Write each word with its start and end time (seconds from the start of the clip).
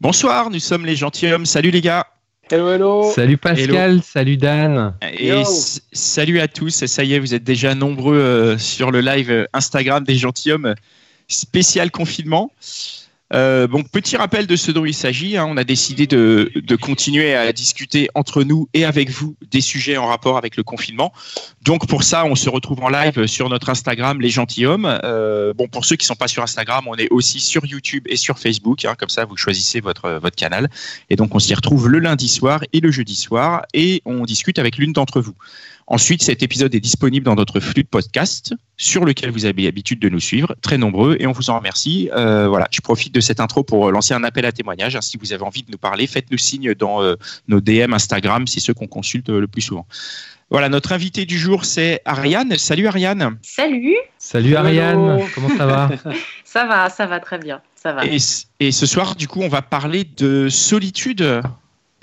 Bonsoir, 0.00 0.50
nous 0.50 0.58
sommes 0.58 0.84
les 0.84 0.94
gentilshommes. 0.94 1.46
Salut 1.46 1.70
les 1.70 1.80
gars. 1.80 2.06
Hello, 2.50 2.70
hello. 2.70 3.12
Salut 3.12 3.38
Pascal, 3.38 4.02
salut 4.02 4.36
Dan. 4.36 4.94
Et 5.02 5.28
Yo. 5.28 5.42
salut 5.92 6.38
à 6.38 6.48
tous. 6.48 6.84
Ça 6.84 7.02
y 7.02 7.14
est, 7.14 7.18
vous 7.18 7.34
êtes 7.34 7.42
déjà 7.42 7.74
nombreux 7.74 8.18
euh, 8.18 8.58
sur 8.58 8.90
le 8.90 9.00
live 9.00 9.30
euh, 9.30 9.46
Instagram 9.54 10.04
des 10.04 10.16
gentilshommes 10.16 10.74
spécial 11.28 11.90
confinement. 11.90 12.52
Euh, 13.32 13.66
bon, 13.66 13.82
petit 13.82 14.16
rappel 14.16 14.46
de 14.46 14.54
ce 14.56 14.70
dont 14.70 14.84
il 14.84 14.94
s'agit. 14.94 15.36
hein. 15.36 15.46
On 15.48 15.56
a 15.56 15.64
décidé 15.64 16.06
de, 16.06 16.50
continuer 16.80 17.34
à 17.34 17.52
discuter 17.52 18.08
entre 18.14 18.42
nous 18.44 18.68
et 18.72 18.84
avec 18.84 19.10
vous 19.10 19.36
des 19.50 19.60
sujets 19.60 19.96
en 19.96 20.06
rapport 20.06 20.36
avec 20.36 20.56
le 20.56 20.62
confinement. 20.62 21.12
Donc 21.62 21.86
pour 21.88 22.04
ça, 22.04 22.24
on 22.24 22.34
se 22.36 22.48
retrouve 22.48 22.82
en 22.82 22.88
live 22.88 23.26
sur 23.26 23.48
notre 23.48 23.68
Instagram, 23.70 24.20
les 24.20 24.30
gentilshommes. 24.30 25.00
Euh, 25.04 25.52
bon, 25.54 25.66
pour 25.68 25.84
ceux 25.84 25.96
qui 25.96 26.06
sont 26.06 26.14
pas 26.14 26.28
sur 26.28 26.42
Instagram, 26.42 26.84
on 26.86 26.94
est 26.94 27.08
aussi 27.10 27.40
sur 27.40 27.66
YouTube 27.66 28.04
et 28.08 28.16
sur 28.16 28.38
Facebook. 28.38 28.84
hein. 28.84 28.94
Comme 28.96 29.08
ça, 29.08 29.24
vous 29.24 29.36
choisissez 29.36 29.80
votre 29.80 30.10
votre 30.22 30.36
canal. 30.36 30.70
Et 31.10 31.16
donc 31.16 31.34
on 31.34 31.38
s'y 31.38 31.54
retrouve 31.54 31.88
le 31.88 31.98
lundi 31.98 32.28
soir 32.28 32.62
et 32.72 32.80
le 32.80 32.90
jeudi 32.90 33.16
soir 33.16 33.64
et 33.74 34.02
on 34.04 34.24
discute 34.24 34.58
avec 34.58 34.78
l'une 34.78 34.92
d'entre 34.92 35.20
vous. 35.20 35.34
Ensuite, 35.88 36.22
cet 36.22 36.42
épisode 36.42 36.74
est 36.74 36.80
disponible 36.80 37.24
dans 37.24 37.36
notre 37.36 37.60
flux 37.60 37.84
de 37.84 37.88
podcast 37.88 38.52
sur 38.76 39.04
lequel 39.04 39.30
vous 39.30 39.44
avez 39.44 39.62
l'habitude 39.62 40.00
de 40.00 40.08
nous 40.08 40.18
suivre, 40.18 40.56
très 40.60 40.78
nombreux, 40.78 41.16
et 41.20 41.28
on 41.28 41.32
vous 41.32 41.48
en 41.48 41.58
remercie. 41.58 42.10
Euh, 42.12 42.48
voilà, 42.48 42.66
je 42.72 42.80
profite 42.80 43.14
de 43.14 43.20
cette 43.20 43.38
intro 43.38 43.62
pour 43.62 43.92
lancer 43.92 44.12
un 44.12 44.24
appel 44.24 44.44
à 44.46 44.52
témoignage. 44.52 44.96
hein. 44.96 45.00
Si 45.00 45.16
vous 45.16 45.32
avez 45.32 45.44
envie 45.44 45.62
de 45.62 45.70
nous 45.70 45.78
parler, 45.78 46.08
faites-nous 46.08 46.38
signe 46.38 46.74
dans 46.74 47.02
euh, 47.02 47.14
nos 47.46 47.60
DM 47.60 47.92
Instagram, 47.92 48.48
c'est 48.48 48.58
ceux 48.58 48.74
qu'on 48.74 48.88
consulte 48.88 49.30
euh, 49.30 49.38
le 49.40 49.46
plus 49.46 49.62
souvent. 49.62 49.86
Voilà, 50.50 50.68
notre 50.68 50.92
invité 50.92 51.24
du 51.24 51.38
jour, 51.38 51.64
c'est 51.64 52.00
Ariane. 52.04 52.56
Salut 52.56 52.88
Ariane. 52.88 53.36
Salut, 53.42 53.94
Salut 54.18 54.50
Hello. 54.54 54.58
Ariane, 54.58 55.20
comment 55.34 55.48
ça 55.56 55.66
va 55.66 55.90
ça 56.44 56.66
va, 56.66 56.88
ça 56.90 57.06
va 57.06 57.20
très 57.20 57.38
bien, 57.38 57.60
ça 57.76 57.92
va. 57.92 58.04
Et, 58.06 58.18
et 58.58 58.72
ce 58.72 58.86
soir, 58.86 59.14
du 59.14 59.28
coup, 59.28 59.40
on 59.42 59.48
va 59.48 59.62
parler 59.62 60.02
de 60.04 60.48
solitude. 60.48 61.42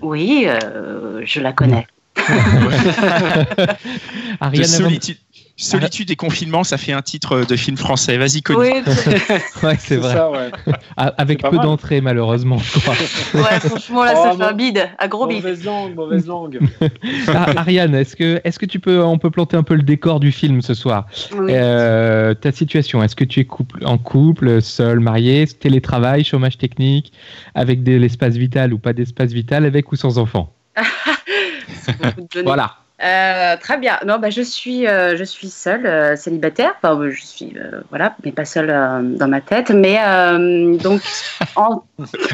Oui, 0.01 0.45
euh, 0.47 1.21
je 1.25 1.39
la 1.41 1.53
connais. 1.53 1.85
Ariane, 4.39 4.65
solitude. 4.65 5.17
Solitude 5.55 6.09
et 6.09 6.15
confinement, 6.15 6.63
ça 6.63 6.77
fait 6.77 6.93
un 6.93 7.03
titre 7.03 7.45
de 7.47 7.55
film 7.55 7.77
français. 7.77 8.17
Vas-y, 8.17 8.41
Connie. 8.41 8.71
Oui, 8.71 8.73
ouais, 9.63 9.75
c'est 9.77 9.97
vrai. 9.97 10.13
ça, 10.13 10.31
ouais. 10.31 10.49
Avec 10.97 11.43
peu 11.43 11.57
d'entrées 11.57 12.01
malheureusement, 12.01 12.57
je 12.57 12.79
crois. 12.79 12.95
ouais, 13.35 13.59
franchement, 13.59 14.03
là, 14.03 14.13
Oh, 14.17 14.23
ça 14.31 14.37
fait 14.37 14.43
un 14.51 14.53
bide, 14.53 14.89
un 14.97 15.07
gros 15.07 15.27
bide. 15.27 15.43
Mauvaise 15.43 15.63
langue, 15.63 15.93
mauvaise 15.95 16.25
langue. 16.25 16.59
Ah, 17.27 17.51
Ariane, 17.57 17.93
est-ce 17.93 18.15
que, 18.15 18.41
est-ce 18.43 18.57
que 18.57 18.65
tu 18.65 18.79
peux, 18.79 19.03
on 19.03 19.19
peut 19.19 19.29
planter 19.29 19.55
un 19.55 19.61
peu 19.63 19.75
le 19.75 19.83
décor 19.83 20.19
du 20.19 20.31
film 20.31 20.63
ce 20.63 20.73
soir? 20.73 21.05
Oui. 21.37 21.51
Euh, 21.53 22.33
Ta 22.33 22.51
situation, 22.51 23.03
est-ce 23.03 23.15
que 23.15 23.23
tu 23.23 23.39
es 23.39 23.45
couple, 23.45 23.85
en 23.85 23.99
couple, 23.99 24.59
seul, 24.59 24.99
marié, 25.01 25.45
télétravail, 25.47 26.23
chômage 26.23 26.57
technique, 26.57 27.13
avec 27.53 27.83
de 27.83 27.95
l'espace 27.95 28.35
vital 28.37 28.73
ou 28.73 28.79
pas 28.79 28.93
d'espace 28.93 29.31
vital, 29.31 29.65
avec 29.65 29.91
ou 29.91 29.95
sans 29.95 30.17
enfant? 30.17 30.51
Beaucoup 31.87 32.21
de 32.21 32.27
données. 32.33 32.45
Voilà. 32.45 32.75
Euh, 33.03 33.57
très 33.57 33.77
bien. 33.77 33.99
Non, 34.05 34.19
bah, 34.19 34.29
je 34.29 34.41
suis, 34.41 34.87
euh, 34.87 35.17
je 35.17 35.23
suis 35.23 35.49
seule, 35.49 35.85
euh, 35.85 36.15
célibataire. 36.15 36.73
Enfin, 36.81 37.09
je 37.09 37.21
suis, 37.21 37.53
euh, 37.57 37.81
voilà, 37.89 38.15
mais 38.23 38.31
pas 38.31 38.45
seule 38.45 38.69
euh, 38.69 39.01
dans 39.01 39.27
ma 39.27 39.41
tête. 39.41 39.71
Mais 39.71 39.97
euh, 40.01 40.77
donc 40.77 41.01
en, 41.55 41.83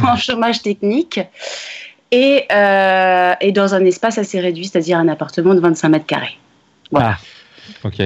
en 0.04 0.16
chômage 0.16 0.62
technique 0.62 1.20
et, 2.12 2.46
euh, 2.52 3.34
et 3.42 3.52
dans 3.52 3.74
un 3.74 3.86
espace 3.86 4.18
assez 4.18 4.40
réduit, 4.40 4.68
c'est-à-dire 4.68 4.98
un 4.98 5.08
appartement 5.08 5.56
de 5.56 5.60
25 5.60 5.90
mètres 5.90 6.06
carrés. 6.06 6.38
Voilà. 6.92 7.18
Ah, 7.84 7.88
ok. 7.88 8.02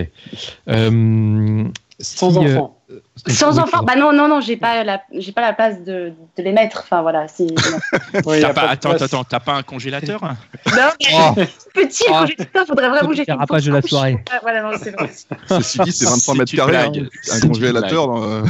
Euh, 0.69 1.63
Sans 1.99 2.31
si, 2.31 2.37
euh, 2.37 2.41
enfant. 2.41 2.77
Sans 3.27 3.53
oui, 3.53 3.59
enfant, 3.59 3.83
bah 3.83 3.95
non, 3.95 4.11
non, 4.13 4.27
non, 4.27 4.41
j'ai 4.41 4.57
pas 4.57 4.83
la, 4.83 5.01
j'ai 5.13 5.31
pas 5.31 5.41
la 5.41 5.53
place 5.53 5.83
de, 5.83 6.13
de 6.37 6.43
les 6.43 6.51
mettre. 6.51 6.81
Enfin 6.83 7.01
voilà, 7.01 7.27
c'est 7.27 7.45
non. 7.45 8.21
Ouais, 8.25 8.41
T'as 8.41 8.53
pas, 8.53 8.61
pas 8.65 8.69
attends, 8.69 8.89
place. 8.89 9.01
attends, 9.03 9.23
t'as 9.23 9.39
pas 9.39 9.53
un 9.55 9.63
congélateur 9.63 10.21
Non, 10.21 10.89
mais 10.99 11.07
Oh, 11.13 11.33
petit 11.73 12.03
Oh. 12.09 12.11
congélateur, 12.19 12.67
faudrait 12.67 12.89
vraiment 12.89 13.09
que 13.09 13.15
j'ai 13.15 13.25
rapage 13.31 13.65
de 13.65 13.71
la 13.73 13.81
soirée. 13.81 14.17
Ah, 14.31 14.39
voilà, 14.41 14.61
non, 14.63 14.71
c'est 14.81 14.91
vrai. 14.91 15.09
Ceci 15.49 15.79
dit, 15.79 15.91
c'est 15.91 16.05
23 16.05 16.33
C'est 16.33 16.39
mètres 16.39 16.53
une 16.53 16.57
carrés, 16.59 16.71
blague. 16.71 16.99
hein. 16.99 17.33
Un 17.43 17.47
congélateur. 17.47 18.23
euh, 18.23 18.43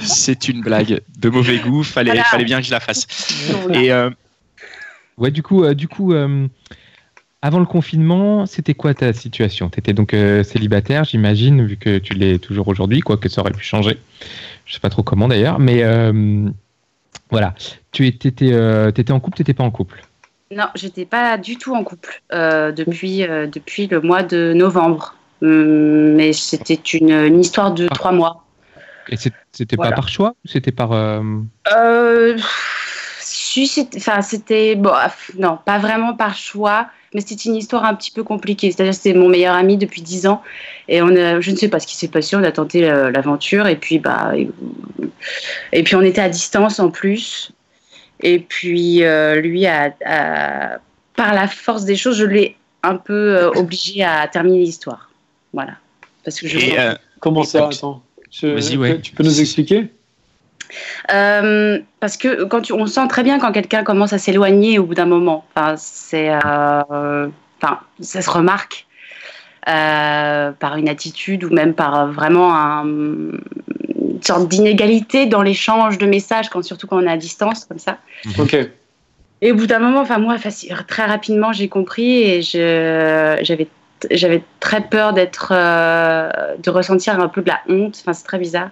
C'est 0.00 0.48
une 0.48 0.60
blague 0.62 1.00
de 1.18 1.28
mauvais 1.28 1.58
goût. 1.58 1.82
Fallait, 1.82 2.10
Voilà. 2.10 2.24
fallait 2.24 2.44
bien 2.44 2.60
que 2.60 2.66
je 2.66 2.70
la 2.70 2.80
fasse. 2.80 3.06
Voilà. 3.62 3.80
Et 3.80 3.92
euh, 3.92 4.10
Ouais, 5.18 5.30
du 5.30 5.42
coup, 5.42 5.62
euh, 5.64 5.74
du 5.74 5.88
coup 5.88 6.14
euh, 6.14 6.46
avant 7.42 7.58
le 7.58 7.66
confinement, 7.66 8.46
c'était 8.46 8.74
quoi 8.74 8.94
ta 8.94 9.12
situation? 9.12 9.68
Tu 9.68 9.80
étais 9.80 9.92
donc 9.92 10.14
euh, 10.14 10.42
célibataire, 10.44 11.04
j'imagine, 11.04 11.66
vu 11.66 11.76
que 11.76 11.98
tu 11.98 12.14
l'es 12.14 12.38
toujours 12.38 12.68
aujourd'hui, 12.68 13.00
quoique 13.00 13.28
ça 13.28 13.40
aurait 13.40 13.52
pu 13.52 13.64
changer. 13.64 13.98
Je 14.64 14.74
sais 14.74 14.80
pas 14.80 14.90
trop 14.90 15.02
comment 15.02 15.28
d'ailleurs, 15.28 15.58
mais 15.58 15.82
euh, 15.82 16.48
voilà. 17.30 17.54
Tu 17.90 18.06
étais, 18.06 18.52
euh, 18.52 18.92
en 19.10 19.20
couple, 19.20 19.38
t'étais 19.38 19.54
pas 19.54 19.64
en 19.64 19.70
couple? 19.72 20.04
Non, 20.54 20.66
j'étais 20.74 21.04
pas 21.04 21.36
du 21.36 21.56
tout 21.56 21.74
en 21.74 21.82
couple 21.82 22.22
depuis, 22.30 23.26
depuis 23.52 23.86
le 23.88 24.00
mois 24.00 24.22
de 24.22 24.52
novembre. 24.54 25.16
Hum, 25.42 26.14
mais 26.14 26.32
c'était 26.32 26.74
une, 26.74 27.10
une 27.10 27.40
histoire 27.40 27.74
de 27.74 27.88
Ah. 27.90 27.94
trois 27.94 28.12
mois. 28.12 28.44
Et 29.08 29.16
c'était 29.16 29.74
Voilà. 29.74 29.90
pas 29.90 29.96
par 29.96 30.08
choix 30.08 30.34
c'était 30.44 30.70
par. 30.70 30.92
euh, 30.92 32.36
Enfin, 33.96 34.22
c'était. 34.22 34.74
Bon, 34.74 34.90
ah, 34.92 35.12
non, 35.38 35.58
pas 35.64 35.78
vraiment 35.78 36.14
par 36.14 36.36
choix, 36.36 36.86
mais 37.14 37.20
c'était 37.20 37.48
une 37.48 37.56
histoire 37.56 37.84
un 37.84 37.94
petit 37.94 38.10
peu 38.10 38.22
compliquée. 38.24 38.70
C'est-à-dire, 38.70 38.94
c'était 38.94 39.14
mon 39.14 39.28
meilleur 39.28 39.54
ami 39.54 39.76
depuis 39.76 40.02
dix 40.02 40.26
ans. 40.26 40.42
Et 40.88 41.02
on 41.02 41.08
a, 41.16 41.40
je 41.40 41.50
ne 41.50 41.56
sais 41.56 41.68
pas 41.68 41.80
ce 41.80 41.86
qui 41.86 41.96
s'est 41.96 42.08
passé, 42.08 42.36
on 42.36 42.42
a 42.44 42.52
tenté 42.52 42.88
euh, 42.88 43.10
l'aventure. 43.10 43.66
Et 43.66 43.76
puis, 43.76 43.98
bah. 43.98 44.32
Et, 44.36 44.48
et 45.72 45.82
puis, 45.82 45.94
on 45.96 46.02
était 46.02 46.20
à 46.20 46.28
distance 46.28 46.78
en 46.80 46.90
plus. 46.90 47.52
Et 48.22 48.38
puis, 48.38 49.02
euh, 49.04 49.40
lui, 49.40 49.66
a, 49.66 49.94
a- 50.04 50.78
par 51.16 51.34
la 51.34 51.48
force 51.48 51.84
des 51.84 51.96
choses, 51.96 52.16
je 52.16 52.24
l'ai 52.24 52.56
un 52.82 52.96
peu 52.96 53.36
euh, 53.36 53.50
obligé 53.50 54.02
à 54.04 54.26
terminer 54.28 54.58
l'histoire. 54.60 55.10
Voilà. 55.52 55.72
Parce 56.24 56.40
que 56.40 56.48
je. 56.48 56.58
et, 56.58 56.78
euh, 56.78 56.94
Comment 57.20 57.44
ça 57.44 57.68
Attends. 57.68 58.02
Je- 58.30 58.46
ouais. 58.76 59.00
Tu 59.00 59.12
peux 59.12 59.22
nous 59.22 59.40
expliquer? 59.40 59.88
Euh, 61.12 61.78
parce 62.00 62.16
que 62.16 62.44
quand 62.44 62.62
tu, 62.62 62.72
on 62.72 62.86
sent 62.86 63.06
très 63.08 63.22
bien 63.22 63.38
quand 63.38 63.52
quelqu'un 63.52 63.84
commence 63.84 64.12
à 64.12 64.18
s'éloigner 64.18 64.78
au 64.78 64.84
bout 64.84 64.94
d'un 64.94 65.06
moment. 65.06 65.44
Enfin, 65.54 65.74
c'est, 65.76 66.30
euh, 66.30 67.28
enfin, 67.60 67.80
ça 68.00 68.22
se 68.22 68.30
remarque 68.30 68.86
euh, 69.68 70.50
par 70.52 70.76
une 70.76 70.88
attitude 70.88 71.44
ou 71.44 71.50
même 71.50 71.74
par 71.74 72.08
vraiment 72.08 72.54
un- 72.56 72.84
une 72.84 74.22
sorte 74.22 74.48
d'inégalité 74.48 75.26
dans 75.26 75.42
l'échange 75.42 75.98
de 75.98 76.06
messages, 76.06 76.48
quand, 76.48 76.62
surtout 76.62 76.86
quand 76.86 76.96
on 76.96 77.06
est 77.06 77.10
à 77.10 77.16
distance 77.16 77.64
comme 77.64 77.78
ça. 77.78 77.98
Ok. 78.38 78.56
Et 79.40 79.50
au 79.52 79.56
bout 79.56 79.66
d'un 79.66 79.80
moment, 79.80 80.00
enfin 80.00 80.18
moi, 80.18 80.36
très 80.86 81.04
rapidement, 81.04 81.52
j'ai 81.52 81.68
compris 81.68 82.22
et 82.22 82.42
j'avais, 82.42 83.66
j'avais 84.10 84.42
très 84.60 84.82
peur 84.82 85.12
d'être, 85.12 85.52
euh, 85.52 86.30
de 86.58 86.70
ressentir 86.70 87.18
un 87.18 87.28
peu 87.28 87.42
de 87.42 87.48
la 87.48 87.58
honte. 87.68 87.98
Enfin, 88.00 88.12
c'est 88.12 88.24
très 88.24 88.38
bizarre 88.38 88.70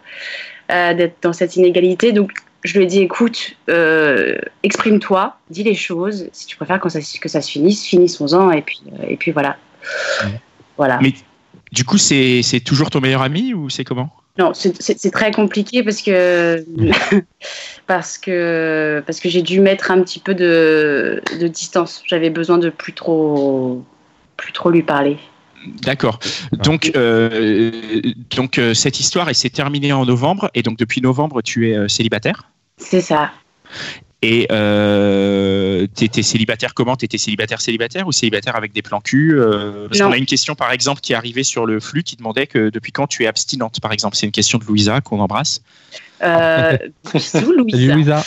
d'être 0.95 1.17
dans 1.23 1.33
cette 1.33 1.57
inégalité. 1.57 2.13
Donc, 2.13 2.33
je 2.63 2.77
lui 2.77 2.85
ai 2.85 2.87
dit, 2.87 3.01
écoute, 3.01 3.57
euh, 3.69 4.39
exprime-toi, 4.63 5.37
dis 5.51 5.63
les 5.63 5.75
choses. 5.75 6.29
Si 6.33 6.47
tu 6.47 6.57
préfères 6.57 6.81
quand 6.81 6.89
ça, 6.89 7.01
que 7.01 7.29
ça 7.29 7.41
se 7.41 7.51
finisse, 7.51 7.85
finissons-en 7.85 8.51
et 8.51 8.63
puis, 8.63 8.81
euh, 8.93 9.07
et 9.09 9.17
puis 9.17 9.33
voilà. 9.33 9.57
Ouais. 10.25 10.41
Voilà. 10.77 10.99
Mais- 11.03 11.15
du 11.73 11.85
coup, 11.85 11.99
c'est 11.99 12.43
toujours 12.65 12.91
ton 12.91 13.01
meilleur 13.01 13.23
ami 13.23 13.55
ou 13.55 13.71
c'est 13.71 13.85
comment? 13.85 14.11
Non, 14.39 14.53
c'est 14.55 15.11
très 15.13 15.31
compliqué 15.33 15.83
parce 15.83 16.03
que 16.03 16.65
parce 17.87 18.19
que 18.19 19.03
parce 19.07 19.21
que 19.21 19.29
j'ai 19.29 19.43
dû 19.43 19.61
mettre 19.61 19.91
un 19.91 20.03
petit 20.03 20.19
peu 20.19 20.35
de, 20.35 21.23
de 21.39 21.47
distance. 21.47 22.03
J'avais 22.07 22.31
besoin 22.31 22.59
de 22.59 22.71
plus 22.71 22.93
trop 22.93 23.85
plus 24.37 24.53
trop 24.53 24.71
lui 24.71 24.83
parler. 24.83 25.19
D'accord. 25.83 26.19
Donc, 26.53 26.93
euh, 26.97 28.01
donc 28.37 28.59
euh, 28.59 28.75
cette 28.75 29.01
histoire, 29.01 29.29
elle 29.29 29.35
s'est 29.35 29.51
terminée 29.51 29.93
en 29.93 30.07
novembre, 30.07 30.51
et 30.55 30.63
donc 30.63 30.79
depuis 30.79 31.01
novembre, 31.01 31.43
tu 31.43 31.71
es 31.71 31.77
euh, 31.77 31.89
célibataire? 31.89 32.51
C'est 32.79 33.01
ça. 33.03 33.31
Et 34.23 34.47
euh, 34.53 35.87
t'étais 35.95 36.23
célibataire 36.23 36.75
comment? 36.75 36.95
T'étais 36.97 37.17
célibataire 37.17 37.61
célibataire 37.61 38.07
ou 38.07 38.13
célibataire 38.13 38.55
avec 38.55 38.73
des 38.73 38.83
plans 38.83 39.01
cul 39.01 39.39
euh, 39.39 39.89
Parce 39.89 40.01
Non. 40.01 40.09
qu'on 40.09 40.13
a 40.13 40.17
une 40.19 40.27
question 40.27 40.55
par 40.55 40.73
exemple 40.73 41.01
qui 41.01 41.15
est 41.15 41.17
arrivée 41.17 41.43
sur 41.43 41.65
le 41.65 41.81
flux 41.81 42.03
qui 42.03 42.17
demandait 42.17 42.47
que 42.47 42.69
depuis 42.69 42.93
quand 42.93 43.07
tu 43.07 43.25
es 43.25 43.27
abstinente 43.27 43.81
par 43.81 43.93
exemple? 43.93 44.17
C'est 44.17 44.27
une 44.27 44.33
question 44.33 44.59
de 44.59 44.65
Louisa 44.65 45.01
qu'on 45.01 45.21
embrasse. 45.21 45.63
Euh, 46.23 46.77
bisous, 47.15 47.19
Salut 47.19 47.57
Louisa. 47.57 47.95
Louisa. 47.95 48.25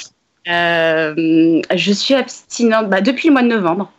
Euh, 0.47 1.61
je 1.75 1.91
suis 1.91 2.15
abstinente 2.15 2.89
bah, 2.89 3.01
depuis 3.01 3.27
le 3.27 3.33
mois 3.33 3.43
de 3.43 3.49
novembre. 3.49 3.91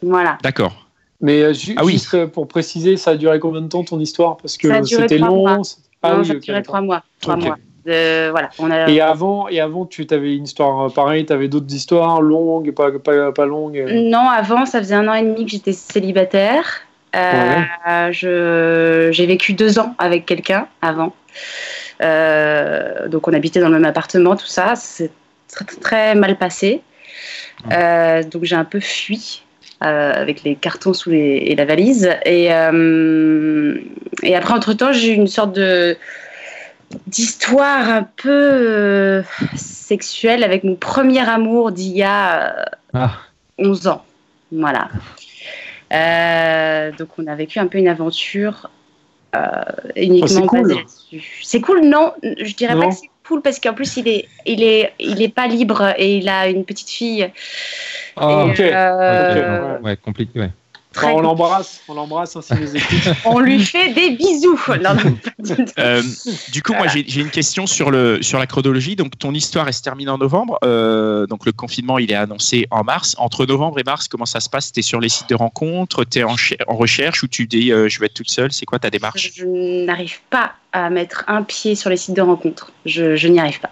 Voilà. 0.00 0.38
D'accord. 0.42 0.87
Mais 1.20 1.42
euh, 1.42 1.52
ju- 1.52 1.74
Ah 1.76 1.84
oui. 1.84 1.92
juste 1.92 2.14
euh, 2.14 2.26
pour 2.26 2.46
préciser, 2.46 2.96
ça 2.96 3.12
a 3.12 3.16
duré 3.16 3.40
combien 3.40 3.60
de 3.60 3.68
temps 3.68 3.82
ton 3.84 3.98
histoire? 3.98 4.36
Parce 4.36 4.56
que 4.56 4.68
Ça 4.68 4.76
a 4.76 4.80
duré 4.82 5.02
c'était 5.02 5.16
trois 5.18 5.28
long. 5.28 5.48
mois. 5.48 5.62
Ah 6.02 6.12
non, 6.12 6.20
oui, 6.20 6.26
ça 6.26 6.34
durait 6.34 6.58
d'accord. 6.58 6.62
trois 6.64 6.80
mois. 6.80 7.02
Trois 7.20 7.36
mois. 7.36 7.58
Euh, 7.88 8.28
voilà. 8.30 8.50
On 8.58 8.70
a... 8.70 8.88
Et 8.88 9.00
avant, 9.00 9.48
et 9.48 9.60
avant, 9.60 9.86
tu 9.86 10.06
avais 10.10 10.36
une 10.36 10.44
histoire 10.44 10.86
euh, 10.86 10.88
pareille, 10.90 11.26
tu 11.26 11.32
avais 11.32 11.48
d'autres 11.48 11.72
histoires 11.74 12.20
longues 12.20 12.68
et 12.68 12.72
pas, 12.72 12.92
pas, 12.98 13.32
pas 13.32 13.46
longues? 13.46 13.84
Non, 13.88 14.28
avant, 14.28 14.66
ça 14.66 14.78
faisait 14.78 14.94
un 14.94 15.08
an 15.08 15.14
et 15.14 15.22
demi 15.22 15.44
que 15.44 15.50
j'étais 15.50 15.72
célibataire. 15.72 16.64
Euh, 17.16 18.12
je- 18.12 19.08
J'ai 19.10 19.26
vécu 19.26 19.54
deux 19.54 19.78
ans 19.78 19.94
avec 19.98 20.26
quelqu'un 20.26 20.68
avant. 20.82 21.14
Euh, 22.02 23.08
donc 23.08 23.26
on 23.26 23.32
habitait 23.32 23.60
dans 23.60 23.68
le 23.68 23.74
même 23.74 23.84
appartement, 23.86 24.36
tout 24.36 24.46
ça. 24.46 24.74
C'est 24.76 25.10
très, 25.48 25.64
très 25.64 26.14
mal 26.14 26.36
passé. 26.36 26.82
Euh, 27.72 28.22
donc 28.22 28.44
j'ai 28.44 28.54
un 28.56 28.64
peu 28.64 28.78
fui 28.80 29.42
avec 29.80 30.42
les 30.42 30.54
cartons 30.56 30.92
sous 30.92 31.10
les, 31.10 31.42
et 31.46 31.54
la 31.54 31.64
valise. 31.64 32.10
Et, 32.24 32.52
euh, 32.52 33.74
et 34.22 34.34
après, 34.36 34.54
entre-temps, 34.54 34.92
j'ai 34.92 35.12
eu 35.12 35.14
une 35.14 35.26
sorte 35.28 35.52
de 35.54 35.96
d'histoire 37.06 37.88
un 37.90 38.02
peu 38.02 38.30
euh, 38.30 39.22
sexuelle 39.56 40.42
avec 40.42 40.64
mon 40.64 40.74
premier 40.74 41.20
amour 41.28 41.70
d'il 41.70 41.92
y 41.94 42.02
a 42.02 42.56
euh, 42.60 42.64
Ah, 42.94 43.12
11 43.58 43.88
ans. 43.88 44.04
Voilà. 44.52 44.88
Euh, 45.92 46.90
donc 46.98 47.08
on 47.18 47.26
a 47.26 47.34
vécu 47.34 47.58
un 47.58 47.66
peu 47.66 47.76
une 47.78 47.88
aventure 47.88 48.70
euh, 49.36 49.40
uniquement 49.96 50.40
Oh, 50.44 50.46
cool. 50.46 50.62
basée 50.62 50.74
là-dessus. 50.76 51.40
C'est 51.42 51.60
cool, 51.60 51.80
non? 51.84 52.12
Je 52.22 52.54
dirais 52.54 52.74
Non. 52.74 52.80
pas 52.82 52.88
que 52.88 52.94
c'est 52.94 53.10
cool 53.28 53.42
parce 53.42 53.60
qu'en 53.60 53.74
plus 53.74 53.96
il 53.98 54.08
est, 54.08 54.26
il 54.46 54.62
est, 54.62 54.92
il 54.98 55.22
est 55.22 55.28
pas 55.28 55.46
libre 55.46 55.94
et 55.96 56.16
il 56.16 56.28
a 56.28 56.48
une 56.48 56.64
petite 56.64 56.90
fille. 56.90 57.30
Ah, 58.16 58.46
Et, 58.46 58.50
ok. 58.50 58.60
euh, 58.60 59.76
Ok, 59.78 59.84
ouais, 59.84 59.96
compliqué. 59.96 60.40
Ouais. 60.40 60.50
Très- 60.92 61.12
on 61.12 61.20
l'embrasse, 61.20 61.80
on 61.88 61.94
l'embrasse 61.94 62.36
écoute. 62.36 63.14
on 63.24 63.38
lui 63.40 63.60
fait 63.60 63.92
des 63.92 64.10
bisous. 64.10 64.58
Non, 64.82 64.94
non. 64.94 65.56
Euh, 65.78 66.02
du 66.52 66.62
coup, 66.62 66.72
moi, 66.74 66.86
j'ai 66.88 67.20
une 67.20 67.30
question 67.30 67.66
sur, 67.66 67.90
le, 67.90 68.22
sur 68.22 68.38
la 68.38 68.46
chronologie. 68.46 68.96
Donc, 68.96 69.18
ton 69.18 69.32
histoire, 69.34 69.66
elle 69.66 69.74
se 69.74 69.82
termine 69.82 70.08
en 70.10 70.18
novembre. 70.18 70.58
Euh, 70.64 71.26
donc, 71.26 71.46
le 71.46 71.52
confinement, 71.52 71.98
il 71.98 72.10
est 72.10 72.16
annoncé 72.16 72.66
en 72.70 72.84
mars. 72.84 73.14
Entre 73.18 73.46
novembre 73.46 73.78
et 73.78 73.84
mars, 73.84 74.08
comment 74.08 74.26
ça 74.26 74.40
se 74.40 74.48
passe? 74.48 74.72
Tu 74.72 74.80
es 74.80 74.82
sur 74.82 75.00
les 75.00 75.08
sites 75.08 75.28
de 75.28 75.34
rencontres 75.34 76.04
Tu 76.04 76.18
es 76.20 76.24
en, 76.24 76.36
en 76.68 76.76
recherche 76.76 77.22
ou 77.22 77.28
tu 77.28 77.46
dis 77.46 77.72
euh, 77.72 77.88
je 77.88 77.98
vais 78.00 78.06
être 78.06 78.14
toute 78.14 78.30
seule? 78.30 78.52
C'est 78.52 78.66
quoi 78.66 78.78
ta 78.78 78.90
démarche? 78.90 79.32
Je 79.34 79.84
n'arrive 79.84 80.20
pas 80.30 80.52
à 80.72 80.90
mettre 80.90 81.24
un 81.28 81.42
pied 81.42 81.74
sur 81.74 81.90
les 81.90 81.96
sites 81.96 82.14
de 82.16 82.22
rencontres. 82.22 82.72
Je, 82.86 83.16
je 83.16 83.28
n'y 83.28 83.40
arrive 83.40 83.60
pas. 83.60 83.70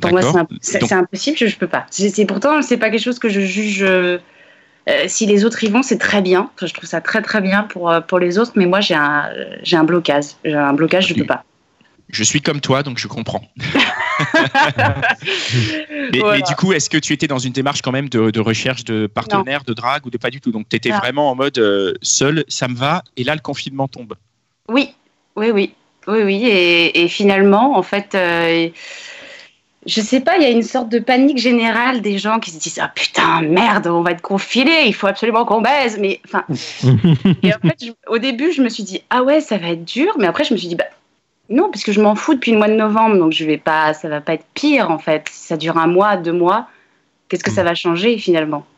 Pour 0.00 0.10
moi, 0.10 0.20
c'est 0.60 0.92
impossible, 0.92 1.36
je, 1.38 1.46
je 1.46 1.56
peux 1.56 1.66
pas. 1.66 1.86
C'est 1.90 2.10
c'est- 2.10 2.26
pourtant, 2.26 2.60
c'est 2.62 2.76
pas 2.76 2.90
quelque 2.90 3.02
chose 3.02 3.18
que 3.18 3.28
je 3.28 3.40
juge. 3.40 3.82
Euh, 4.88 5.04
si 5.06 5.26
les 5.26 5.44
autres 5.44 5.62
y 5.64 5.68
vont, 5.68 5.82
c'est 5.82 5.98
très 5.98 6.22
bien. 6.22 6.50
Enfin, 6.54 6.66
je 6.66 6.74
trouve 6.74 6.88
ça 6.88 7.00
très 7.00 7.22
très 7.22 7.40
bien 7.40 7.62
pour, 7.64 7.90
euh, 7.90 8.00
pour 8.00 8.18
les 8.18 8.38
autres, 8.38 8.52
mais 8.56 8.66
moi 8.66 8.80
j'ai 8.80 8.94
un, 8.94 9.28
j'ai 9.62 9.76
un 9.76 9.84
blocage. 9.84 10.24
J'ai 10.44 10.54
un 10.54 10.72
blocage, 10.72 11.08
je 11.08 11.14
peux 11.14 11.26
pas. 11.26 11.44
je 12.10 12.22
suis 12.24 12.40
comme 12.40 12.60
toi, 12.60 12.82
donc 12.82 12.98
je 12.98 13.06
comprends. 13.06 13.42
mais, 16.12 16.18
Voilà. 16.18 16.36
mais 16.38 16.42
du 16.42 16.54
coup, 16.56 16.72
est-ce 16.72 16.90
que 16.90 16.98
tu 16.98 17.12
étais 17.12 17.26
dans 17.28 17.38
une 17.38 17.52
démarche 17.52 17.82
quand 17.82 17.92
même 17.92 18.08
de, 18.08 18.30
de 18.30 18.40
recherche 18.40 18.84
de 18.84 19.06
partenaires, 19.06 19.64
de 19.64 19.74
drague 19.74 20.06
ou 20.06 20.10
de 20.10 20.18
pas 20.18 20.30
du 20.30 20.40
tout? 20.40 20.50
Donc, 20.50 20.68
tu 20.68 20.76
étais 20.76 20.90
Non. 20.90 20.98
vraiment 20.98 21.30
en 21.30 21.34
mode 21.34 21.58
euh, 21.58 21.94
seul, 22.02 22.44
ça 22.48 22.68
me 22.68 22.74
va, 22.74 23.02
et 23.16 23.24
là, 23.24 23.34
le 23.34 23.40
confinement 23.40 23.88
tombe. 23.88 24.14
Oui, 24.68 24.94
oui, 25.36 25.50
oui, 25.50 25.74
oui, 26.06 26.22
oui. 26.24 26.46
Et, 26.46 27.04
et 27.04 27.08
finalement, 27.08 27.76
en 27.78 27.82
fait, 27.82 28.14
euh, 28.14 28.68
je 29.88 30.00
sais 30.00 30.20
pas, 30.20 30.36
il 30.36 30.42
y 30.42 30.46
a 30.46 30.50
une 30.50 30.62
sorte 30.62 30.88
de 30.88 30.98
panique 31.00 31.38
générale 31.38 32.00
des 32.02 32.18
gens 32.18 32.38
qui 32.38 32.50
se 32.52 32.58
disent 32.58 32.78
ah 32.80 32.92
putain 32.94 33.40
merde, 33.42 33.86
on 33.88 34.02
va 34.02 34.12
être 34.12 34.22
confinés, 34.22 34.86
il 34.86 34.94
faut 34.94 35.06
absolument 35.08 35.44
qu'on 35.44 35.60
baise. 35.62 35.98
Mais 35.98 36.20
enfin, 36.26 36.44
et 37.42 37.52
en 37.54 37.58
fait, 37.58 37.84
je- 37.84 37.92
au 38.06 38.18
début, 38.18 38.52
je 38.52 38.62
me 38.62 38.68
suis 38.68 38.82
dit 38.84 39.02
ah 39.10 39.22
ouais, 39.22 39.40
ça 39.40 39.56
va 39.58 39.70
être 39.70 39.84
dur, 39.84 40.14
mais 40.18 40.26
après, 40.26 40.44
je 40.44 40.52
me 40.52 40.58
suis 40.58 40.68
dit 40.68 40.76
bah 40.76 40.84
non, 41.50 41.70
parce 41.70 41.82
que 41.82 41.92
je 41.92 42.00
m'en 42.02 42.14
fous 42.14 42.34
depuis 42.34 42.52
le 42.52 42.58
mois 42.58 42.68
de 42.68 42.74
novembre, 42.74 43.16
donc 43.16 43.32
je 43.32 43.44
vais 43.44 43.56
pas, 43.56 43.94
ça 43.94 44.08
va 44.08 44.20
pas 44.20 44.34
être 44.34 44.44
pire 44.54 44.90
en 44.90 44.98
fait. 44.98 45.26
Si 45.30 45.46
ça 45.46 45.56
dure 45.56 45.78
un 45.78 45.86
mois, 45.86 46.16
deux 46.18 46.32
mois, 46.32 46.68
qu'est-ce 47.28 47.42
que 47.42 47.50
ça 47.50 47.62
va 47.62 47.74
changer 47.74 48.18
finalement? 48.18 48.66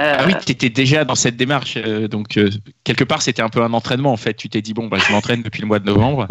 Euh, 0.00 0.16
Ah 0.18 0.24
oui, 0.26 0.34
tu 0.44 0.50
étais 0.50 0.70
déjà 0.70 1.04
dans 1.04 1.14
cette 1.14 1.36
démarche. 1.36 1.76
euh, 1.76 2.08
donc, 2.08 2.36
euh, 2.36 2.50
quelque 2.82 3.04
part, 3.04 3.22
c'était 3.22 3.42
un 3.42 3.48
peu 3.48 3.62
un 3.62 3.72
entraînement, 3.72 4.12
en 4.12 4.16
fait. 4.16 4.34
Tu 4.34 4.48
t'es 4.48 4.60
dit, 4.60 4.74
bon, 4.74 4.88
bah, 4.88 4.98
je 4.98 5.12
m'entraîne 5.12 5.42
depuis 5.42 5.60
le 5.60 5.68
mois 5.68 5.78
de 5.78 5.86
novembre. 5.86 6.26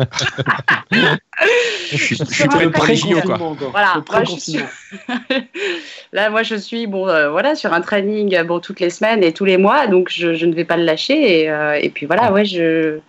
je 0.92 1.98
suis, 1.98 2.18
je 2.18 2.26
suis 2.26 2.48
prêt 2.48 2.70
pour 2.70 2.86
les 2.86 2.96
JO, 2.98 3.22
quoi. 3.22 3.38
Voilà, 3.72 4.04
moi, 4.12 4.24
je 4.26 4.36
suis-. 4.40 4.60
Là, 6.14 6.30
moi, 6.30 6.44
je 6.44 6.56
suis 6.56 6.88
bon, 6.88 7.08
euh, 7.08 7.30
voilà, 7.30 7.56
sur 7.56 7.72
un 7.74 7.82
training 7.82 8.36
euh, 8.36 8.44
bon, 8.44 8.60
toutes 8.60 8.80
les 8.82 8.90
semaines 8.90 9.24
et 9.24 9.32
tous 9.34 9.46
les 9.46 9.58
mois, 9.58 9.88
donc 9.88 10.10
je, 10.12 10.34
je 10.34 10.46
ne 10.46 10.54
vais 10.54 10.66
pas 10.66 10.78
le 10.78 10.84
lâcher. 10.84 11.44
Et, 11.44 11.50
euh, 11.50 11.80
et 11.82 11.90
puis 11.90 12.06
voilà, 12.06 12.34
ouais, 12.34 12.46
je, 12.46 13.00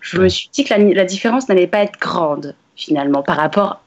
je 0.00 0.18
me 0.18 0.28
suis 0.28 0.50
dit 0.52 0.64
que 0.64 0.74
la, 0.74 0.78
la 0.78 1.04
différence 1.04 1.48
n'allait 1.48 1.66
pas 1.66 1.78
être 1.78 1.98
grande, 1.98 2.54
finalement, 2.76 3.22
par 3.22 3.36
rapport 3.36 3.80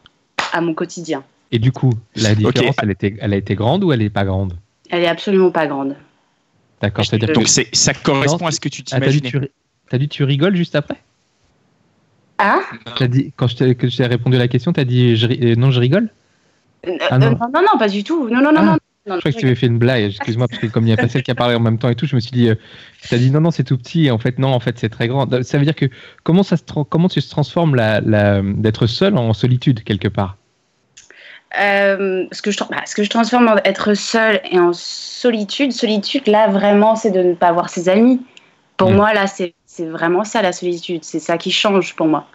à 0.53 0.61
mon 0.61 0.73
quotidien. 0.73 1.23
Et 1.51 1.59
du 1.59 1.71
coup, 1.71 1.93
la 2.15 2.35
différence, 2.35 2.75
elle, 2.81 2.91
était, 2.91 3.15
elle 3.19 3.33
a 3.33 3.37
été 3.37 3.55
grande 3.55 3.83
ou 3.83 3.93
elle 3.93 3.99
n'est 3.99 4.09
pas 4.09 4.25
grande? 4.25 4.57
Elle 4.89 5.03
est 5.03 5.07
absolument 5.07 5.51
pas 5.51 5.67
grande. 5.67 5.95
D'accord, 6.81 7.05
c'est-à-dire 7.05 7.29
que 7.29 7.33
Donc, 7.33 7.47
c'est- 7.47 7.73
ça 7.75 7.93
correspond 7.93 8.37
Non, 8.45 8.47
à 8.47 8.51
ce 8.51 8.59
que 8.59 8.69
tu 8.69 8.83
Ah, 8.91 8.99
t'as 8.99 9.07
dit, 9.11 9.21
t'imaginais. 9.21 9.29
tu, 9.29 9.37
ri- 9.37 9.51
t'as 9.89 9.97
dit 9.97 10.07
tu 10.09 10.23
rigoles 10.23 10.55
juste 10.55 10.75
après? 10.75 11.01
Ah? 12.37 12.59
T'as 12.97 13.07
dit, 13.07 13.33
Quand 13.35 13.47
je 13.47 13.55
t'ai, 13.55 14.05
répondu 14.05 14.35
à 14.35 14.39
la 14.39 14.47
question, 14.47 14.71
t'as 14.71 14.83
dit 14.83 15.15
je 15.15 15.27
euh, 15.27 15.55
non, 15.55 15.71
je 15.71 15.79
rigole? 15.79 16.09
Euh, 16.85 16.91
Ah, 17.09 17.15
euh, 17.15 17.17
non. 17.17 17.31
non. 17.31 17.37
non, 17.53 17.61
non, 17.73 17.79
pas 17.79 17.87
du 17.89 18.03
tout. 18.03 18.29
Non, 18.29 18.41
non, 18.41 18.51
non, 18.51 18.57
Ah, 18.57 18.61
non. 18.63 18.71
non, 19.07 19.15
Je 19.15 19.19
crois 19.21 19.31
que 19.31 19.37
tu 19.39 19.45
avais 19.47 19.55
fait 19.55 19.65
une 19.65 19.79
blague, 19.79 20.03
excuse-moi, 20.03 20.47
parce 20.47 20.61
que 20.61 20.67
comme 20.67 20.83
il 20.83 20.87
n'y 20.87 20.93
a 20.93 20.97
pas 20.97 21.07
celle 21.07 21.23
qui 21.23 21.31
a 21.31 21.35
parlé 21.35 21.55
en 21.55 21.59
même 21.59 21.79
temps 21.79 21.89
et 21.89 21.95
tout, 21.95 22.05
je 22.05 22.15
me 22.15 22.19
suis 22.19 22.31
dit, 22.31 22.49
euh, 22.49 22.55
t'as 23.09 23.17
dit 23.17 23.31
non, 23.31 23.41
non, 23.41 23.49
c'est 23.49 23.63
tout 23.63 23.77
petit, 23.77 24.05
et 24.05 24.11
en 24.11 24.19
fait, 24.19 24.37
non, 24.37 24.49
en 24.49 24.59
fait, 24.59 24.77
c'est 24.77 24.89
très 24.89 25.07
grand. 25.07 25.27
Ça 25.43 25.57
veut 25.57 25.65
dire 25.65 25.73
que 25.75 25.87
comment, 26.23 26.43
ça 26.43 26.57
se, 26.57 26.63
tra- 26.63 26.85
comment 26.87 27.09
tu 27.09 27.21
se 27.21 27.29
transformes 27.31 27.73
la, 27.75 28.01
la- 28.01 28.41
d'être 28.43 28.85
seul 28.85 29.17
en 29.17 29.33
solitude, 29.33 29.83
quelque 29.83 30.07
part? 30.09 30.37
Euh, 31.59 32.25
ce, 32.31 32.41
que 32.41 32.51
je, 32.51 32.57
tra- 32.57 32.69
bah, 32.69 32.83
ce 32.85 32.93
que 32.93 33.03
je 33.03 33.09
transforme 33.09 33.47
en 33.47 33.55
être 33.65 33.93
seul 33.95 34.41
et 34.51 34.59
en 34.59 34.73
solitude, 34.73 35.71
solitude, 35.71 36.27
là, 36.27 36.47
vraiment, 36.47 36.95
c'est 36.95 37.09
de 37.11 37.21
ne 37.23 37.33
pas 37.33 37.47
avoir 37.47 37.69
ses 37.69 37.89
amis. 37.89 38.21
Pour 38.77 38.91
Mm. 38.91 38.95
moi, 38.95 39.13
là, 39.13 39.25
c'est 39.25 39.53
vraiment 39.79 40.23
ça, 40.23 40.41
la 40.41 40.51
solitude. 40.51 41.03
C'est 41.03 41.19
ça 41.19 41.37
qui 41.37 41.51
change 41.51 41.95
pour 41.95 42.07
moi. 42.07 42.27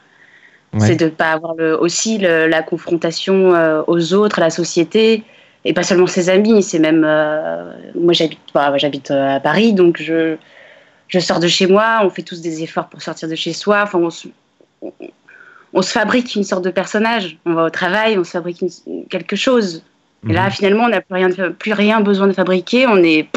Ouais. 0.72 0.80
C'est 0.80 0.96
de 0.96 1.04
ne 1.04 1.10
pas 1.10 1.32
avoir 1.32 1.54
le, 1.54 1.78
aussi 1.80 2.19
le- 2.19 2.46
la 2.48 2.62
confrontation 2.62 3.54
euh, 3.54 3.82
aux 3.86 4.12
autres, 4.14 4.38
à 4.38 4.42
la 4.42 4.50
société, 4.50 5.22
et 5.64 5.72
pas 5.72 5.82
seulement 5.84 6.06
ses 6.08 6.29
amis. 6.29 6.62
C'est 6.62 6.79
même. 6.81 7.05
euh, 7.06 7.72
moi, 7.94 8.12
j'habite 8.14 8.41
bah, 8.55 8.72
j'habite 8.76 9.10
à 9.12 9.38
Paris, 9.38 9.72
donc 9.74 10.00
je, 10.00 10.36
je 11.08 11.19
sors 11.20 11.38
de 11.41 11.46
chez 11.46 11.67
moi. 11.69 12.00
On 12.02 12.10
fait 12.10 12.22
tous 12.22 12.41
des 12.41 12.62
efforts 12.64 12.88
pour 12.88 13.02
sortir 13.02 13.29
de 13.29 13.34
chez 13.36 13.52
soi. 13.52 13.82
Enfin, 13.84 13.98
on, 14.00 14.10
se, 14.10 14.29
on, 14.81 14.93
on 15.72 15.82
se 15.82 15.91
fabrique 15.91 16.34
une 16.34 16.44
sorte 16.44 16.64
de 16.64 16.70
personnage. 16.70 17.38
On 17.46 17.55
va 17.55 17.64
au 17.64 17.70
travail, 17.70 18.19
on 18.19 18.24
se 18.24 18.31
fabrique 18.32 18.60
une- 18.62 19.06
quelque 19.08 19.36
chose. 19.36 19.82
Et 20.29 20.32
là, 20.32 20.44
Mhm. 20.46 20.50
finalement, 20.52 20.84
on 20.84 20.88
n'a 20.88 21.00
plus 21.00 21.14
rien, 21.14 21.31
plus 21.52 21.72
rien 21.72 22.00
besoin 22.00 22.26
de 22.29 22.32
fabriquer. 22.32 22.86
On 22.86 22.98
est, 23.02 23.29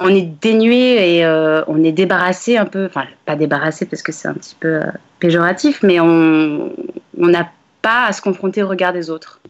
on 0.00 0.08
est 0.08 0.28
dénué 0.42 1.16
et 1.16 1.24
euh, 1.24 1.62
on 1.68 1.82
est 1.84 1.92
débarrassé 1.92 2.56
un 2.56 2.66
peu. 2.66 2.86
Enfin, 2.86 3.04
pas 3.24 3.36
débarrassé 3.36 3.86
parce 3.86 4.02
que 4.02 4.12
c'est 4.12 4.28
un 4.28 4.34
petit 4.34 4.56
peu 4.58 4.68
euh, 4.82 4.90
péjoratif, 5.20 5.82
mais 5.82 6.00
on 6.00 6.70
n'a 7.16 7.50
pas 7.80 8.06
à 8.06 8.12
se 8.12 8.20
confronter 8.20 8.62
au 8.62 8.68
regard 8.68 8.92
des 8.92 9.10
autres. 9.10 9.40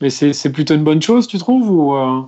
Mais 0.00 0.10
c'est 0.10 0.32
c'est 0.32 0.50
plutôt 0.50 0.74
une 0.74 0.84
bonne 0.84 1.02
chose, 1.02 1.26
tu 1.26 1.38
trouves 1.38 1.70
ou 1.70 1.94
euh, 1.94 2.22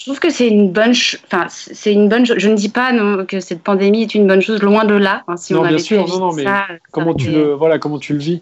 Je 0.00 0.06
trouve 0.06 0.18
que 0.18 0.30
c'est 0.30 0.48
une 0.48 0.72
bonne, 0.72 0.92
enfin, 1.26 1.44
c'est 1.50 1.92
une 1.92 2.08
bonne. 2.08 2.24
Je 2.24 2.48
ne 2.48 2.54
dis 2.54 2.70
pas 2.70 2.90
non, 2.90 3.26
que 3.26 3.38
cette 3.38 3.62
pandémie 3.62 4.00
est 4.00 4.14
une 4.14 4.26
bonne 4.26 4.40
chose, 4.40 4.62
loin 4.62 4.86
de 4.86 4.94
là. 4.94 5.24
hein. 5.28 5.36
si 5.36 5.52
Non, 5.52 5.58
on 5.60 5.62
bien 5.62 5.72
avait 5.72 5.78
sûr, 5.78 6.08
non, 6.08 6.18
non, 6.18 6.32
mais 6.32 6.44
ça, 6.44 6.66
comment 6.90 7.12
tu 7.12 7.28
été- 7.28 7.36
le 7.36 7.52
voilà 7.52 7.78
comment 7.78 7.98
tu 7.98 8.14
le 8.14 8.18
vis? 8.18 8.40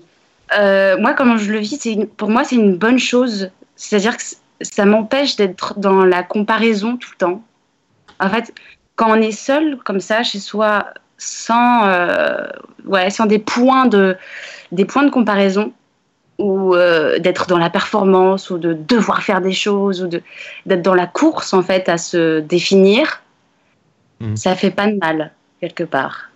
Euh, 0.57 0.97
moi, 1.01 1.15
comment 1.15 1.37
je 1.37 1.51
le 1.51 1.59
vis, 1.59 1.77
c'est 1.81 1.93
une- 1.95 2.07
pour 2.07 2.31
moi, 2.31 2.45
c'est 2.45 2.55
une 2.55 2.77
bonne 2.77 3.01
chose. 3.01 3.51
C'est-à-dire 3.75 4.17
que 4.17 4.23
ça 4.61 4.85
m'empêche 4.85 5.35
d'être 5.35 5.81
dans 5.81 6.05
la 6.05 6.23
comparaison 6.23 6.97
tout 6.97 7.11
le 7.13 7.19
temps. 7.19 7.43
En 8.21 8.29
fait, 8.31 8.55
quand 8.95 9.11
on 9.11 9.21
est 9.21 9.33
seul 9.33 9.79
comme 9.85 9.99
ça 10.01 10.23
chez 10.23 10.39
soi, 10.39 10.87
sans, 11.17 11.89
euh, 11.89 12.47
ouais, 12.85 13.11
sans 13.11 13.27
des 13.27 13.41
points 13.41 13.87
de, 13.87 14.17
des 14.71 14.85
points 14.85 15.03
de 15.03 15.11
comparaison, 15.11 15.73
ou 16.39 16.75
euh, 16.75 17.19
d'être 17.19 17.47
dans 17.49 17.59
la 17.59 17.69
performance, 17.71 18.51
ou 18.51 18.59
de 18.59 18.73
devoir 18.73 19.23
faire 19.23 19.41
des 19.41 19.53
choses, 19.53 20.03
ou 20.03 20.07
de 20.09 20.23
d'être 20.67 20.83
dans 20.83 20.95
la 20.95 21.07
course 21.07 21.53
en 21.53 21.63
fait 21.63 21.89
à 21.89 21.99
se 21.99 22.41
définir, 22.41 23.23
Mhm. 24.21 24.37
ça 24.37 24.55
fait 24.57 24.71
pas 24.71 24.87
de 24.91 24.97
mal 24.97 25.33
quelque 25.61 25.85
part. 25.85 26.31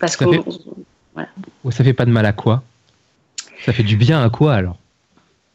Parce 0.00 0.16
ça, 0.16 0.24
que 0.24 0.30
fait, 0.32 0.40
Ouais, 1.16 1.72
ça 1.72 1.84
fait 1.84 1.92
pas 1.92 2.04
de 2.06 2.10
mal 2.10 2.24
à 2.26 2.32
quoi? 2.32 2.62
Ça 3.64 3.72
fait 3.72 3.82
du 3.82 3.96
bien 3.96 4.24
à 4.24 4.30
quoi 4.30 4.54
alors? 4.54 4.76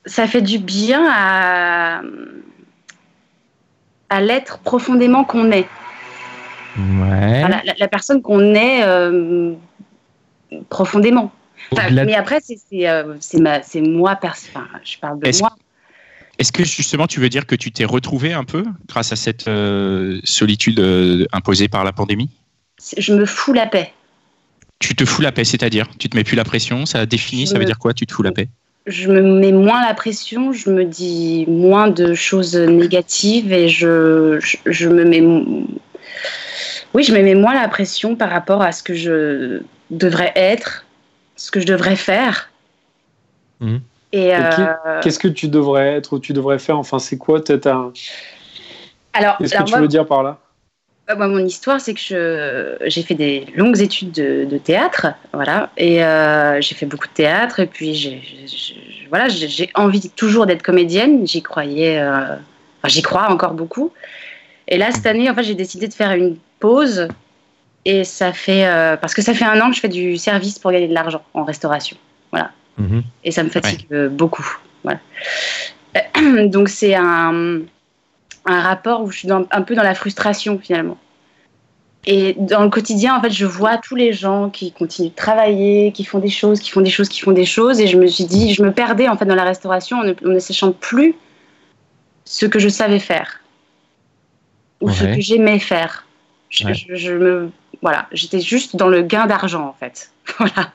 Ça 0.05 0.27
fait 0.27 0.41
du 0.41 0.59
bien 0.59 1.03
à, 1.09 2.01
à 4.09 4.21
l'être 4.21 4.59
profondément 4.59 5.23
qu'on 5.25 5.51
est. 5.51 5.67
Ouais. 6.77 7.43
Enfin, 7.43 7.49
la, 7.49 7.61
la- 7.63 7.73
la 7.77 7.87
personne 7.87 8.21
qu'on 8.21 8.53
est 8.55 8.83
euh, 8.83 9.53
profondément. 10.69 11.31
Enfin, 11.71 11.89
mais 11.91 12.15
après, 12.15 12.39
c'est 12.41 12.57
euh, 12.89 13.15
moi, 13.81 14.15
perso- 14.15 14.47
enfin, 14.53 14.67
je 14.83 14.97
parle 14.97 15.19
de 15.19 15.27
Est-ce- 15.27 15.39
moi. 15.41 15.55
Est-ce 16.39 16.51
que 16.51 16.63
justement 16.63 17.07
tu 17.07 17.19
veux 17.19 17.29
dire 17.29 17.47
que 17.47 17.55
tu 17.55 17.71
t'es 17.71 17.83
retrouvé 17.83 18.31
un 18.31 18.43
peu 18.43 18.63
grâce 18.87 19.11
à 19.11 19.15
cette 19.15 19.47
euh, 19.47 20.19
solitude 20.23 20.79
euh, 20.79 21.25
imposée 21.31 21.67
par 21.67 21.83
la 21.83 21.91
pandémie? 21.91 22.29
Je 22.95 23.13
me 23.15 23.25
fous 23.25 23.53
la 23.53 23.65
paix. 23.65 23.91
Tu 24.77 24.93
te 24.95 25.03
fous 25.03 25.23
la 25.23 25.31
paix, 25.31 25.43
c'est-à-dire 25.43 25.87
tu 25.97 26.09
te 26.09 26.15
mets 26.15 26.23
plus 26.23 26.35
la 26.35 26.43
pression, 26.43 26.85
ça 26.85 27.07
définit, 27.07 27.47
Je 27.47 27.53
ça 27.53 27.57
veut 27.57 27.65
dire 27.65 27.79
quoi 27.79 27.95
Tu 27.95 28.05
te 28.05 28.13
fous 28.13 28.21
la 28.21 28.31
paix? 28.31 28.47
Je 28.85 29.09
me 29.09 29.21
mets 29.21 29.51
moins 29.51 29.83
la 29.85 29.95
pression, 29.95 30.53
je 30.53 30.69
me 30.69 30.85
dis 30.85 31.45
moins 31.47 31.89
de 31.89 32.13
choses 32.13 32.55
négatives 32.55 33.51
et 33.51 33.67
je, 33.67 34.39
je, 34.39 34.57
je 34.67 34.87
me 34.89 35.03
mets. 35.03 35.21
Oui, 36.93 37.03
je 37.03 37.13
me 37.13 37.21
mets 37.21 37.35
moins 37.35 37.53
la 37.55 37.67
pression 37.67 38.15
par 38.15 38.29
rapport 38.29 38.61
à 38.61 38.71
ce 38.71 38.83
que 38.83 38.93
je 38.93 39.61
devrais 39.89 40.31
être, 40.35 40.85
ce 41.37 41.51
que 41.51 41.59
je 41.59 41.65
devrais 41.65 41.95
faire. 41.95 42.49
Mhm. 43.61 43.81
Et 44.13 44.35
euh, 44.35 45.01
Qu'est-ce 45.01 45.19
que 45.19 45.27
tu 45.27 45.47
devrais 45.47 45.95
être 45.95 46.13
ou 46.13 46.19
tu 46.19 46.33
devrais 46.33 46.59
faire? 46.59 46.77
Enfin, 46.77 46.99
c'est 46.99 47.17
quoi 47.17 47.43
peut-être 47.43 47.67
un... 47.67 47.91
alors, 49.13 49.37
Qu'est-ce 49.37 49.53
que 49.55 49.63
tu 49.63 49.71
moi, 49.71 49.79
veux 49.79 49.87
dire 49.87 50.05
par 50.05 50.23
là? 50.23 50.39
Bah, 51.07 51.15
moi, 51.15 51.27
mon 51.27 51.39
histoire, 51.39 51.79
c'est 51.79 51.93
que 51.93 51.99
je- 52.01 52.89
j'ai 52.89 53.01
fait 53.01 53.15
des 53.15 53.45
longues 53.55 53.79
études 53.79 54.11
de, 54.11 54.43
de 54.43 54.57
théâtre, 54.57 55.07
voilà, 55.31 55.69
et 55.77 56.03
euh, 56.03 56.59
j'ai 56.59 56.75
fait 56.75 56.85
beaucoup 56.85 57.07
de 57.07 57.13
théâtre, 57.13 57.61
et 57.61 57.65
puis 57.67 57.93
j'ai, 57.93 58.21
j'ai- 58.21 58.47
j'ai- 58.47 59.07
voilà, 59.09 59.29
j'ai 59.29 59.47
j'ai 59.47 59.69
envie 59.73 60.09
toujours 60.09 60.45
d'être 60.45 60.63
comédienne. 60.63 61.25
J'y 61.25 61.41
croyais, 61.41 61.99
euh, 61.99 62.35
enfin, 62.35 62.87
j'y 62.87 63.01
crois 63.01 63.29
encore 63.31 63.53
beaucoup. 63.53 63.93
Et 64.67 64.77
là, 64.77 64.91
cette 64.91 65.05
année, 65.05 65.29
en 65.29 65.33
fait, 65.35 65.43
j'ai 65.43 65.55
décidé 65.55 65.87
de 65.87 65.93
faire 65.93 66.11
une 66.11 66.37
pause, 66.59 67.07
et 67.91 68.03
ça 68.03 68.33
fait 68.33 68.65
euh, 68.67 68.97
parce 68.97 69.13
que 69.15 69.21
ça 69.21 69.33
fait 69.33 69.45
un 69.45 69.59
an 69.61 69.69
que 69.69 69.75
je 69.77 69.81
fais 69.81 69.87
du 70.01 70.17
service 70.17 70.59
pour 70.59 70.71
gagner 70.71 70.87
de 70.87 70.93
l'argent 70.93 71.23
en 71.33 71.43
restauration, 71.43 71.97
Mhm. 72.79 73.01
et 73.23 73.31
ça 73.31 73.41
me 73.43 73.49
fatigue 73.49 73.87
euh, 73.91 74.07
beaucoup, 74.07 74.47
voilà. 74.83 74.99
Donc 76.55 76.69
c'est 76.69 76.93
un 76.93 77.61
un 78.45 78.61
rapport 78.61 79.01
où 79.03 79.09
je 79.11 79.17
suis 79.19 79.27
dans- 79.27 79.47
un 79.51 79.61
peu 79.63 79.73
dans 79.75 79.83
la 79.83 79.95
frustration 79.95 80.59
finalement. 80.59 80.97
Et 82.05 82.35
dans 82.37 82.63
le 82.63 82.69
quotidien, 82.69 83.17
en 83.17 83.21
fait, 83.21 83.31
je 83.31 83.45
vois 83.45 83.77
tous 83.77 83.95
les 83.95 84.13
gens 84.13 84.49
qui 84.49 84.71
continuent 84.71 85.09
de 85.09 85.15
travailler, 85.15 85.91
qui 85.91 86.05
font 86.05 86.19
des 86.19 86.29
choses, 86.29 86.61
qui 86.61 86.69
font 86.69 86.79
des 86.79 86.89
choses, 86.89 87.09
qui 87.09 87.19
font 87.19 87.33
des 87.33 87.43
choses. 87.45 87.81
Et 87.81 87.87
je 87.87 87.97
me 87.97 88.07
suis 88.07 88.23
dit, 88.23 88.53
je 88.53 88.63
me 88.63 88.71
perdais 88.71 89.09
en 89.09 89.17
fait 89.17 89.25
dans 89.25 89.35
la 89.35 89.43
restauration 89.43 89.97
en 89.99 90.03
ne, 90.05 90.13
en 90.25 90.29
ne 90.35 90.39
sachant 90.39 90.71
plus 90.71 91.15
ce 92.23 92.45
que 92.45 92.59
je 92.59 92.69
savais 92.69 92.99
faire 92.99 93.41
ou 94.81 94.89
ce 94.91 95.03
que 95.15 95.19
j'aimais 95.21 95.59
faire. 95.59 96.06
Je, 96.49 96.65
Ouais. 96.65 96.73
je- 96.73 96.95
je 96.95 97.13
me, 97.13 97.51
voilà, 97.81 98.07
j'étais 98.11 98.39
juste 98.39 98.75
dans 98.75 98.87
le 98.87 99.01
gain 99.01 99.25
d'argent 99.27 99.65
en 99.67 99.73
fait. 99.79 100.11
Voilà. 100.39 100.71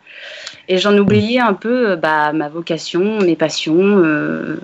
Et 0.69 0.79
j'en 0.79 0.97
oubliais 0.97 1.41
un 1.41 1.55
peu 1.55 1.91
euh, 1.91 1.97
bah, 1.97 2.33
ma 2.33 2.49
vocation, 2.49 3.19
mes 3.21 3.37
passions, 3.37 3.99
euh, 3.99 4.61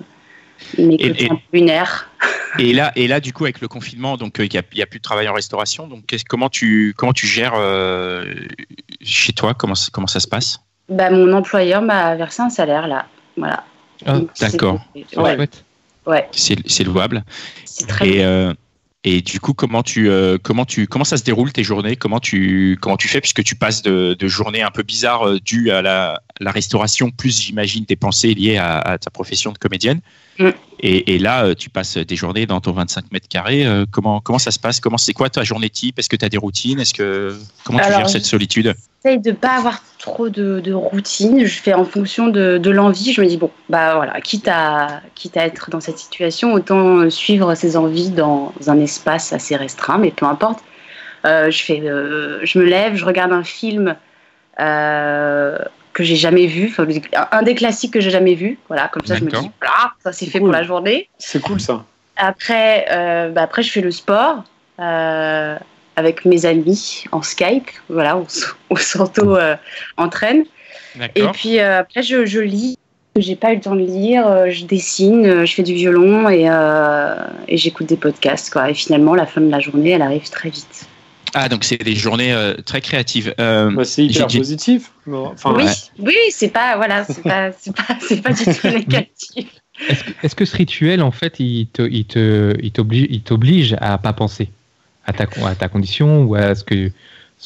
mes 0.78 0.94
Et- 0.94 1.28
lunaires. 1.52 2.08
Et 2.58 2.72
là, 2.72 2.92
et 2.96 3.06
là, 3.08 3.20
du 3.20 3.32
coup, 3.34 3.44
avec 3.44 3.60
le 3.60 3.68
confinement, 3.68 4.16
donc 4.16 4.40
euh, 4.40 4.46
il 4.46 4.50
n'y 4.50 4.58
a, 4.58 4.62
il 4.72 4.78
y 4.78 4.82
a 4.82 4.86
plus 4.86 4.98
de 4.98 5.02
travail 5.02 5.28
en 5.28 5.34
restauration. 5.34 5.86
Donc, 5.86 6.04
comment 6.28 6.48
tu 6.48 6.94
comment 6.96 7.12
tu 7.12 7.26
gères 7.26 7.52
euh, 7.54 8.24
chez 9.02 9.32
toi? 9.34 9.52
Comment 9.54 9.74
ça- 9.74 9.90
comment 9.92 10.06
ça 10.06 10.18
se 10.18 10.26
passe? 10.26 10.58
Bah, 10.88 11.10
mon 11.10 11.32
employeur 11.34 11.82
m'a 11.82 12.16
versé 12.16 12.40
un 12.42 12.48
salaire 12.50 12.86
là. 12.88 13.06
Voilà. 13.36 13.64
Ah, 14.06 14.20
d'accord. 14.40 14.80
Ouais, 15.16 15.36
ouais, 16.06 16.28
C'est 16.32 16.56
c'est 16.66 16.84
louable. 16.84 17.22
c'est 17.66 17.86
très 17.86 18.08
Et 18.08 18.24
euh, 18.24 18.54
et 19.04 19.20
du 19.20 19.38
coup, 19.38 19.54
comment 19.54 19.84
tu 19.84 20.10
euh, 20.10 20.38
comment 20.42 20.64
tu 20.64 20.88
comment 20.88 21.04
ça 21.04 21.16
se 21.16 21.22
déroule 21.22 21.52
tes 21.52 21.62
journées? 21.62 21.94
Comment 21.94 22.18
tu 22.18 22.76
comment 22.80 22.96
tu 22.96 23.06
fais? 23.06 23.20
Puisque 23.20 23.44
tu 23.44 23.54
passes 23.54 23.82
de, 23.82 24.16
de 24.18 24.28
journées 24.28 24.62
un 24.62 24.72
peu 24.72 24.82
bizarres 24.82 25.28
euh, 25.28 25.38
dues 25.38 25.70
à 25.70 25.82
la, 25.82 26.20
la 26.40 26.50
restauration 26.50 27.12
plus 27.12 27.40
j'imagine 27.40 27.84
des 27.84 27.94
pensées 27.94 28.34
liées 28.34 28.56
à, 28.56 28.78
à 28.78 28.98
ta 28.98 29.10
profession 29.10 29.52
de 29.52 29.58
comédienne. 29.58 30.00
Mm. 30.40 30.48
Et, 30.80 31.14
et 31.14 31.18
là, 31.20 31.44
euh, 31.44 31.54
tu 31.54 31.70
passes 31.70 31.96
des 31.96 32.16
journées 32.16 32.46
dans 32.46 32.60
ton 32.60 32.72
25 32.72 33.12
mètres 33.12 33.28
carrés. 33.28 33.64
comment 33.92 34.20
comment 34.20 34.40
ça 34.40 34.50
se 34.50 34.58
passe? 34.58 34.80
Comment 34.80 34.98
c'est 34.98 35.12
quoi 35.12 35.30
ta 35.30 35.44
journée 35.44 35.70
type? 35.70 36.00
Est-ce 36.00 36.08
que 36.08 36.16
tu 36.16 36.24
as 36.24 36.28
des 36.28 36.38
routines? 36.38 36.80
Est-ce 36.80 36.94
que 36.94 37.38
comment 37.64 37.78
tu 37.78 37.86
gères 37.86 38.10
cette 38.10 38.26
solitude? 38.26 38.74
J'essaye 39.04 39.20
de 39.20 39.30
pas 39.32 39.50
avoir 39.50 39.80
trop 39.98 40.28
de, 40.28 40.58
de 40.60 40.72
routine. 40.72 41.44
Je 41.44 41.60
fais 41.60 41.72
en 41.72 41.84
fonction 41.84 42.26
de, 42.28 42.58
de 42.58 42.70
l'envie. 42.70 43.12
Je 43.12 43.20
me 43.20 43.26
dis 43.26 43.36
bon, 43.36 43.50
bah 43.68 43.94
voilà, 43.94 44.20
quitte 44.20 44.48
à 44.48 45.02
quitte 45.14 45.36
à 45.36 45.44
être 45.46 45.70
dans 45.70 45.80
cette 45.80 45.98
situation, 45.98 46.52
autant 46.52 47.08
suivre 47.08 47.54
ses 47.54 47.76
envies 47.76 48.10
dans 48.10 48.52
un 48.66 48.80
espace 48.80 49.32
assez 49.32 49.54
restreint, 49.54 49.98
mais 49.98 50.10
peu 50.10 50.26
importe. 50.26 50.64
Euh, 51.24 51.50
je 51.50 51.62
fais, 51.62 51.80
euh, 51.80 52.40
je 52.44 52.58
me 52.58 52.64
lève, 52.64 52.94
je 52.96 53.04
regarde 53.04 53.32
un 53.32 53.44
film 53.44 53.96
euh, 54.60 55.58
que 55.92 56.02
j'ai 56.04 56.16
jamais 56.16 56.46
vu, 56.46 56.74
un 57.32 57.42
des 57.42 57.54
classiques 57.54 57.92
que 57.92 58.00
j'ai 58.00 58.10
jamais 58.10 58.34
vu. 58.34 58.58
Voilà, 58.68 58.88
comme 58.88 59.04
ça 59.04 59.16
je 59.16 59.24
me 59.24 59.30
dis, 59.30 59.50
ah, 59.66 59.92
ça 60.02 60.12
c'est 60.12 60.26
fait 60.26 60.38
Cool. 60.38 60.48
pour 60.48 60.52
la 60.52 60.62
journée. 60.64 61.08
C'est 61.18 61.40
cool 61.40 61.60
ça. 61.60 61.84
Après, 62.16 62.86
bah 63.32 63.42
après, 63.42 63.62
je 63.62 63.70
fais 63.70 63.80
le 63.80 63.90
sport 63.92 64.42
avec 65.98 66.24
mes 66.24 66.46
amis 66.46 67.04
en 67.12 67.22
Skype. 67.22 67.68
Voilà, 67.88 68.16
on, 68.16 68.26
on 68.70 68.76
s'auto-entraîne. 68.76 70.44
Et 70.96 70.98
D'accord. 71.20 71.32
puis 71.32 71.58
euh, 71.58 71.80
après, 71.80 72.02
je, 72.02 72.24
je 72.26 72.40
lis. 72.40 72.76
J'ai 73.16 73.34
pas 73.36 73.52
eu 73.52 73.56
le 73.56 73.60
temps 73.60 73.74
de 73.74 73.80
lire. 73.84 74.26
euh, 74.28 74.46
je 74.50 74.64
dessine, 74.64 75.26
euh, 75.26 75.44
je 75.44 75.52
fais 75.54 75.62
du 75.64 75.74
violon 75.74 76.28
et, 76.28 76.46
euh, 76.48 77.16
et 77.48 77.56
j'écoute 77.56 77.86
des 77.86 77.96
podcasts. 77.96 78.52
Quoi. 78.52 78.70
Et 78.70 78.74
finalement, 78.74 79.14
la 79.14 79.26
fin 79.26 79.40
de 79.40 79.50
la 79.50 79.58
journée, 79.60 79.90
elle 79.90 80.02
arrive 80.02 80.28
très 80.30 80.50
vite. 80.50 80.86
Ah 81.34 81.48
donc 81.50 81.62
c'est 81.64 81.76
des 81.76 81.94
journées 81.94 82.32
euh, 82.32 82.54
très 82.64 82.80
créatives. 82.80 83.34
Euh, 83.38 83.70
Bah, 83.72 83.84
c'est 83.84 84.04
hyper 84.04 84.28
j'ai- 84.28 84.38
positif. 84.38 84.92
Enfin, 85.12 85.52
oui, 85.54 85.64
ouais. 85.64 85.72
oui, 85.98 86.14
c'est 86.30 86.48
pas, 86.48 86.76
voilà, 86.76 87.04
c'est 87.04 87.22
pas, 87.22 87.50
c'est 87.58 87.74
pas, 87.74 87.96
c'est 88.00 88.22
pas 88.22 88.32
du 88.32 88.44
tout 88.44 88.68
négatif. 88.68 89.46
Est-ce 89.88 90.04
que, 90.04 90.10
est-ce 90.22 90.34
que 90.34 90.44
ce 90.44 90.56
rituel, 90.56 91.02
en 91.02 91.10
fait, 91.10 91.38
il 91.38 91.66
te, 91.68 91.82
il 91.82 92.04
te, 92.06 92.54
il 92.62 92.70
t'oblige, 92.72 93.06
il 93.10 93.20
t'oblige 93.22 93.76
à 93.80 93.98
pas 93.98 94.12
penser? 94.12 94.48
À 95.08 95.12
ta, 95.12 95.24
à 95.46 95.54
ta 95.54 95.68
condition 95.68 96.22
ou 96.24 96.34
à 96.34 96.54
ce 96.54 96.62
que, 96.64 96.90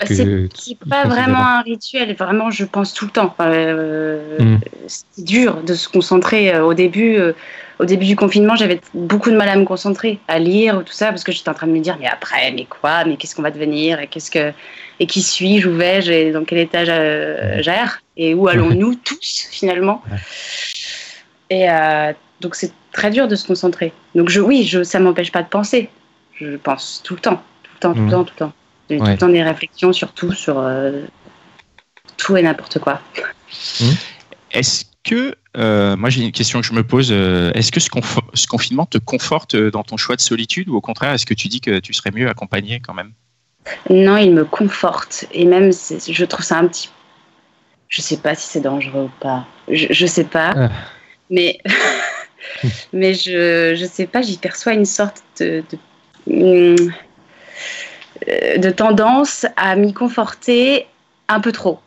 que 0.04 0.14
C'est 0.14 0.78
pas 0.88 1.04
vraiment 1.06 1.38
un 1.46 1.62
rituel. 1.62 2.14
Vraiment, 2.16 2.50
je 2.50 2.64
pense 2.64 2.92
tout 2.92 3.04
le 3.06 3.10
temps. 3.12 3.34
Enfin, 3.38 3.50
euh, 3.50 4.38
Mm. 4.40 4.58
C'est 4.86 5.24
dur 5.24 5.62
de 5.62 5.74
se 5.74 5.88
concentrer. 5.88 6.52
Euh, 6.54 6.64
Au 6.64 6.74
début, 6.74 7.16
euh, 7.16 7.32
au 7.78 7.84
début 7.84 8.06
du 8.06 8.16
confinement, 8.16 8.56
j'avais 8.56 8.80
beaucoup 8.94 9.30
de 9.30 9.36
mal 9.36 9.48
à 9.48 9.56
me 9.56 9.64
concentrer, 9.64 10.18
à 10.28 10.38
lire 10.38 10.78
ou 10.78 10.82
tout 10.82 10.92
ça, 10.92 11.06
parce 11.08 11.22
que 11.24 11.30
j'étais 11.32 11.48
en 11.50 11.54
train 11.54 11.66
de 11.66 11.72
me 11.72 11.80
dire, 11.80 11.96
mais 12.00 12.06
après, 12.06 12.50
mais 12.52 12.64
quoi, 12.64 13.04
mais 13.04 13.16
qu'est-ce 13.16 13.34
qu'on 13.36 13.42
va 13.42 13.50
devenir 13.50 14.00
et 14.00 14.06
qu'est-ce 14.08 14.30
que 14.30 14.52
et 15.00 15.06
qui 15.06 15.20
suis-je, 15.22 15.68
où 15.68 15.74
vais-je 15.76 16.10
et 16.12 16.32
dans 16.32 16.44
quel 16.44 16.58
état 16.58 16.84
je- 16.84 17.60
j'erre 17.62 18.00
et 18.16 18.34
où 18.34 18.48
allons-nous 18.48 18.94
tous 19.04 19.46
finalement. 19.50 20.02
Ouais. 20.10 20.18
Et 21.50 21.70
euh, 21.70 22.12
donc 22.40 22.54
c'est 22.54 22.72
très 22.92 23.10
dur 23.10 23.28
de 23.28 23.36
se 23.36 23.46
concentrer. 23.46 23.92
Donc 24.14 24.28
je, 24.30 24.40
oui, 24.40 24.64
je, 24.64 24.82
ça 24.82 24.98
m'empêche 25.00 25.30
pas 25.32 25.42
de 25.42 25.48
penser. 25.48 25.88
Je 26.34 26.56
pense 26.56 27.02
tout 27.04 27.14
le 27.14 27.20
temps, 27.20 27.42
temps, 27.82 27.94
tout 27.94 28.04
le 28.04 28.10
temps, 28.10 28.24
tout 28.24 28.32
le 28.34 28.38
temps. 28.38 28.52
J'ai 28.90 28.98
tout 28.98 29.04
le 29.04 29.18
temps 29.18 29.28
des 29.28 29.42
réflexions 29.42 29.92
sur 29.92 30.12
tout, 30.12 30.32
sur 30.32 30.58
euh, 30.58 31.02
tout 32.16 32.36
et 32.36 32.42
n'importe 32.42 32.78
quoi. 32.78 33.00
Est-ce 34.50 34.84
que, 35.04 35.34
euh, 35.56 35.96
moi 35.96 36.10
j'ai 36.10 36.22
une 36.22 36.32
question 36.32 36.60
que 36.60 36.66
je 36.66 36.72
me 36.72 36.84
pose, 36.84 37.08
euh, 37.10 37.52
est-ce 37.54 37.72
que 37.72 37.80
ce, 37.80 37.88
confinement 38.46 38.86
te 38.86 38.98
conforte 38.98 39.56
dans 39.56 39.82
ton 39.82 39.96
choix 39.96 40.16
de 40.16 40.20
solitude 40.20 40.68
ou 40.68 40.76
au 40.76 40.80
contraire 40.80 41.12
est-ce 41.12 41.26
que 41.26 41.34
tu 41.34 41.48
dis 41.48 41.60
que 41.60 41.80
tu 41.80 41.92
serais 41.92 42.10
mieux 42.12 42.28
accompagné 42.28 42.80
quand 42.80 42.94
même? 42.94 43.12
Non, 43.90 44.16
il 44.16 44.32
me 44.32 44.44
conforte. 44.44 45.26
Et 45.32 45.44
même, 45.44 45.72
je 45.72 46.24
trouve 46.24 46.44
ça 46.44 46.58
un 46.58 46.66
petit. 46.66 46.90
Je 47.88 48.00
sais 48.00 48.16
pas 48.16 48.34
si 48.34 48.48
c'est 48.48 48.60
dangereux 48.60 49.04
ou 49.04 49.20
pas. 49.20 49.46
Je, 49.68 49.86
je 49.90 50.06
sais 50.06 50.24
pas. 50.24 50.52
Ah. 50.56 50.70
Mais, 51.30 51.58
mais 52.92 53.14
je, 53.14 53.74
je 53.76 53.86
sais 53.86 54.06
pas, 54.06 54.22
j'y 54.22 54.36
perçois 54.36 54.72
une 54.72 54.84
sorte 54.84 55.22
de, 55.38 55.62
de, 55.70 55.78
euh, 56.30 56.76
de 58.26 58.70
tendance 58.70 59.46
à 59.56 59.76
m'y 59.76 59.92
conforter 59.92 60.86
un 61.28 61.40
peu 61.40 61.52
trop. 61.52 61.80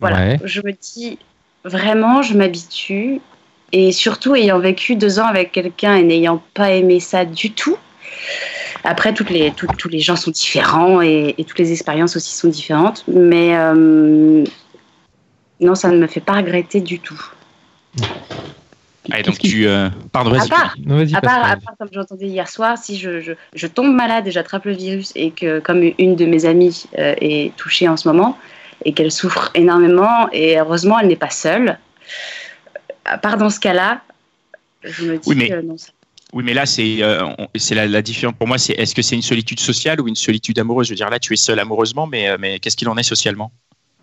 Voilà. 0.00 0.16
Ouais. 0.16 0.40
Je 0.44 0.60
me 0.62 0.72
dis, 0.72 1.18
vraiment, 1.64 2.22
je 2.22 2.34
m'habitue. 2.34 3.20
Et 3.72 3.92
surtout, 3.92 4.34
ayant 4.34 4.58
vécu 4.58 4.96
deux 4.96 5.20
ans 5.20 5.26
avec 5.26 5.52
quelqu'un 5.52 5.94
et 5.94 6.02
n'ayant 6.02 6.42
pas 6.54 6.72
aimé 6.72 6.98
ça 6.98 7.24
du 7.24 7.52
tout. 7.52 7.76
Après, 8.82 9.12
toutes 9.14 9.30
les, 9.30 9.52
tout- 9.52 9.68
tous 9.78 9.88
les 9.88 10.00
gens 10.00 10.16
sont 10.16 10.30
différents 10.32 11.02
et, 11.02 11.34
et 11.38 11.44
toutes 11.44 11.58
les 11.58 11.70
expériences 11.70 12.16
aussi 12.16 12.34
sont 12.34 12.48
différentes. 12.48 13.04
Mais 13.06 13.56
euh, 13.56 14.42
non, 15.60 15.74
ça 15.74 15.88
ne 15.90 15.98
me 15.98 16.06
fait 16.06 16.20
pas 16.20 16.32
regretter 16.32 16.80
du 16.80 16.98
tout. 16.98 17.20
Ah, 19.10 19.22
donc 19.22 19.38
tu, 19.38 19.66
euh, 19.66 19.88
pardon, 20.12 20.30
À 20.32 20.38
vas-y. 20.38 20.48
part, 20.48 20.74
Non, 20.84 20.96
vas-y, 20.96 21.14
à 21.16 21.20
part, 21.22 21.42
à 21.44 21.56
part, 21.56 21.74
comme 21.78 21.88
j'entendais 21.92 22.26
hier 22.26 22.48
soir, 22.48 22.76
si 22.76 22.98
je, 22.98 23.20
je, 23.20 23.32
je 23.54 23.66
tombe 23.66 23.94
malade 23.94 24.26
et 24.26 24.30
j'attrape 24.30 24.66
le 24.66 24.72
virus 24.72 25.12
et 25.16 25.30
que 25.30 25.58
comme 25.60 25.82
une 25.98 26.16
de 26.16 26.26
mes 26.26 26.44
amies 26.44 26.84
euh, 26.98 27.14
est 27.20 27.56
touchée 27.56 27.88
en 27.88 27.96
ce 27.96 28.06
moment 28.06 28.36
et 28.84 28.92
qu'elle 28.92 29.10
souffre 29.10 29.50
énormément 29.54 30.28
et 30.32 30.58
heureusement 30.58 30.98
elle 30.98 31.08
n'est 31.08 31.16
pas 31.16 31.30
seule. 31.30 31.78
à 33.04 33.18
part 33.18 33.36
dans 33.38 33.50
ce 33.50 33.58
cas-là, 33.60 34.02
je 34.84 35.04
me 35.04 35.16
dis 35.18 35.28
Oui, 35.28 35.36
mais- 35.36 35.48
que 35.48 35.60
non. 35.62 35.76
ça- 35.78 35.92
Oui, 36.32 36.44
mais 36.44 36.54
là, 36.54 36.64
c'est 36.64 37.02
euh, 37.02 37.26
la, 37.72 37.86
la 37.88 38.02
différence. 38.02 38.36
Pour 38.38 38.46
moi, 38.46 38.56
c'est 38.56 38.74
est-ce 38.74 38.94
que 38.94 39.02
c'est 39.02 39.16
une 39.16 39.22
solitude 39.22 39.58
sociale 39.58 40.00
ou 40.00 40.06
une 40.06 40.14
solitude 40.14 40.56
amoureuse? 40.60 40.86
Je 40.86 40.92
veux 40.92 40.96
dire, 40.96 41.10
là, 41.10 41.18
tu 41.18 41.32
es 41.32 41.36
seul 41.36 41.58
amoureusement, 41.58 42.06
mais, 42.06 42.28
euh, 42.28 42.36
mais 42.38 42.60
qu'est-ce 42.60 42.76
qu'il 42.76 42.88
en 42.88 42.96
est 42.96 43.02
socialement? 43.02 43.50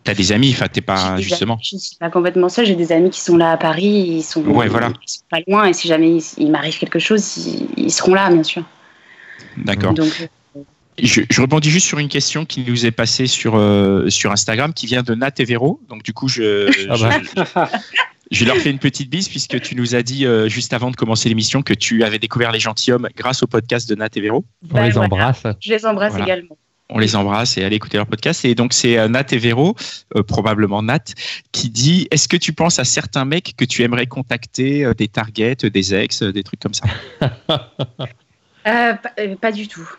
T'as 0.07 0.13
des 0.13 0.31
amis, 0.31 0.51
enfin, 0.53 0.67
t'es 0.67 0.79
pas 0.81 1.19
justement. 1.19 1.55
amis- 1.55 1.63
Je 1.69 1.75
ne 1.75 1.79
suis 1.81 1.95
pas 1.97 2.09
complètement 2.09 2.47
seule. 2.49 2.65
J'ai 2.65 2.75
des 2.75 2.91
amis 2.93 3.09
qui 3.09 3.19
sont 3.19 3.35
là 3.35 3.51
à 3.51 3.57
Paris. 3.57 4.05
Ils 4.07 4.23
sont, 4.23 4.41
Ouais, 4.45 4.67
voilà. 4.69 4.87
ils 5.05 5.09
sont 5.09 5.21
pas 5.29 5.39
loin. 5.47 5.65
Et 5.65 5.73
si 5.73 5.87
jamais 5.89 6.15
il, 6.17 6.23
il 6.37 6.49
m'arrive 6.49 6.77
quelque 6.79 6.97
chose, 6.99 7.35
ils, 7.37 7.67
ils 7.85 7.91
seront 7.91 8.13
là, 8.13 8.29
bien 8.31 8.43
sûr. 8.43 8.63
D'accord. 9.57 9.93
Donc, 9.93 10.29
Je, 11.01 11.21
je 11.29 11.41
rebondis 11.41 11.69
juste 11.69 11.85
sur 11.87 11.99
une 11.99 12.07
question 12.09 12.45
qui 12.45 12.61
nous 12.67 12.85
est 12.85 12.91
passée 12.91 13.27
sur, 13.27 13.55
euh, 13.55 14.09
sur 14.09 14.31
Instagram, 14.31 14.73
qui 14.73 14.85
vient 14.87 15.03
de 15.03 15.13
Nat 15.13 15.31
et 15.39 15.45
Véro. 15.45 15.79
Donc, 15.89 16.03
du 16.03 16.13
coup, 16.13 16.27
je, 16.27 16.69
Ah 16.89 16.95
bah. 16.97 17.67
je, 18.31 18.39
je 18.39 18.45
leur 18.45 18.55
fais 18.57 18.71
une 18.71 18.79
petite 18.79 19.09
bise 19.09 19.29
puisque 19.29 19.59
tu 19.61 19.75
nous 19.75 19.93
as 19.93 20.01
dit 20.03 20.25
euh, 20.25 20.47
juste 20.49 20.73
avant 20.73 20.89
de 20.89 20.95
commencer 20.95 21.29
l'émission 21.29 21.61
que 21.61 21.73
tu 21.73 22.03
avais 22.03 22.17
découvert 22.17 22.51
les 22.51 22.59
gentilshommes 22.59 23.09
grâce 23.15 23.43
au 23.43 23.47
podcast 23.47 23.87
de 23.89 23.95
Nat 23.95 24.09
et 24.15 24.21
Véro. 24.21 24.45
On 24.71 24.73
Ben 24.73 24.85
les 24.85 24.91
voilà. 24.91 25.05
embrasse. 25.07 25.43
je 25.59 25.69
les 25.71 25.85
embrasse 25.85 26.11
Voilà. 26.13 26.25
également. 26.25 26.57
On 26.89 26.99
les 26.99 27.15
embrasse 27.17 27.57
et 27.57 27.63
allez 27.63 27.75
écouter 27.75 27.97
leur 27.97 28.07
podcast. 28.07 28.45
Et 28.45 28.55
donc, 28.55 28.71
c'est 28.71 28.97
euh, 28.97 29.09
Nat 29.09 29.25
et 29.31 29.37
Véro, 29.37 29.75
euh, 30.15 30.23
probablement 30.23 30.81
Nat, 30.81 31.03
qui 31.51 31.69
dit 31.69 32.07
Est-ce 32.11 32.29
que 32.29 32.37
tu 32.37 32.53
penses 32.53 32.79
à 32.79 32.85
certains 32.85 33.25
mecs 33.25 33.55
que 33.57 33.65
tu 33.65 33.83
aimerais 33.83 34.07
contacter, 34.07 34.85
euh, 34.85 34.93
des 34.93 35.09
targets, 35.09 35.55
des 35.55 35.95
ex, 35.95 36.23
des 36.23 36.43
trucs 36.43 36.61
comme 36.61 36.73
ça? 36.73 36.85
Pas, 38.63 38.99
pas 39.41 39.51
du 39.51 39.67
tout. 39.67 39.89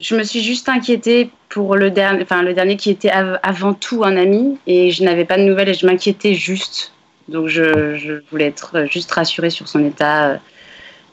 Je 0.00 0.16
me 0.16 0.24
suis 0.24 0.42
juste 0.42 0.68
inquiétée 0.68 1.30
pour 1.48 1.76
le 1.76 1.90
dernier, 1.90 2.22
enfin 2.22 2.42
le 2.42 2.54
dernier 2.54 2.76
qui 2.76 2.90
était 2.90 3.10
av- 3.10 3.38
avant 3.44 3.72
tout 3.72 4.02
un 4.02 4.16
ami 4.16 4.58
et 4.66 4.90
je 4.90 5.04
n'avais 5.04 5.24
pas 5.24 5.36
de 5.36 5.44
nouvelles 5.44 5.68
et 5.68 5.74
je 5.74 5.86
m'inquiétais 5.86 6.34
juste. 6.34 6.92
Donc 7.28 7.46
je, 7.46 8.20
voulais 8.30 8.46
être 8.46 8.86
juste 8.90 9.12
rassurée 9.12 9.50
sur 9.50 9.68
son 9.68 9.84
état 9.84 10.40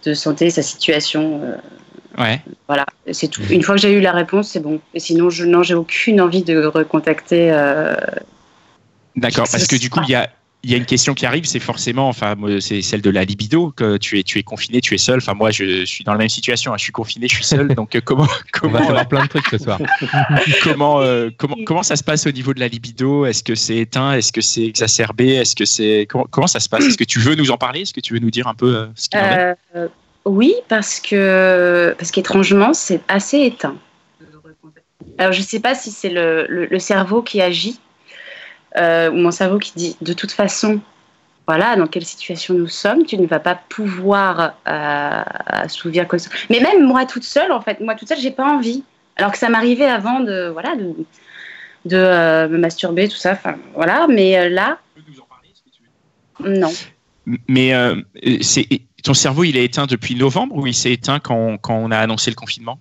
de 0.06 0.14
santé, 0.16 0.50
sa 0.50 0.64
situation. 0.64 1.40
Euh, 2.20 2.24
Ouais. 2.24 2.42
voilà, 2.68 2.86
c'est 3.12 3.28
tout. 3.28 3.42
Une 3.50 3.64
fois 3.64 3.76
que 3.76 3.82
j'ai 3.82 3.94
eu 3.94 4.02
la 4.02 4.12
réponse, 4.12 4.50
c'est 4.50 4.60
bon. 4.60 4.80
Et 4.94 5.00
sinon, 5.00 5.30
je 5.30 5.46
non, 5.46 5.64
j'ai 5.64 5.76
aucune 5.76 6.22
envie 6.22 6.44
de 6.44 6.66
recontacter. 6.66 7.52
euh, 7.52 7.96
D'accord, 9.16 9.48
parce 9.52 9.68
que 9.68 9.76
du 9.76 9.90
coup, 9.90 10.00
il 10.08 10.12
y 10.12 10.16
a, 10.16 10.30
il 10.64 10.72
y 10.72 10.74
a 10.74 10.78
une 10.78 10.86
question 10.86 11.14
qui 11.14 11.26
arrive, 11.26 11.46
c'est 11.46 11.60
forcément, 11.60 12.10
enfin, 12.10 12.36
moi, 12.36 12.60
c'est 12.60 12.82
celle 12.82 13.02
de 13.02 13.10
la 13.10 13.24
libido, 13.24 13.72
que 13.72 13.96
tu 13.96 14.20
es, 14.20 14.24
tu 14.24 14.40
es 14.40 14.44
confiné, 14.44 14.82
tu 14.82 14.94
es 14.94 14.98
seul. 14.98 15.18
Enfin, 15.18 15.34
moi, 15.34 15.52
je, 15.52 15.86
suis 15.86 16.04
dans 16.04 16.12
la 16.12 16.18
même 16.18 16.30
situation, 16.30 16.74
hein, 16.74 16.78
je 16.78 16.84
suis 16.84 16.92
confiné, 16.92 17.28
je 17.30 17.36
suis 17.36 17.46
seul. 17.46 17.74
Donc, 17.76 17.96
euh, 17.96 18.02
comment, 18.04 18.24
On 18.64 18.68
va 18.68 18.80
comment, 18.80 18.86
savoir 18.86 19.08
plein 19.08 19.24
de 19.24 19.30
trucs 19.30 19.48
ce 19.48 19.58
soir. 19.58 19.80
comment, 20.64 21.00
euh, 21.00 21.30
comment, 21.38 21.56
comment 21.66 21.84
ça 21.84 21.96
se 21.96 22.04
passe 22.04 22.28
au 22.28 22.32
niveau 22.32 22.54
de 22.54 22.60
la 22.60 22.68
libido? 22.68 23.26
Est-ce 23.26 23.42
que 23.42 23.56
c'est 23.56 23.78
éteint? 23.78 24.14
Est-ce 24.14 24.34
que 24.34 24.42
c'est 24.42 24.66
exacerbé? 24.66 25.36
Est-ce 25.36 25.56
que 25.56 25.66
c'est 25.66 26.06
comment, 26.10 26.28
comment 26.30 26.48
ça 26.48 26.60
se 26.60 26.68
passe? 26.68 26.86
Est-ce 26.86 26.98
que 26.98 27.06
tu 27.06 27.20
veux 27.20 27.36
nous 27.36 27.52
en 27.52 27.58
parler? 27.58 27.82
Est-ce 27.82 27.94
que 27.94 28.02
tu 28.02 28.14
veux 28.14 28.20
nous 28.20 28.32
dire 28.32 28.48
un 28.48 28.56
peu 28.56 28.76
euh, 28.76 28.88
ce 28.96 29.08
qu'il 29.08 29.20
en 29.20 29.24
est? 29.24 29.56
Euh, 29.76 29.88
oui, 30.26 30.54
parce 30.68 31.00
que 31.00 31.96
parce 31.98 32.12
qu'étrangement, 32.12 32.74
c'est 32.74 33.02
assez 33.08 33.40
éteint. 33.42 33.78
Alors, 35.18 35.34
je 35.34 35.40
ne 35.40 35.46
sais 35.46 35.60
pas 35.60 35.76
si 35.76 35.92
c'est 35.92 36.10
le, 36.10 36.46
le- 36.48 36.66
le 36.66 36.80
cerveau 36.80 37.22
qui 37.22 37.42
agit 37.42 37.80
euh, 38.78 39.10
ou 39.12 39.16
mon 39.16 39.32
cerveau 39.32 39.58
qui 39.60 39.74
dit 39.76 39.98
de 40.02 40.14
toute 40.14 40.32
façon, 40.32 40.80
voilà, 41.48 41.76
dans 41.76 41.88
quelle 41.88 42.06
situation 42.06 42.54
nous 42.54 42.68
sommes, 42.68 43.06
tu 43.06 43.18
ne 43.18 43.28
vas 43.28 43.40
pas 43.40 43.56
pouvoir 43.70 44.56
euh, 44.68 45.24
assouvir 45.48 46.08
quoi 46.08 46.20
que 46.20 46.24
ce 46.24 46.30
soit. 46.30 46.40
Mais 46.50 46.60
même 46.60 46.86
moi 46.86 47.06
toute 47.06 47.24
seule, 47.24 47.52
en 47.52 47.62
fait, 47.62 47.80
moi 47.80 47.96
toute 47.96 48.08
seule, 48.08 48.20
j'ai 48.20 48.32
pas 48.32 48.46
envie. 48.46 48.84
Alors 49.18 49.32
que 49.32 49.38
ça 49.38 49.50
m'arrivait 49.50 49.86
avant 49.86 50.22
de 50.22 50.50
voilà 50.50 50.76
de, 50.76 50.94
de 51.86 51.98
euh, 51.98 52.48
me 52.48 52.58
masturber, 52.58 53.08
tout 53.10 53.18
ça. 53.18 53.34
Enfin 53.34 53.58
voilà, 53.74 54.08
mais 54.08 54.38
euh, 54.40 54.50
là, 54.50 54.80
non. 56.44 56.72
Mais 57.48 57.74
euh, 57.74 57.96
c'est 58.42 58.68
ton 59.04 59.14
cerveau, 59.14 59.44
il 59.44 59.58
est 59.58 59.66
éteint 59.66 59.86
depuis 59.86 60.16
novembre 60.16 60.56
ou 60.58 60.68
il 60.68 60.74
s'est 60.74 60.92
éteint 60.94 61.20
quand, 61.20 61.58
quand 61.58 61.76
on 61.76 61.92
a 61.92 61.98
annoncé 61.98 62.30
le 62.32 62.36
confinement? 62.36 62.80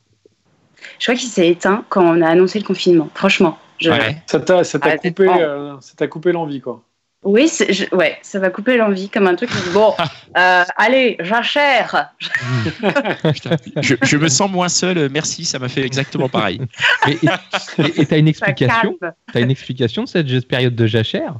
Je 0.98 1.06
crois 1.06 1.14
qu'il 1.14 1.28
s'est 1.28 1.48
éteint 1.48 1.84
quand 1.88 2.04
on 2.04 2.20
a 2.22 2.28
annoncé 2.28 2.58
le 2.58 2.64
confinement. 2.64 3.08
Franchement, 3.14 3.58
je, 3.78 3.90
Ouais. 3.90 4.16
Ça 4.26 4.40
t'a 4.40 4.64
ça 4.64 4.78
t'a 4.78 4.90
Ah, 4.90 4.96
coupé, 4.98 5.28
euh, 5.28 5.78
ça 5.80 5.94
t'a 5.96 6.06
coupé 6.06 6.32
l'envie, 6.32 6.60
quoi. 6.60 6.82
Oui, 7.24 7.50
je- 7.68 7.92
ouais, 7.96 8.16
ça 8.22 8.38
va 8.38 8.48
couper 8.48 8.76
l'envie 8.76 9.08
comme 9.08 9.26
un 9.26 9.34
truc. 9.34 9.50
Bon, 9.72 9.92
euh, 10.36 10.64
allez, 10.76 11.16
j'achère. 11.20 12.12
Je, 13.82 13.96
je 14.00 14.16
me 14.16 14.28
sens 14.28 14.48
moins 14.50 14.68
seul. 14.68 15.08
Merci, 15.10 15.44
ça 15.44 15.58
m'a 15.58 15.68
fait 15.68 15.82
exactement 15.84 16.28
pareil. 16.28 16.60
Et 17.78 18.06
t'as 18.06 18.18
une 18.18 18.28
explication? 18.28 18.96
T'as 19.32 19.40
une 19.40 19.50
explication 19.50 20.04
de 20.04 20.08
cette 20.08 20.46
période 20.48 20.76
de 20.76 20.86
jachère? 20.86 21.34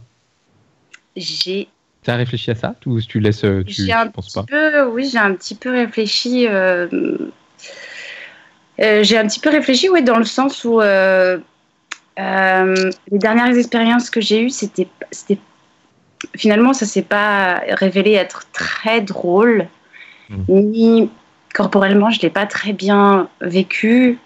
J'ai 1.16 1.68
T'as 2.08 2.16
réfléchi 2.16 2.50
à 2.50 2.54
ça? 2.54 2.74
Ou 2.86 3.02
tu 3.02 3.20
laisses 3.20 3.44
euh, 3.44 3.62
tu, 3.64 3.86
penses 4.14 4.32
pas? 4.32 4.42
peu, 4.44 4.86
oui, 4.86 5.10
j'ai 5.12 5.18
un 5.18 5.34
petit 5.34 5.54
peu 5.54 5.70
réfléchi. 5.70 6.46
euh, 6.48 6.88
euh, 8.80 9.02
j'ai 9.02 9.18
un 9.18 9.26
petit 9.26 9.40
peu 9.40 9.50
réfléchi, 9.50 9.90
oui, 9.90 10.02
dans 10.02 10.16
le 10.16 10.24
sens 10.24 10.64
où 10.64 10.80
euh, 10.80 11.36
les 12.16 13.18
dernières 13.18 13.54
expériences 13.54 14.08
que 14.08 14.22
j'ai 14.22 14.40
eues, 14.40 14.48
c'était, 14.48 14.88
c'était 15.10 15.38
finalement, 16.34 16.72
ça 16.72 16.86
s'est 16.86 17.02
pas 17.02 17.60
révélé 17.72 18.12
être 18.12 18.44
très 18.54 19.02
drôle, 19.02 19.68
Mm. 20.30 20.44
ni 20.48 21.10
corporellement, 21.54 22.08
je 22.08 22.22
l'ai 22.22 22.30
pas 22.30 22.46
très 22.46 22.72
bien 22.72 23.28
vécu. 23.42 24.18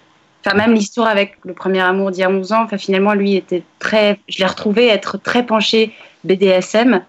Enfin, 0.44 0.56
même 0.56 0.72
l'histoire 0.72 1.08
avec 1.08 1.36
le 1.44 1.52
premier 1.52 1.80
amour 1.80 2.12
d'il 2.12 2.20
y 2.20 2.24
a 2.24 2.30
11 2.30 2.52
ans, 2.52 2.62
enfin, 2.62 2.78
finalement, 2.78 3.14
lui 3.14 3.34
était 3.34 3.64
très. 3.80 4.20
Je 4.28 4.38
l'ai 4.38 4.46
retrouvé 4.46 4.86
être 4.86 5.18
très 5.18 5.44
penché 5.44 5.92
BDSM. 6.22 7.02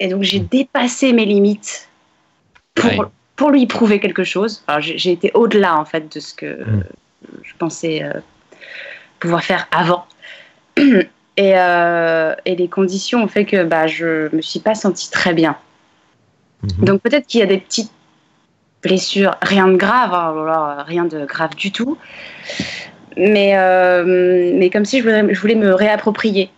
Et 0.00 0.08
donc, 0.08 0.22
j'ai 0.22 0.40
dépassé 0.40 1.12
mes 1.12 1.24
limites 1.24 1.88
pour, 2.74 2.90
Ouais. 2.90 3.06
pour 3.36 3.50
lui 3.50 3.66
prouver 3.66 4.00
quelque 4.00 4.24
chose. 4.24 4.62
Alors, 4.66 4.80
j'ai 4.80 5.12
été 5.12 5.30
au-delà, 5.34 5.78
en 5.78 5.84
fait, 5.84 6.12
de 6.14 6.20
ce 6.20 6.34
que 6.34 6.62
Mm. 6.64 6.82
je 7.42 7.52
pensais 7.58 8.02
euh, 8.02 8.12
pouvoir 9.20 9.42
faire 9.42 9.66
avant. 9.70 10.06
Et, 11.36 11.54
euh, 11.58 12.32
et 12.44 12.54
les 12.54 12.68
conditions 12.68 13.24
ont 13.24 13.26
fait 13.26 13.44
que 13.44 13.64
bah, 13.64 13.88
je 13.88 14.32
me 14.32 14.40
suis 14.40 14.60
pas 14.60 14.76
sentie 14.76 15.10
très 15.10 15.34
bien. 15.34 15.56
Mhm. 16.62 16.84
Donc 16.84 17.02
peut-être 17.02 17.26
qu'il 17.26 17.40
y 17.40 17.42
a 17.42 17.46
des 17.46 17.58
petites 17.58 17.90
blessures, 18.84 19.34
rien 19.42 19.66
de 19.66 19.74
grave, 19.76 20.14
hein, 20.14 20.30
voilà, 20.30 20.84
rien 20.86 21.04
de 21.06 21.24
grave 21.24 21.56
du 21.56 21.72
tout. 21.72 21.98
Mais, 23.16 23.58
euh, 23.58 24.52
mais 24.54 24.70
comme 24.70 24.84
si 24.84 24.98
je 24.98 25.02
voulais, 25.02 25.34
je 25.34 25.40
voulais 25.40 25.56
me 25.56 25.74
réapproprier. 25.74 26.50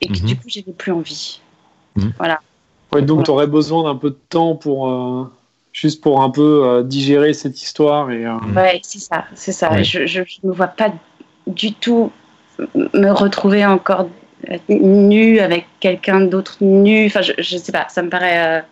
Et 0.00 0.08
que 0.08 0.18
du 0.26 0.34
coup, 0.34 0.48
j'avais 0.48 0.72
plus 0.72 0.90
envie. 0.90 1.40
Ouais, 2.92 3.02
donc 3.02 3.24
tu 3.24 3.30
aurais 3.30 3.46
besoin 3.46 3.84
d'un 3.84 3.96
peu 3.96 4.10
de 4.10 4.18
temps 4.28 4.56
pour 4.56 4.88
euh, 4.88 5.24
juste 5.72 6.02
pour 6.02 6.22
un 6.22 6.30
peu 6.30 6.64
euh, 6.64 6.82
digérer 6.82 7.32
cette 7.34 7.60
histoire 7.62 8.10
et 8.10 8.26
euh, 8.26 8.34
Mm. 8.40 8.56
Ouais, 8.56 8.80
c'est 8.82 8.98
ça, 8.98 9.24
c'est 9.34 9.52
ça. 9.52 9.70
Ouais. 9.72 9.84
Je, 9.84 10.06
je, 10.06 10.22
je 10.24 10.46
me 10.46 10.52
vois 10.52 10.68
pas 10.68 10.92
du 11.46 11.72
tout 11.74 12.10
me 12.74 13.10
retrouver 13.10 13.64
encore 13.64 14.08
euh, 14.50 14.58
nue 14.68 15.40
avec 15.40 15.66
quelqu'un 15.80 16.20
d'autre 16.22 16.56
nu. 16.60 17.06
Enfin, 17.06 17.22
je, 17.22 17.32
je 17.38 17.56
sais 17.56 17.72
pas, 17.72 17.86
ça 17.88 18.02
me 18.02 18.08
paraît. 18.10 18.62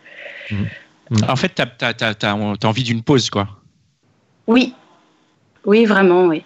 euh, 0.51 1.25
En 1.29 1.37
fait, 1.37 1.51
t'as 1.51 1.65
as, 1.65 1.95
t'as- 1.95 2.15
t'as- 2.15 2.55
t'as 2.57 2.69
envie 2.69 2.85
d'une 2.85 3.03
pause, 3.03 3.31
quoi. 3.31 3.47
Oui, 4.47 4.75
oui, 5.65 5.85
vraiment, 5.85 6.25
oui, 6.27 6.43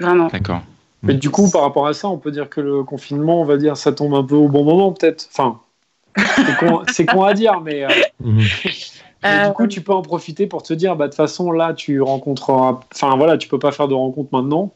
vraiment. 0.00 0.28
D'accord. 0.28 0.62
Mais 1.02 1.14
du 1.14 1.30
coup, 1.30 1.50
par 1.50 1.62
rapport 1.62 1.86
à 1.86 1.94
ça, 1.94 2.08
on 2.08 2.18
peut 2.18 2.32
dire 2.32 2.48
que 2.48 2.60
le 2.60 2.82
confinement, 2.82 3.40
on 3.40 3.44
va 3.44 3.56
dire, 3.56 3.76
ça 3.76 3.92
tombe 3.92 4.14
un 4.14 4.24
peu 4.24 4.34
au 4.34 4.48
bon 4.48 4.64
moment, 4.64 4.92
peut-être. 4.92 5.28
Enfin, 5.30 5.60
c'est 6.94 7.06
con, 7.06 7.22
à 7.22 7.34
dire, 7.34 7.60
mais, 7.60 7.84
euh, 7.84 7.88
Mhm. 8.20 8.40
mais 9.22 9.28
Euh, 9.28 9.46
du 9.48 9.52
coup, 9.54 9.66
tu 9.66 9.80
peux 9.80 9.92
en 9.92 10.02
profiter 10.02 10.46
pour 10.46 10.62
te 10.62 10.72
dire, 10.72 10.94
bah, 10.94 11.06
de 11.06 11.10
toute 11.10 11.16
façon, 11.16 11.50
là, 11.50 11.74
tu 11.74 12.00
rencontreras. 12.00 12.80
Enfin, 12.94 13.16
voilà, 13.16 13.36
tu 13.38 13.48
peux 13.48 13.58
pas 13.58 13.72
faire 13.72 13.88
de 13.88 13.94
rencontre 13.94 14.28
maintenant. 14.32 14.72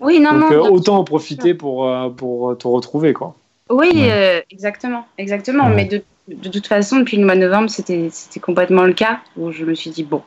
Oui, 0.00 0.20
non, 0.20 0.32
donc, 0.32 0.40
non. 0.40 0.52
euh, 0.52 0.60
bien 0.60 0.70
autant 0.70 0.98
en 0.98 1.04
profiter 1.04 1.52
pour, 1.54 1.88
euh, 1.88 2.08
pour 2.08 2.56
te 2.56 2.66
retrouver, 2.66 3.12
quoi. 3.12 3.36
Oui, 3.68 3.90
Ouais. 3.94 4.10
euh, 4.12 4.40
exactement, 4.50 5.06
exactement. 5.18 5.66
Ouais. 5.66 5.74
Mais 5.74 5.84
de, 5.84 6.02
de 6.28 6.48
toute 6.48 6.66
façon, 6.66 6.98
depuis 6.98 7.16
le 7.16 7.24
mois 7.24 7.34
de 7.34 7.40
novembre, 7.40 7.68
c'était 7.68 8.08
c'était 8.10 8.40
complètement 8.40 8.84
le 8.84 8.92
cas 8.92 9.20
où 9.36 9.50
je 9.52 9.64
me 9.64 9.74
suis 9.74 9.90
dit 9.90 10.04
bon. 10.04 10.22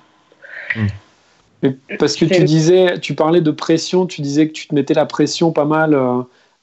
Mais 1.61 1.75
parce 1.97 2.15
que 2.15 2.25
tu 2.25 2.43
disais, 2.43 2.99
tu 2.99 3.15
parlais 3.15 3.41
de 3.41 3.51
pression, 3.51 4.05
tu 4.05 4.21
disais 4.21 4.47
que 4.47 4.53
tu 4.53 4.67
te 4.67 4.75
mettais 4.75 4.93
la 4.93 5.05
pression 5.05 5.51
pas 5.51 5.65
mal 5.65 5.93
euh, 5.93 6.21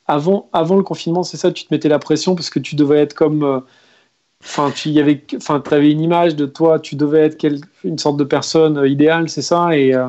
avant, 0.09 0.49
avant 0.53 0.77
le 0.77 0.83
confinement, 0.83 1.23
c'est 1.23 1.37
ça, 1.37 1.53
tu 1.53 1.65
te 1.67 1.75
mettais 1.75 1.89
la 1.89 1.99
pression 1.99 2.35
parce 2.35 2.51
que 2.51 2.59
tu 2.59 2.77
devais 2.77 2.99
être 3.01 3.15
comme, 3.15 3.43
euh, 3.45 3.61
enfin, 4.45 4.71
tu 4.73 4.91
y 4.91 5.01
avais, 5.01 5.25
enfin, 5.37 5.63
avais 5.73 5.91
une 5.93 6.01
image 6.03 6.37
de 6.37 6.47
toi, 6.47 6.81
tu 6.81 6.97
devais 6.97 7.21
être 7.23 7.37
quel- 7.39 7.61
une 7.85 7.99
sorte 7.99 8.19
de 8.19 8.25
personne 8.25 8.79
euh, 8.79 8.89
idéale, 8.89 9.29
c'est 9.31 9.43
ça, 9.43 9.77
et 9.77 9.95
euh, 9.95 10.09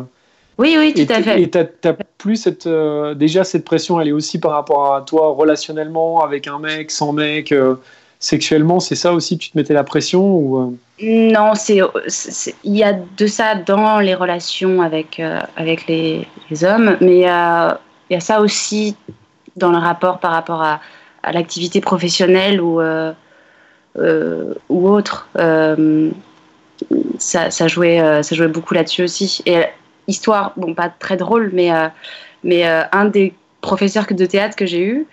Oui, 0.57 0.75
oui, 0.77 0.93
tout 0.93 1.01
et 1.01 1.11
à 1.13 1.21
fait. 1.21 1.43
et 1.43 1.49
t'as 1.51 1.65
t'as 1.65 1.93
plus 2.17 2.37
cette, 2.37 2.67
euh, 2.67 3.13
déjà 3.15 3.43
cette 3.43 3.65
pression, 3.65 3.99
elle 4.01 4.09
est 4.09 4.11
aussi 4.13 4.39
par 4.39 4.51
rapport 4.53 4.95
à 4.95 5.01
toi 5.03 5.33
relationnellement 5.33 6.23
avec 6.23 6.47
un 6.47 6.59
mec, 6.59 6.91
sans 6.91 7.13
mec, 7.13 7.51
euh, 7.51 7.75
sexuellement, 8.19 8.79
c'est 8.79 8.95
ça 8.95 9.13
aussi, 9.13 9.37
tu 9.37 9.51
te 9.51 9.57
mettais 9.57 9.73
la 9.75 9.83
pression 9.83 10.35
ou 10.37 10.57
euh, 10.59 10.71
Non, 10.99 11.53
il 12.63 12.75
y 12.75 12.83
a 12.83 12.93
de 12.93 13.27
ça 13.27 13.53
dans 13.55 13.99
les 13.99 14.15
relations 14.15 14.81
avec 14.81 15.19
avec 15.55 15.85
les, 15.87 16.27
les 16.49 16.63
hommes, 16.63 16.97
mais 17.01 17.17
il 17.19 17.21
y 17.21 18.15
a 18.15 18.19
ça 18.19 18.41
aussi 18.41 18.97
dans 19.57 19.71
le 19.71 19.77
rapport 19.77 20.19
par 20.19 20.31
rapport 20.31 20.61
à, 20.61 20.79
l'activité 21.33 21.81
professionnelle 21.81 22.61
où 22.61 22.79
euh, 22.79 23.13
ou 24.69 24.87
autre. 24.87 25.27
Ça, 27.17 27.49
ça, 27.49 27.67
jouait, 27.67 28.23
ça 28.23 28.35
jouait 28.35 28.47
beaucoup 28.47 28.73
là-dessus 28.73 29.03
aussi. 29.03 29.41
Et 29.45 29.63
histoire, 30.07 30.53
bon, 30.55 30.73
pas 30.73 30.89
très 30.89 31.17
drôle, 31.17 31.49
mais, 31.51 31.71
mais 32.43 32.63
un 32.65 33.05
des 33.05 33.33
professeurs 33.61 34.05
de 34.09 34.25
théâtre 34.25 34.55
que 34.55 34.67
j'ai 34.67 34.85
eu, 34.85 35.07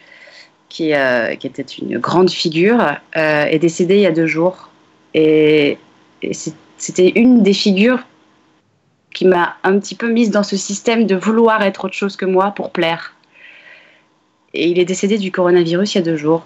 qui, 0.69 0.93
qui, 1.41 1.47
était 1.47 1.63
une 1.63 1.99
grande 1.99 2.31
figure, 2.31 2.81
est 3.15 3.59
décédé 3.59 3.95
il 3.97 4.03
y 4.03 4.07
a 4.07 4.13
deux 4.13 4.27
jours. 4.27 4.69
Et, 5.15 5.79
c'était 6.77 7.13
une 7.15 7.43
des 7.43 7.55
figures 7.55 8.01
qui 9.15 9.27
m'a 9.27 9.57
un 9.63 9.79
petit 9.79 9.95
peu 9.95 10.11
mise 10.11 10.31
dans 10.31 10.43
ce 10.43 10.57
système 10.57 11.07
de 11.07 11.15
vouloir 11.15 11.63
être 11.63 11.85
autre 11.85 11.95
chose 11.95 12.17
que 12.17 12.25
moi 12.27 12.51
pour 12.51 12.71
plaire. 12.71 13.15
Et 14.55 14.69
il 14.69 14.79
est 14.79 14.85
décédé 14.85 15.19
du 15.19 15.31
coronavirus 15.31 15.95
il 15.95 15.99
y 15.99 16.01
a 16.01 16.05
deux 16.05 16.17
jours. 16.17 16.45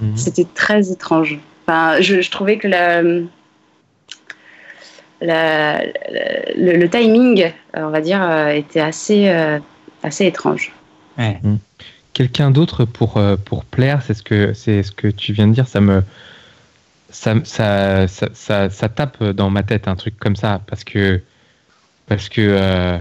Mhm. 0.00 0.16
C'était 0.16 0.46
très 0.54 0.90
étrange. 0.90 1.38
Enfin, 1.66 2.00
je, 2.00 2.28
trouvais 2.30 2.58
que 2.58 2.68
le, 2.68 3.26
le, 5.20 6.86
timing, 6.86 7.52
on 7.74 7.90
va 7.90 8.00
dire, 8.00 8.22
euh, 8.22 8.48
était 8.48 8.80
assez, 8.80 9.28
euh, 9.28 9.58
assez 10.02 10.26
étrange. 10.26 10.72
Mhm. 11.16 11.58
Quelqu'un 12.12 12.50
d'autre 12.50 12.84
pour, 12.84 13.16
euh, 13.16 13.36
pour 13.36 13.64
plaire, 13.64 14.02
c'est 14.06 14.14
ce, 14.14 14.22
que, 14.22 14.52
ce 14.52 14.92
que 14.92 15.08
tu 15.08 15.32
viens 15.32 15.48
de 15.48 15.54
dire, 15.54 15.66
ça 15.66 15.80
me, 15.80 16.02
ça, 17.14 17.34
ça, 17.44 18.06
ça, 18.08 18.70
ça, 18.70 18.88
tape 18.88 19.22
dans 19.22 19.50
ma 19.50 19.62
tête 19.62 19.88
un 19.88 19.96
truc 19.96 20.18
comme 20.18 20.36
ça 20.36 20.60
parce 20.66 20.84
que 20.84 21.20
parce 22.06 22.28
que 22.28 22.40
euh, 22.40 22.98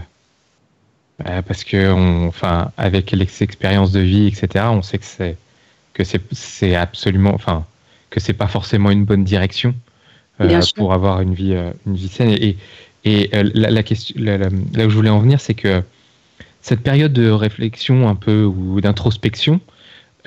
parce 1.17 1.63
que 1.63 1.91
on, 1.91 2.27
enfin 2.27 2.71
avec 2.77 3.11
l'expérience 3.11 3.91
de 3.91 3.99
vie 3.99 4.27
etc 4.27 4.65
on 4.69 4.81
sait 4.81 4.97
que 4.97 5.05
c'est 5.05 5.37
que 5.93 6.03
c'est 6.03 6.75
absolument 6.75 7.33
enfin 7.33 7.65
que 8.09 8.19
c'est 8.19 8.33
pas 8.33 8.47
forcément 8.47 8.91
une 8.91 9.05
bonne 9.05 9.23
direction 9.23 9.73
euh, 10.41 10.61
pour 10.75 10.93
avoir 10.93 11.21
une 11.21 11.33
vie 11.33 11.53
euh, 11.53 11.71
une 11.85 11.95
vie 11.95 12.07
saine. 12.07 12.29
Et, 12.29 12.57
et 13.05 13.29
la, 13.53 13.83
question 13.83 14.15
là 14.19 14.85
où 14.85 14.89
je 14.89 14.95
voulais 14.95 15.09
en 15.09 15.19
venir 15.19 15.39
c'est 15.39 15.53
que 15.53 15.83
cette 16.61 16.81
période 16.81 17.13
de 17.13 17.29
réflexion 17.29 18.07
un 18.07 18.15
peu 18.15 18.43
ou 18.45 18.81
d'introspection 18.81 19.59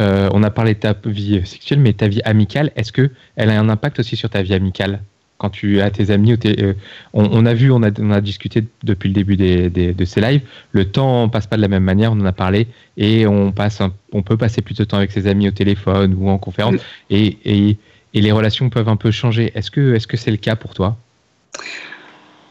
euh, 0.00 0.28
on 0.32 0.42
a 0.42 0.50
parlé 0.50 0.74
de 0.74 0.80
ta 0.80 0.94
vie 1.04 1.40
sexuelle, 1.46 1.80
mais 1.80 1.92
ta 1.94 2.08
vie 2.08 2.20
amicale, 2.24 2.70
est-ce 2.76 2.92
que 2.92 3.10
elle 3.36 3.50
a 3.50 3.58
un 3.58 3.68
impact 3.68 4.00
aussi 4.00 4.16
sur 4.16 4.28
ta 4.28 4.42
vie 4.42 4.54
amicale? 4.54 5.00
Quand 5.38 5.50
tu 5.50 5.80
as 5.80 5.90
tes 5.90 6.10
amis 6.10 6.36
euh, 6.46 6.72
on, 7.12 7.44
a 7.44 7.54
vu, 7.54 7.70
on 7.70 7.82
a, 7.82 7.90
on 8.00 8.10
a, 8.10 8.20
discuté 8.20 8.64
depuis 8.82 9.08
le 9.08 9.14
début 9.14 9.36
de 9.36 10.04
ces 10.04 10.20
lives. 10.20 10.42
Le 10.72 10.86
temps 10.86 11.28
passe 11.28 11.46
pas 11.46 11.56
de 11.56 11.62
la 11.62 11.68
même 11.68 11.84
manière, 11.84 12.12
on 12.12 12.20
en 12.20 12.24
a 12.24 12.32
parlé, 12.32 12.68
et 12.96 13.26
on 13.26 13.52
passe, 13.52 13.80
on 14.12 14.22
peut 14.22 14.36
passer 14.36 14.62
plus 14.62 14.76
de 14.76 14.84
temps 14.84 14.96
avec 14.96 15.12
ses 15.12 15.26
amis 15.26 15.48
au 15.48 15.52
téléphone 15.52 16.16
ou 16.18 16.28
en 16.28 16.38
conférence, 16.38 16.76
et, 17.10 17.38
et, 17.44 17.76
les 18.14 18.32
relations 18.32 18.70
peuvent 18.70 18.88
un 18.88 18.96
peu 18.96 19.10
changer. 19.10 19.52
Est-ce 19.54 19.70
que, 19.70 19.94
est-ce 19.94 20.06
que 20.06 20.16
c'est 20.16 20.30
le 20.30 20.38
cas 20.38 20.56
pour 20.56 20.72
toi? 20.72 20.96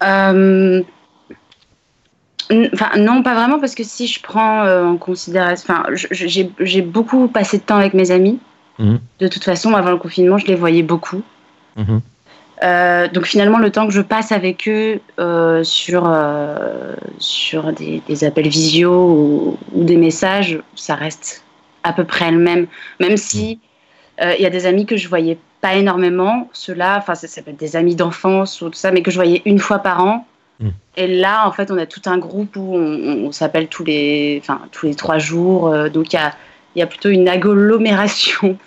Euh, 0.04 0.84
Enfin, 2.52 2.92
non, 3.00 3.24
pas 3.24 3.34
vraiment, 3.34 3.60
parce 3.60 3.74
que 3.74 3.84
si 3.84 4.06
je 4.08 4.22
prends 4.22 4.66
euh, 4.66 4.86
en 4.86 4.98
considération. 4.98 5.74
Enfin, 5.74 5.86
j'ai 6.12 6.82
beaucoup 6.82 7.28
passé 7.28 7.58
de 7.58 7.64
temps 7.64 7.78
avec 7.78 7.94
mes 7.94 8.12
amis. 8.12 8.40
Mhm. 8.78 9.00
De 9.20 9.28
toute 9.28 9.44
façon, 9.44 9.74
avant 9.74 9.92
le 9.92 9.98
confinement, 9.98 10.38
je 10.38 10.46
les 10.46 10.56
voyais 10.56 10.84
beaucoup. 10.84 11.24
Mhm. 11.76 12.02
Euh, 12.64 13.08
donc 13.10 13.26
finalement, 13.26 13.58
le 13.58 13.70
temps 13.70 13.86
que 13.86 13.94
je 13.94 14.02
passe 14.02 14.32
avec 14.32 14.68
eux 14.68 15.00
euh, 15.20 15.64
sur, 15.64 16.12
sur 17.20 17.74
des, 17.74 18.24
appels 18.24 18.48
visio 18.48 19.58
ou, 19.74 19.84
des 19.84 19.98
messages, 19.98 20.60
ça 20.76 20.96
reste 20.96 21.44
à 21.84 21.94
peu 21.94 22.04
près 22.04 22.32
le 22.32 22.40
même. 22.40 22.68
Même 23.00 23.18
si 23.18 23.60
il 24.22 24.42
y 24.42 24.46
a 24.46 24.50
des 24.50 24.66
amis 24.66 24.86
que 24.86 24.96
je 24.96 25.10
voyais 25.10 25.38
pas 25.60 25.76
énormément, 25.76 26.48
ceux-là, 26.54 26.98
enfin 26.98 27.16
ça, 27.16 27.28
ça 27.28 27.42
peut 27.42 27.52
être 27.52 27.60
des 27.60 27.76
amis 27.76 27.96
d'enfance 27.96 28.62
ou 28.62 28.70
tout 28.70 28.78
ça, 28.78 28.92
mais 28.92 29.02
que 29.02 29.12
je 29.12 29.18
voyais 29.18 29.42
une 29.46 29.60
fois 29.60 29.80
par 29.80 30.04
an. 30.04 30.26
Mm. 30.60 30.70
Et 30.98 31.08
là, 31.08 31.48
en 31.48 31.52
fait, 31.52 31.72
on 31.72 31.78
a 31.78 31.86
tout 31.86 32.02
un 32.06 32.18
groupe 32.18 32.56
où 32.56 32.76
on, 32.76 33.32
s'appelle 33.32 33.68
tous 33.68 33.84
les, 33.84 34.40
enfin, 34.42 34.62
tous 34.72 34.86
les 34.86 34.96
trois 34.96 35.18
jours. 35.18 35.68
Euh, 35.68 35.90
donc, 35.90 36.14
il 36.14 36.16
y 36.16 36.20
a, 36.20 36.34
y 36.76 36.82
a, 36.82 36.88
plutôt 36.88 37.10
une 37.10 37.28
agglomération 37.38 38.58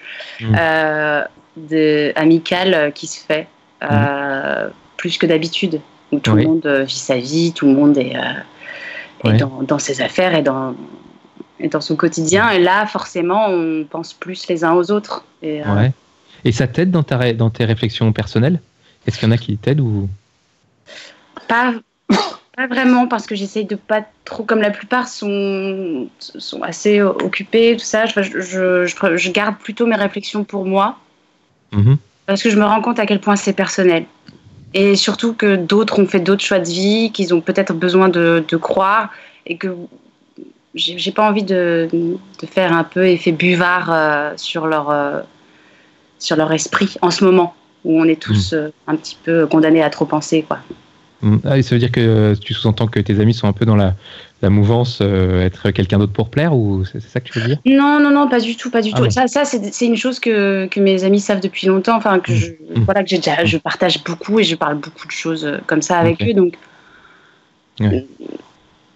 mm. 0.41 0.57
euh, 0.59 1.25
de, 1.57 2.13
amicale 2.17 2.75
euh, 2.75 2.91
qui 2.91 3.07
se 3.07 3.25
fait, 3.25 3.47
mm. 3.83 4.71
plus 4.97 5.19
que 5.19 5.27
d'habitude. 5.27 5.81
Où 6.11 6.21
tout 6.21 6.35
le 6.35 6.45
monde 6.45 6.67
vit 6.67 6.99
sa 6.99 7.19
vie, 7.19 7.53
tout 7.53 7.67
le 7.67 7.75
monde 7.75 7.99
est, 7.99 8.17
dans, 9.23 9.63
dans, 9.63 9.79
ses 9.79 10.01
affaires 10.01 10.35
et 10.35 10.41
dans, 10.41 10.75
et 11.61 11.69
dans 11.69 11.83
son 11.83 11.97
quotidien. 11.97 12.49
Et 12.51 12.59
là, 12.59 12.87
forcément, 12.87 13.49
on 13.49 13.85
pense 13.85 14.15
plus 14.15 14.49
les 14.49 14.65
uns 14.65 14.73
aux 14.73 14.91
autres. 14.91 15.25
Et, 15.43 15.61
et 16.45 16.53
ça 16.53 16.67
t'aide 16.67 16.91
dans, 16.91 17.03
ta, 17.03 17.33
dans 17.33 17.51
tes 17.51 17.65
réflexions 17.65 18.13
personnelles? 18.13 18.61
Est-ce 19.07 19.19
qu'il 19.19 19.29
y 19.29 19.31
en 19.31 19.35
a 19.35 19.39
qui 19.39 19.57
t'aident 19.57 19.81
ou? 19.81 20.09
Pas, 21.47 21.75
pas 22.57 22.67
vraiment, 22.67 23.07
parce 23.07 23.27
que 23.27 23.35
j'essaye 23.35 23.65
de 23.65 23.77
pas 23.77 24.03
trop, 24.25 24.45
comme 24.45 24.61
la 24.61 24.71
plupart 24.71 25.09
sont, 25.09 26.09
sont 26.19 26.63
assez 26.63 27.01
occupés, 27.01 27.77
tout 27.79 27.85
ça. 27.85 28.07
Je, 28.07 28.23
je, 28.23 28.87
je, 28.87 29.31
garde 29.31 29.57
plutôt 29.57 29.87
mes 29.87 29.97
réflexions 29.97 30.45
pour 30.45 30.65
moi, 30.65 30.99
mhm. 31.73 31.97
Parce 32.29 32.43
que 32.43 32.51
je 32.51 32.59
me 32.59 32.65
rends 32.65 32.83
compte 32.83 32.99
à 32.99 33.07
quel 33.07 33.21
point 33.21 33.37
c'est 33.37 33.55
personnel. 33.55 34.05
Et 34.75 34.97
surtout 34.97 35.33
que 35.33 35.57
d'autres 35.57 35.99
ont 35.99 36.07
fait 36.07 36.21
d'autres 36.21 36.45
choix 36.45 36.59
de 36.59 36.69
vie, 36.69 37.11
qu'ils 37.11 37.33
ont 37.33 37.41
peut-être 37.41 37.73
besoin 37.73 38.11
de, 38.11 38.45
de, 38.47 38.57
croire, 38.59 39.11
et 39.47 39.57
que 39.57 39.75
j'ai 40.75 41.11
pas 41.11 41.27
envie 41.27 41.43
de, 41.43 41.89
de, 41.91 42.47
faire 42.47 42.75
un 42.75 42.85
peu 42.85 43.09
effet 43.09 43.33
buvard 43.33 43.89
euh, 43.91 44.33
sur, 44.37 44.67
leur, 44.67 44.91
euh, 44.91 45.21
sur 46.19 46.37
leur 46.37 46.53
esprit 46.53 46.97
en 47.01 47.11
ce 47.11 47.25
moment, 47.25 47.55
où 47.87 47.99
on 47.99 48.05
est 48.05 48.21
tous 48.21 48.53
mhm. 48.53 48.59
euh, 48.59 48.71
un 48.89 48.97
petit 48.97 49.17
peu 49.25 49.47
condamnés 49.47 49.83
à 49.83 49.89
trop 49.89 50.05
penser. 50.05 50.45
quoi. 50.47 50.59
Mm. 51.23 51.39
Ah, 51.47 51.63
ça 51.63 51.75
veut 51.75 51.79
dire 51.79 51.91
que 51.91 52.35
tu 52.35 52.53
sous-entends 52.53 52.89
que 52.89 53.01
tes 53.01 53.21
amis 53.21 53.33
sont 53.33 53.49
un 53.49 53.55
peu 53.55 53.65
dans 53.65 53.75
la, 53.75 53.95
la 54.41 54.51
mouvance, 54.51 55.01
euh, 55.03 55.45
être 55.45 55.71
quelqu'un 55.71 55.99
d'autre 55.99 56.13
pour 56.13 56.31
plaire, 56.31 56.55
ou 56.55 56.85
c'est 56.85 57.01
ça 57.01 57.21
que 57.21 57.31
tu 57.31 57.41
veux 57.41 57.47
dire? 57.47 57.59
Non, 57.67 57.99
non, 58.01 58.11
non, 58.11 58.29
pas 58.29 58.39
du 58.39 58.57
tout, 58.57 58.71
pas 58.71 58.83
du 58.83 58.91
ah 58.95 58.99
tout. 58.99 59.11
Ça, 59.11 59.27
ça 59.27 59.45
c'est 59.45 59.87
une 59.87 59.97
chose 59.97 60.21
que, 60.21 60.67
que, 60.67 60.79
mes 60.79 61.03
amis 61.05 61.21
savent 61.21 61.41
depuis 61.41 61.67
longtemps, 61.67 61.97
enfin 61.97 62.21
que, 62.21 62.33
mm. 62.33 62.37
je, 62.37 62.51
mm. 62.51 62.85
voilà, 62.85 63.03
que 63.03 63.17
déjà, 63.17 63.45
je 63.45 63.59
partage 63.59 64.03
beaucoup 64.05 64.39
et 64.39 64.45
je 64.45 64.55
parle 64.55 64.77
beaucoup 64.77 65.07
de 65.07 65.13
choses 65.13 65.45
euh, 65.45 65.59
comme 65.67 65.83
ça 65.83 65.99
avec 65.99 66.23
eux, 66.23 66.35
donc. 66.35 66.55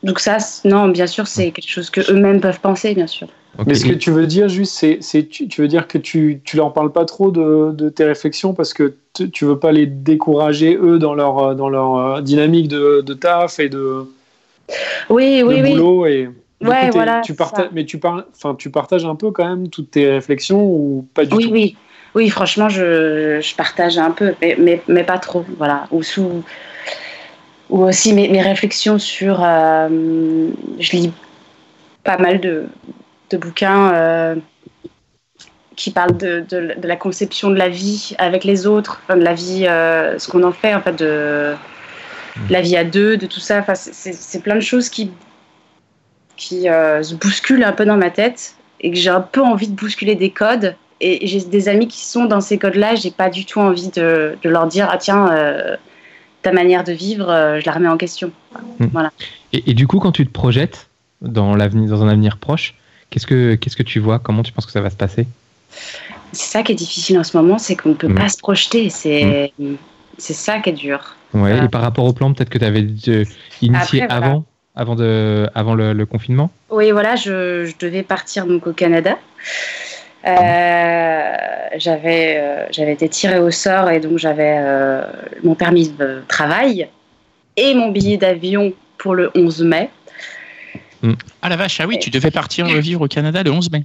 Donc 0.02 0.18
ça, 0.18 0.38
non, 0.64 0.88
bien 0.88 1.06
sûr, 1.06 1.28
c'est 1.28 1.52
quelque 1.52 1.70
chose 1.70 1.88
que 1.88 2.00
eux-mêmes 2.10 2.40
peuvent 2.40 2.58
penser, 2.60 2.92
bien 2.94 3.06
sûr. 3.06 3.28
Mais 3.66 3.74
ce 3.74 3.84
que 3.84 3.92
tu 3.92 4.10
veux 4.10 4.26
dire, 4.26 4.48
juste, 4.48 4.74
c'est, 5.00 5.28
tu, 5.28 5.46
tu, 5.46 5.60
veux 5.60 5.68
dire 5.68 5.86
que 5.86 5.98
tu, 5.98 6.40
tu 6.42 6.56
leur 6.56 6.72
parles 6.72 6.90
pas 6.90 7.04
trop 7.04 7.30
de, 7.30 7.70
de 7.72 7.88
tes 7.88 8.04
réflexions 8.04 8.54
parce 8.54 8.74
que 8.74 8.94
tu 9.12 9.44
veux 9.44 9.58
pas 9.58 9.70
les 9.72 9.86
décourager 9.86 10.76
eux 10.76 10.98
dans 10.98 11.14
leur 11.14 11.54
dans 11.54 11.68
leur 11.68 11.96
euh, 11.96 12.20
dynamique 12.22 12.66
de, 12.68 13.02
de 13.02 13.14
taf 13.14 13.60
et 13.60 13.68
de 13.68 14.06
oui 15.10 15.42
oui 15.44 15.62
boulot 15.62 16.06
et 16.06 16.28
ouais, 16.60 16.90
voilà, 16.90 17.20
tu 17.20 17.34
partages 17.34 17.70
mais 17.72 17.84
tu 17.84 18.00
enfin 18.04 18.54
tu 18.54 18.70
partages 18.70 19.04
un 19.04 19.14
peu 19.14 19.30
quand 19.30 19.48
même 19.48 19.68
toutes 19.68 19.92
tes 19.92 20.10
réflexions 20.10 20.62
ou 20.62 21.06
pas 21.14 21.24
du 21.24 21.34
oui, 21.34 21.44
tout? 21.44 21.50
oui. 21.50 21.76
Oui 22.14 22.24
oui 22.24 22.28
franchement 22.28 22.68
je, 22.68 23.40
je, 23.40 23.54
partage 23.56 23.96
un 23.98 24.10
peu 24.10 24.34
mais, 24.40 24.56
mais, 24.58 24.82
mais 24.86 25.02
pas 25.02 25.18
trop 25.18 25.44
voilà. 25.56 25.86
Ou 25.90 26.02
sous 26.02 26.44
ou 27.70 27.84
aussi 27.84 28.12
mes, 28.12 28.28
mes 28.28 28.42
réflexions 28.42 28.98
sur 28.98 29.42
euh, 29.42 30.50
je 30.78 30.92
lis 30.92 31.12
pas 32.04 32.18
mal 32.18 32.40
de, 32.40 32.66
de 33.30 33.36
bouquins 33.38 33.94
euh, 33.94 34.34
qui 35.76 35.90
parle 35.90 36.16
de, 36.16 36.44
de, 36.48 36.86
la 36.86 36.96
conception 36.96 37.50
de 37.50 37.56
la 37.56 37.68
vie 37.68 38.14
avec 38.18 38.44
les 38.44 38.66
autres, 38.66 39.00
enfin 39.02 39.16
de 39.16 39.24
la 39.24 39.34
vie, 39.34 39.66
euh, 39.66 40.18
ce 40.18 40.28
qu'on 40.28 40.42
en 40.42 40.52
fait, 40.52 40.74
en 40.74 40.80
fait, 40.80 40.92
de, 40.92 41.54
la 42.50 42.60
vie 42.60 42.76
à 42.76 42.84
deux, 42.84 43.16
de 43.16 43.26
tout 43.26 43.40
ça. 43.40 43.58
Enfin, 43.58 43.74
c'est 43.74 44.42
plein 44.42 44.54
de 44.54 44.60
choses 44.60 44.88
qui, 44.88 45.10
qui 46.36 46.68
euh, 46.68 47.02
se 47.02 47.14
bousculent 47.14 47.64
un 47.64 47.72
peu 47.72 47.84
dans 47.84 47.96
ma 47.96 48.10
tête 48.10 48.54
et 48.80 48.90
que 48.90 48.96
j'ai 48.96 49.10
un 49.10 49.20
peu 49.20 49.42
envie 49.42 49.68
de 49.68 49.74
bousculer 49.74 50.14
des 50.14 50.30
codes. 50.30 50.76
Et 51.00 51.26
j'ai 51.26 51.40
des 51.40 51.68
amis 51.68 51.88
qui 51.88 52.00
sont 52.00 52.26
dans 52.26 52.40
ces 52.40 52.58
codes-là, 52.58 52.94
j'ai 52.94 53.10
pas 53.10 53.28
du 53.28 53.44
tout 53.44 53.58
envie 53.58 53.88
de, 53.88 54.38
de, 54.40 54.48
leur 54.48 54.68
dire 54.68 54.88
ah 54.90 54.98
tiens 54.98 55.28
euh, 55.32 55.76
ta 56.42 56.52
manière 56.52 56.84
de 56.84 56.92
vivre, 56.92 57.26
je 57.58 57.66
la 57.66 57.72
remets 57.72 57.88
en 57.88 57.96
question. 57.96 58.30
Hmm. 58.78 58.86
Voilà. 58.92 59.10
Et, 59.52 59.70
et, 59.70 59.74
du 59.74 59.88
coup, 59.88 59.98
quand 59.98 60.12
tu 60.12 60.24
te 60.24 60.30
projettes 60.30 60.88
dans 61.20 61.56
dans 61.56 62.02
un 62.02 62.08
avenir 62.08 62.36
proche, 62.38 62.74
qu'est-ce 63.10 63.26
que 63.26 63.56
qu'est-ce 63.56 63.76
que 63.76 63.82
tu 63.82 63.98
vois? 63.98 64.20
Comment 64.20 64.44
tu 64.44 64.52
penses 64.52 64.66
que 64.66 64.72
ça 64.72 64.80
va 64.80 64.90
se 64.90 64.96
passer? 64.96 65.26
C'est 66.32 66.50
ça 66.50 66.62
qui 66.62 66.72
est 66.72 66.76
difficile 66.76 67.18
en 67.18 67.24
ce 67.24 67.36
moment, 67.36 67.58
c'est 67.58 67.76
qu'on 67.76 67.90
ne 67.90 67.94
peut 67.94 68.08
mm. 68.08 68.14
pas 68.14 68.28
se 68.28 68.38
projeter. 68.38 68.90
C'est 68.90 69.52
mm. 69.58 69.74
C'est 70.18 70.34
ça 70.34 70.60
qui 70.60 70.70
est 70.70 70.74
dur. 70.74 71.16
Ouais, 71.34 71.64
Et 71.64 71.68
par 71.68 71.80
rapport 71.80 72.04
au 72.04 72.12
plan, 72.12 72.32
peut-être 72.32 72.50
que 72.50 72.58
tu 72.58 72.64
avais 72.64 72.86
euh, 73.08 73.24
initié 73.62 74.02
avant, 74.08 74.44
avant, 74.74 74.94
de, 74.94 75.48
avant 75.54 75.74
le, 75.74 76.04
confinement? 76.04 76.50
Oui, 76.70 76.90
voilà, 76.90 77.16
je, 77.16 77.64
je, 77.64 77.74
devais 77.78 78.02
partir 78.02 78.46
donc 78.46 78.66
au 78.66 78.72
Canada. 78.72 79.18
Euh, 80.24 81.36
j'avais 81.76 82.36
euh, 82.36 82.66
j'avais 82.70 82.92
été 82.92 83.08
tirée 83.08 83.40
au 83.40 83.50
sort 83.50 83.90
et 83.90 83.98
donc 83.98 84.18
j'avais 84.18 84.56
mon 85.42 85.56
permis 85.56 85.88
de 85.88 86.22
travail 86.28 86.88
et 87.56 87.74
mon 87.74 87.90
billet 87.90 88.18
d'avion 88.18 88.72
pour 88.98 89.14
le 89.14 89.30
11 89.34 89.64
mai. 89.64 89.90
Ah 91.40 91.48
la 91.48 91.56
vache, 91.56 91.80
ah 91.80 91.86
oui, 91.88 91.98
tu 91.98 92.10
devais 92.10 92.30
partir 92.30 92.66
vivre 92.66 93.00
au 93.00 93.08
Canada 93.08 93.42
le 93.42 93.50
11 93.50 93.72
mai. 93.72 93.84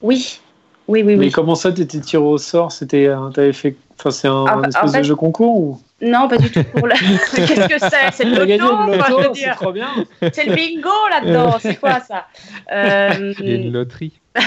Oui, 0.00 0.40
Oui, 0.86 1.02
oui, 1.02 1.16
Mais 1.16 1.26
oui. 1.26 1.30
comment 1.30 1.54
ça, 1.54 1.72
t'étais 1.72 1.98
tiré 2.00 2.22
au 2.22 2.36
sort? 2.36 2.70
C'était, 2.70 3.06
euh, 3.06 3.30
t'avais 3.30 3.54
fait, 3.54 3.74
enfin, 3.98 4.10
c'est 4.10 4.28
un, 4.28 4.44
Ah, 4.46 4.56
bah, 4.56 4.68
espèce 4.68 4.90
en 4.90 4.92
fait- 4.92 4.98
de 4.98 5.04
jeu 5.04 5.14
concours 5.16 5.56
ou? 5.56 5.80
Non, 6.02 6.28
pas 6.28 6.36
du 6.36 6.50
tout 6.50 6.62
pour. 6.64 6.86
Qu'est-ce 6.88 7.68
que 7.68 7.78
c'est? 7.78 8.10
C'est 8.12 8.24
le 8.24 8.32
loto, 8.32 8.46
le 8.90 8.98
quoi, 8.98 9.06
je 9.08 9.12
veux 9.14 9.22
loto, 9.22 9.34
c'est 9.34 9.50
trop 9.52 9.72
bien. 9.72 9.88
C'est 10.32 10.44
le 10.44 10.54
bingo 10.54 10.90
là-dedans. 11.10 11.56
C'est 11.60 11.76
quoi 11.76 12.00
ça? 12.00 12.26
Euh, 12.72 13.32
Il 13.40 13.48
y 13.48 13.52
a 13.52 13.56
une 13.56 13.72
loterie. 13.72 14.12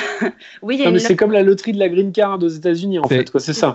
Oui, 0.62 0.76
il 0.76 0.80
y 0.80 0.82
a 0.82 0.86
Non, 0.86 0.90
une 0.92 0.94
mais 0.96 1.00
c'est 1.00 1.16
comme 1.16 1.32
la 1.32 1.42
loterie 1.44 1.72
de 1.72 1.80
la 1.80 1.90
green 1.90 2.12
card 2.12 2.38
aux 2.42 2.48
États-unis, 2.48 3.00
en 3.00 3.08
C'est- 3.08 3.18
fait, 3.18 3.32
quoi. 3.32 3.40
C'est 3.40 3.54
ça. 3.54 3.74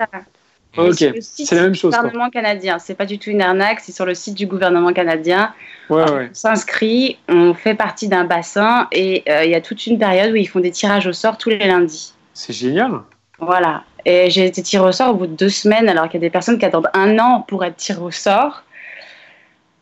Mais 0.77 0.88
Ok, 0.88 0.94
sur 0.94 1.12
le 1.12 1.20
site 1.20 1.46
c'est 1.48 1.55
la 1.57 1.62
même 1.62 1.72
du 1.72 1.79
chose, 1.79 1.90
quoi. 1.94 2.03
gouvernement 2.05 2.31
canadien. 2.31 2.79
C'est 2.79 2.94
pas 2.94 3.05
du 3.07 3.18
tout 3.18 3.31
une 3.31 3.42
arnaque, 3.42 3.81
c'est 3.81 3.92
sur 3.92 4.07
le 4.07 4.14
site 4.14 4.35
du 4.35 4.46
gouvernement 4.46 4.92
canadien. 4.92 5.53
Ouais, 5.90 6.03
ouais. 6.11 6.29
On 6.31 6.35
s'inscrit, 6.35 7.18
on 7.29 7.53
fait 7.55 7.75
partie 7.75 8.09
d'un 8.09 8.25
bassin 8.25 8.88
et 8.92 9.22
euh, 9.29 9.44
il 9.44 9.51
y 9.51 9.55
a 9.55 9.61
toute 9.61 9.87
une 9.87 9.98
période 9.98 10.33
où 10.33 10.37
ils 10.37 10.48
font 10.48 10.61
des 10.61 10.70
tirages 10.70 11.07
au 11.07 11.12
sort 11.12 11.37
tous 11.37 11.51
les 11.51 11.59
lundis. 11.59 12.12
C'est 12.35 12.53
génial. 12.53 13.01
Voilà. 13.38 13.85
Et 14.05 14.31
j'ai 14.31 14.47
été 14.47 14.62
tirée 14.62 14.87
au 14.88 14.92
sort 14.92 15.11
au 15.11 15.18
bout 15.18 15.27
de 15.27 15.35
deux 15.35 15.49
semaines, 15.49 15.88
alors 15.88 16.07
qu'il 16.09 16.14
y 16.14 16.25
a 16.25 16.27
des 16.27 16.31
personnes 16.31 16.59
qui 16.59 16.64
attendent 16.64 16.90
un 16.95 17.18
an 17.18 17.42
pour 17.47 17.64
être 17.64 17.77
tirées 17.77 18.01
au 18.01 18.11
sort. 18.11 18.62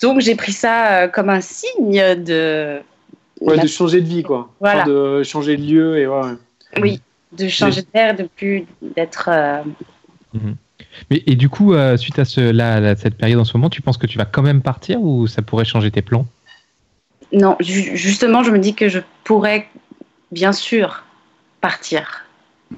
Donc 0.00 0.20
j'ai 0.20 0.34
pris 0.34 0.52
ça 0.52 1.02
euh, 1.02 1.08
comme 1.08 1.28
un 1.28 1.40
signe 1.40 2.14
de. 2.16 2.80
Ouais, 3.40 3.58
de 3.58 3.66
changer 3.66 4.00
de 4.00 4.06
vie, 4.06 4.22
quoi. 4.22 4.50
Voilà. 4.60 4.82
Enfin, 4.82 4.90
de 4.90 5.22
changer 5.22 5.56
de 5.56 5.62
lieu 5.62 5.98
et 5.98 6.06
ouais. 6.06 6.20
ouais. 6.22 6.36
Oui, 6.80 7.00
de 7.32 7.48
changer 7.48 7.82
d'air, 7.94 8.14
de 8.14 8.24
plus 8.24 8.66
d'être. 8.82 9.28
euh, 9.32 9.62
Mais, 11.10 11.22
et 11.26 11.36
du 11.36 11.48
coup, 11.48 11.72
euh, 11.72 11.96
suite 11.96 12.18
à 12.18 12.24
ce, 12.24 12.40
là, 12.40 12.80
là, 12.80 12.96
cette 12.96 13.16
période 13.16 13.40
en 13.40 13.44
ce 13.44 13.56
moment, 13.56 13.70
tu 13.70 13.80
penses 13.80 13.96
que 13.96 14.06
tu 14.06 14.18
vas 14.18 14.26
quand 14.26 14.42
même 14.42 14.60
partir 14.62 15.00
ou 15.00 15.26
ça 15.26 15.40
pourrait 15.42 15.64
changer 15.64 15.90
tes 15.90 16.02
plans? 16.02 16.26
Non, 17.32 17.56
ju- 17.60 17.96
justement, 17.96 18.42
je 18.42 18.50
me 18.50 18.58
dis 18.58 18.74
que 18.74 18.88
je 18.88 18.98
pourrais, 19.24 19.68
bien 20.32 20.52
sûr, 20.52 21.04
partir. 21.60 22.26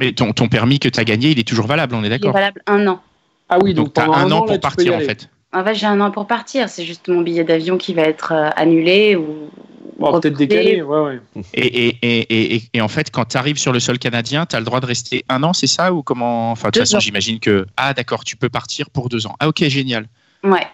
Mais 0.01 0.13
ton, 0.13 0.33
ton 0.33 0.49
permis 0.49 0.79
que 0.79 0.89
tu 0.89 0.99
as 0.99 1.05
gagné, 1.05 1.31
il 1.31 1.39
est 1.39 1.47
toujours 1.47 1.67
valable, 1.67 1.95
on 1.95 1.99
est 2.03 2.03
Il 2.03 2.07
est 2.07 2.19
d'accord 2.19 2.33
valable 2.33 2.63
un 2.67 2.87
an. 2.87 3.03
Ah 3.49 3.59
oui, 3.63 3.75
donc, 3.75 3.87
Donc, 3.87 3.95
tu 3.95 4.01
as 4.01 4.05
un 4.19 4.31
an 4.31 4.43
pour 4.43 4.59
partir, 4.61 4.95
en 4.95 5.01
fait. 5.01 5.29
En 5.53 5.63
fait, 5.65 5.75
j'ai 5.75 5.87
un 5.87 6.01
an 6.01 6.11
pour 6.11 6.27
partir. 6.27 6.69
C'est 6.71 6.85
juste 6.85 7.09
mon 7.09 7.21
billet 7.21 7.45
d'avion 7.45 7.77
qui 7.77 7.93
va 7.93 8.03
être 8.03 8.33
euh, 8.33 8.49
annulé 8.57 9.17
ou. 9.17 9.51
Bon, 9.99 10.19
peut-être 10.19 10.37
décalé, 10.37 10.83
ouais, 10.83 11.01
ouais. 11.01 11.21
Et, 11.55 11.67
et, 11.89 11.99
et, 12.03 12.19
et, 12.21 12.55
et- 12.57 12.63
et 12.73 12.81
en 12.81 12.89
fait, 12.89 13.11
quand 13.11 13.27
tu 13.27 13.37
arrives 13.37 13.59
sur 13.59 13.73
le 13.73 13.79
sol 13.79 13.99
canadien, 13.99 14.47
tu 14.47 14.57
as 14.57 14.59
le 14.59 14.65
droit 14.65 14.81
de 14.81 14.87
rester 14.87 15.25
un 15.29 15.43
an, 15.43 15.53
c'est 15.53 15.67
ça 15.67 15.93
Ou 15.93 16.03
comment 16.03 16.51
Enfin, 16.51 16.69
de 16.69 16.73
toute 16.73 16.83
façon, 16.83 16.99
j'imagine 17.01 17.39
que. 17.39 17.67
Ah, 17.77 17.93
d'accord, 17.95 18.25
tu 18.25 18.37
peux 18.37 18.49
partir 18.49 18.89
pour 18.91 19.09
deux 19.11 19.27
ans. 19.27 19.37
Ah, 19.39 19.49
ok, 19.49 19.63
génial. 19.69 20.07
Ouais. 20.43 20.67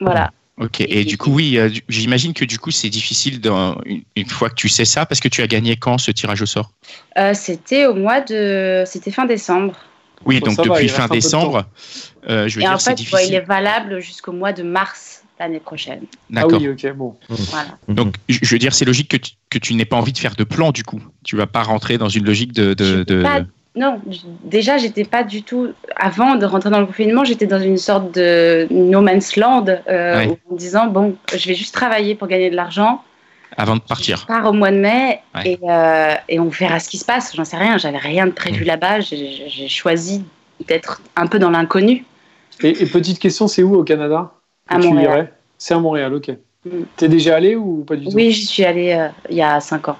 Voilà. 0.00 0.30
Ok, 0.60 0.80
et 0.80 1.04
du 1.04 1.16
coup, 1.16 1.30
oui, 1.32 1.56
euh, 1.56 1.70
j'imagine 1.88 2.34
que 2.34 2.44
du 2.44 2.58
coup, 2.58 2.70
c'est 2.72 2.90
difficile 2.90 3.40
dans- 3.40 3.80
une, 3.84 4.02
une 4.16 4.26
fois 4.28 4.50
que 4.50 4.56
tu 4.56 4.68
sais 4.68 4.84
ça, 4.84 5.06
parce 5.06 5.20
que 5.20 5.28
tu 5.28 5.40
as 5.42 5.46
gagné 5.46 5.76
quand 5.76 5.98
ce 5.98 6.10
tirage 6.10 6.42
au 6.42 6.46
sort? 6.46 6.72
Euh, 7.16 7.32
c'était 7.32 7.86
au 7.86 7.94
mois 7.94 8.20
de. 8.20 8.82
C'était 8.86 9.12
fin 9.12 9.24
décembre. 9.24 9.76
Oui, 10.26 10.40
Bon, 10.40 10.46
donc 10.46 10.66
va, 10.66 10.74
depuis 10.74 10.88
fin 10.88 11.06
de 11.06 11.12
décembre, 11.12 11.64
euh, 12.28 12.48
je 12.48 12.56
veux 12.56 12.62
Et 12.62 12.64
dire, 12.64 12.74
en 12.74 12.78
c'est 12.78 12.94
difficile. 12.94 13.16
ouais, 13.16 13.28
il 13.28 13.34
est 13.34 13.40
valable 13.46 14.00
jusqu'au 14.00 14.32
mois 14.32 14.52
de 14.52 14.64
mars 14.64 15.22
l'année 15.38 15.60
prochaine. 15.60 16.00
Ah 16.34 16.42
D'accord. 16.42 16.60
oui, 16.60 16.68
ok, 16.68 16.92
bon. 16.96 17.16
Voilà. 17.28 17.78
Donc, 17.86 18.16
je 18.28 18.38
veux 18.52 18.58
dire, 18.58 18.74
c'est 18.74 18.84
logique 18.84 19.08
que 19.10 19.16
tu, 19.16 19.32
que 19.50 19.58
tu 19.58 19.74
n'aies 19.74 19.84
pas 19.84 19.96
envie 19.96 20.12
de 20.12 20.18
faire 20.18 20.34
de 20.34 20.44
plan, 20.44 20.72
du 20.72 20.82
coup. 20.82 21.00
Tu 21.24 21.36
vas 21.36 21.46
pas 21.46 21.62
rentrer 21.62 21.98
dans 21.98 22.08
une 22.08 22.24
logique 22.24 22.52
de. 22.52 22.74
de, 22.74 22.84
Je 22.84 23.02
de- 23.04 23.22
pas- 23.22 23.42
Non, 23.76 24.00
déjà, 24.44 24.76
j'étais 24.78 25.04
pas 25.04 25.22
du 25.22 25.42
tout. 25.42 25.68
Avant 25.96 26.34
de 26.34 26.44
rentrer 26.46 26.70
dans 26.70 26.80
le 26.80 26.86
confinement, 26.86 27.24
j'étais 27.24 27.46
dans 27.46 27.60
une 27.60 27.76
sorte 27.76 28.12
de 28.12 28.66
no 28.70 29.00
man's 29.00 29.36
land, 29.36 29.66
euh, 29.68 30.16
Ouais. 30.18 30.38
en 30.48 30.54
me 30.54 30.58
disant 30.58 30.86
bon, 30.86 31.16
je 31.36 31.46
vais 31.48 31.54
juste 31.54 31.74
travailler 31.74 32.14
pour 32.14 32.26
gagner 32.28 32.50
de 32.50 32.56
l'argent. 32.56 33.02
Avant 33.56 33.76
de 33.76 33.80
Je 33.82 33.88
partir. 33.88 34.26
pars 34.26 34.46
au 34.46 34.52
mois 34.52 34.70
de 34.70 34.76
mai 34.78 35.20
Ouais. 35.34 35.52
et, 35.52 35.58
euh, 35.68 36.14
et 36.28 36.38
on 36.40 36.48
verra 36.48 36.80
ce 36.80 36.88
qui 36.88 36.98
se 36.98 37.04
passe. 37.04 37.34
J'en 37.36 37.44
sais 37.44 37.56
rien, 37.56 37.78
j'avais 37.78 37.98
rien 37.98 38.26
de 38.26 38.32
prévu 38.32 38.64
Mm. 38.64 38.66
là-bas. 38.68 39.00
J'ai 39.00 39.68
choisi 39.68 40.24
d'être 40.66 41.00
un 41.16 41.26
peu 41.26 41.38
dans 41.38 41.50
l'inconnu. 41.50 42.04
Et, 42.62 42.70
et 42.82 42.86
petite 42.86 43.18
question, 43.20 43.46
c'est 43.48 43.62
où 43.62 43.74
au 43.76 43.84
Canada 43.84 44.32
À 44.68 44.78
Montréal. 44.78 45.04
irais? 45.04 45.32
C'est 45.56 45.74
à 45.74 45.78
Montréal, 45.78 46.14
ok. 46.14 46.30
Mm. 46.64 46.70
T'es 46.96 47.08
déjà 47.08 47.36
allé 47.36 47.54
ou 47.56 47.84
pas 47.86 47.96
du 47.96 48.06
tout? 48.06 48.12
Oui, 48.14 48.32
j'y 48.32 48.44
suis 48.46 48.64
allée 48.64 48.92
euh, 48.92 49.08
il 49.30 49.36
y 49.36 49.42
a 49.42 49.60
cinq 49.60 49.88
ans. 49.88 49.98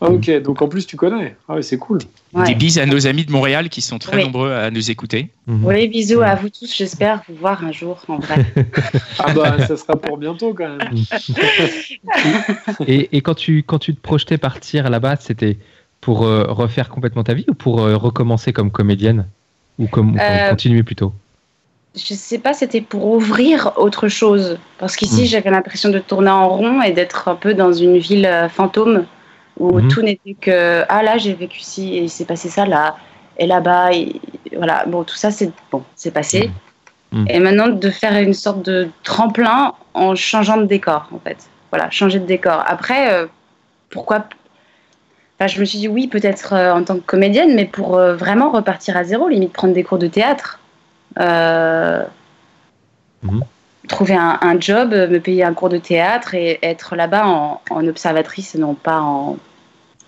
Ah, 0.00 0.10
ok, 0.10 0.30
donc 0.42 0.60
en 0.60 0.68
plus 0.68 0.86
tu 0.86 0.96
connais. 0.96 1.36
Ah 1.48 1.54
ouais, 1.54 1.62
c'est 1.62 1.78
cool. 1.78 1.98
Ouais. 2.34 2.44
Des 2.44 2.54
bises 2.54 2.78
à 2.78 2.84
nos 2.84 3.06
amis 3.06 3.24
de 3.24 3.32
Montréal 3.32 3.70
qui 3.70 3.80
sont 3.80 3.98
très 3.98 4.18
Oui. 4.18 4.24
nombreux 4.24 4.52
à 4.52 4.70
nous 4.70 4.90
écouter. 4.90 5.30
Mhm. 5.46 5.64
Oui, 5.64 5.88
bisous 5.88 6.20
à 6.20 6.34
vous 6.34 6.50
tous. 6.50 6.70
J'espère 6.76 7.22
vous 7.26 7.34
voir 7.36 7.64
un 7.64 7.72
jour 7.72 7.98
en 8.08 8.18
vrai. 8.18 8.44
Ah 9.18 9.32
bah 9.32 9.56
ça 9.66 9.76
sera 9.78 9.96
pour 9.96 10.18
bientôt 10.18 10.52
quand 10.52 10.68
même. 10.68 10.90
Et, 12.86 13.16
et 13.16 13.20
quand, 13.22 13.34
tu, 13.34 13.62
quand 13.62 13.78
tu 13.78 13.94
te 13.94 14.00
projetais 14.00 14.36
partir 14.38 14.90
là-bas, 14.90 15.16
c'était 15.20 15.56
pour 16.02 16.24
euh, 16.24 16.44
refaire 16.48 16.88
complètement 16.90 17.24
ta 17.24 17.32
vie 17.34 17.46
ou 17.48 17.54
pour 17.54 17.80
euh, 17.80 17.96
recommencer 17.96 18.52
comme 18.52 18.70
comédienne 18.70 19.26
Ou 19.78 19.86
comme 19.86 20.14
ou 20.14 20.18
Euh, 20.20 20.50
continuer 20.50 20.82
plutôt? 20.82 21.12
je 21.94 22.12
sais 22.12 22.38
pas, 22.38 22.52
c'était 22.52 22.82
pour 22.82 23.06
ouvrir 23.06 23.72
autre 23.76 24.08
chose. 24.08 24.58
Parce 24.78 24.96
qu'ici, 24.96 25.22
Mm. 25.22 25.26
j'avais 25.26 25.50
l'impression 25.50 25.88
de 25.88 25.98
tourner 25.98 26.28
en 26.28 26.46
rond 26.50 26.82
et 26.82 26.92
d'être 26.92 27.28
un 27.28 27.36
peu 27.36 27.54
dans 27.54 27.72
une 27.72 27.96
ville 27.96 28.26
euh, 28.26 28.50
fantôme 28.50 29.06
où 29.58 29.80
Mhm. 29.80 29.88
tout 29.88 30.02
n'était 30.02 30.34
que 30.40 30.84
ah 30.88 31.02
là 31.02 31.18
j'ai 31.18 31.34
vécu 31.34 31.60
ci 31.60 31.94
et 31.96 32.02
il 32.04 32.10
s'est 32.10 32.24
passé 32.26 32.48
ça 32.48 32.66
là 32.66 32.96
et 33.38 33.46
là-bas 33.46 33.92
et 33.92 34.20
voilà 34.56 34.84
bon 34.86 35.04
tout 35.04 35.16
ça 35.16 35.30
c'est 35.30 35.50
bon 35.70 35.82
c'est 35.94 36.10
passé 36.10 36.50
Mhm. 37.12 37.26
et 37.28 37.38
maintenant 37.38 37.68
de 37.68 37.90
faire 37.90 38.14
une 38.20 38.34
sorte 38.34 38.62
de 38.62 38.88
tremplin 39.04 39.74
en 39.94 40.14
changeant 40.14 40.56
de 40.56 40.64
décor 40.66 41.08
en 41.12 41.18
fait 41.20 41.48
voilà 41.70 41.88
changer 41.90 42.18
de 42.18 42.26
décor 42.26 42.62
après 42.66 43.12
euh, 43.12 43.26
pourquoi 43.90 44.26
Enfin, 45.38 45.48
je 45.48 45.60
me 45.60 45.66
suis 45.66 45.78
dit 45.78 45.88
oui 45.88 46.06
peut-être 46.08 46.54
euh, 46.54 46.72
en 46.72 46.82
tant 46.82 46.96
que 46.96 47.02
comédienne 47.04 47.54
mais 47.54 47.66
pour 47.66 47.96
euh, 47.98 48.16
vraiment 48.16 48.50
repartir 48.50 48.96
à 48.96 49.04
zéro 49.04 49.28
limite 49.28 49.52
prendre 49.52 49.74
des 49.74 49.84
cours 49.84 49.98
de 49.98 50.06
théâtre 50.06 50.58
Mhm. 53.22 53.42
Trouver 53.88 54.14
un, 54.14 54.38
un 54.40 54.60
job, 54.60 54.92
euh, 54.92 55.08
me 55.08 55.20
payer 55.20 55.44
un 55.44 55.54
cours 55.54 55.68
de 55.68 55.78
théâtre 55.78 56.34
et 56.34 56.58
être 56.62 56.96
là-bas 56.96 57.26
en, 57.26 57.60
en 57.70 57.86
observatrice 57.86 58.54
et 58.54 58.58
non 58.58 58.74
pas 58.74 59.00
en, 59.00 59.36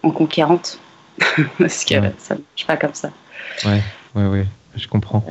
en 0.03 0.11
conquérante. 0.11 0.79
Parce 1.59 1.85
que 1.85 1.95
Ouais. 1.99 2.13
ça 2.19 2.35
ne 2.35 2.41
marche 2.41 2.67
pas 2.67 2.77
comme 2.77 2.95
ça. 2.95 3.11
Ouais, 3.65 3.81
ouais, 4.15 4.27
ouais, 4.27 4.47
je 4.77 4.87
comprends. 4.89 5.25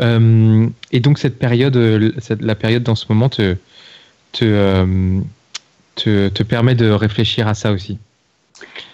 Euh, 0.00 0.66
et 0.92 1.00
donc 1.00 1.18
cette 1.18 1.38
période, 1.38 1.76
euh, 1.76 2.12
cette- 2.18 2.42
la 2.42 2.54
période 2.54 2.82
dans 2.82 2.94
ce 2.94 3.06
moment 3.08 3.28
te, 3.28 3.56
te, 4.32 4.44
euh, 4.44 5.20
te, 5.96 6.28
te 6.28 6.42
permet 6.42 6.74
de 6.74 6.90
réfléchir 6.90 7.46
à 7.48 7.54
ça 7.54 7.72
aussi. 7.72 7.98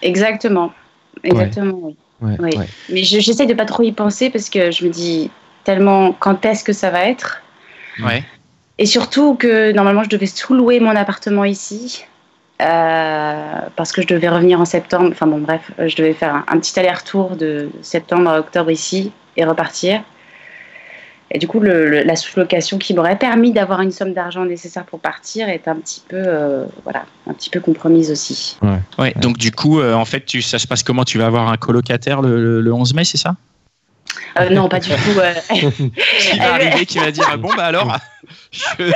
Exactement. 0.01 0.71
Exactement, 1.23 1.77
oui. 1.81 1.95
Ouais, 2.21 2.35
Oui. 2.39 2.55
ouais. 2.57 2.67
Mais 2.89 3.03
je- 3.03 3.19
j'essaie 3.19 3.45
de 3.45 3.53
pas 3.53 3.65
trop 3.65 3.83
y 3.83 3.91
penser 3.91 4.29
parce 4.29 4.49
que 4.49 4.71
je 4.71 4.85
me 4.85 4.89
dis 4.91 5.29
tellement 5.63 6.13
quand 6.13 6.43
est-ce 6.45 6.63
que 6.63 6.73
ça 6.73 6.89
va 6.91 7.05
être? 7.05 7.41
Ouais. 8.03 8.23
Et 8.77 8.85
surtout 8.85 9.35
que 9.35 9.71
normalement 9.71 10.03
je 10.03 10.09
devais 10.09 10.25
sous-louer 10.25 10.79
mon 10.79 10.95
appartement 10.95 11.45
ici. 11.45 12.05
euh, 12.61 13.59
parce 13.75 13.91
que 13.91 14.03
je 14.03 14.07
devais 14.07 14.29
revenir 14.29 14.61
en 14.61 14.65
septembre. 14.65 15.09
Enfin 15.11 15.25
bon, 15.25 15.39
bref, 15.39 15.71
je 15.79 15.95
devais 15.95 16.13
faire 16.13 16.35
un, 16.35 16.45
un 16.47 16.59
petit 16.59 16.79
aller-retour 16.79 17.35
de 17.35 17.69
septembre 17.81 18.29
à 18.29 18.39
octobre 18.39 18.69
ici 18.69 19.11
et 19.35 19.43
repartir. 19.45 20.03
Et 21.31 21.39
du 21.39 21.47
coup, 21.47 21.59
le- 21.59 21.89
le- 21.89 22.03
la 22.03 22.15
sous-location 22.15 22.77
qui 22.77 22.93
m'aurait 22.93 23.17
permis 23.17 23.51
d'avoir 23.51 23.81
une 23.81 23.89
somme 23.91 24.13
d'argent 24.13 24.45
nécessaire 24.45 24.83
pour 24.85 24.99
partir 24.99 25.49
est 25.49 25.67
un 25.67 25.75
petit 25.77 26.03
peu, 26.07 26.17
euh, 26.19 26.65
voilà, 26.83 27.05
un 27.25 27.33
petit 27.33 27.49
peu 27.49 27.61
compromise 27.61 28.11
aussi. 28.11 28.57
Ouais. 28.99 29.13
Donc, 29.15 29.37
du 29.37 29.51
coup, 29.51 29.79
euh, 29.79 29.93
en 29.95 30.05
fait, 30.05 30.25
tu, 30.25 30.41
ça 30.43 30.59
se 30.59 30.67
passe 30.67 30.83
comment? 30.83 31.03
Tu 31.05 31.17
vas 31.17 31.25
avoir 31.27 31.49
un 31.51 31.57
colocataire 31.57 32.21
le, 32.21 32.39
le- 32.43 32.61
le 32.61 32.73
11 32.73 32.93
mai, 32.93 33.05
c'est 33.05 33.17
ça? 33.17 33.35
Euh, 34.39 34.49
non, 34.49 34.69
pas 34.69 34.79
du 34.79 34.89
tout. 34.89 34.95
euh, 35.19 35.33
Qui 35.49 36.37
va 36.39 36.53
arriver, 36.53 36.85
qui 36.85 36.99
va 36.99 37.11
dire 37.11 37.27
ah, 37.29 37.37
Bon, 37.37 37.49
bah 37.55 37.65
alors, 37.65 37.97
je- 38.51 38.91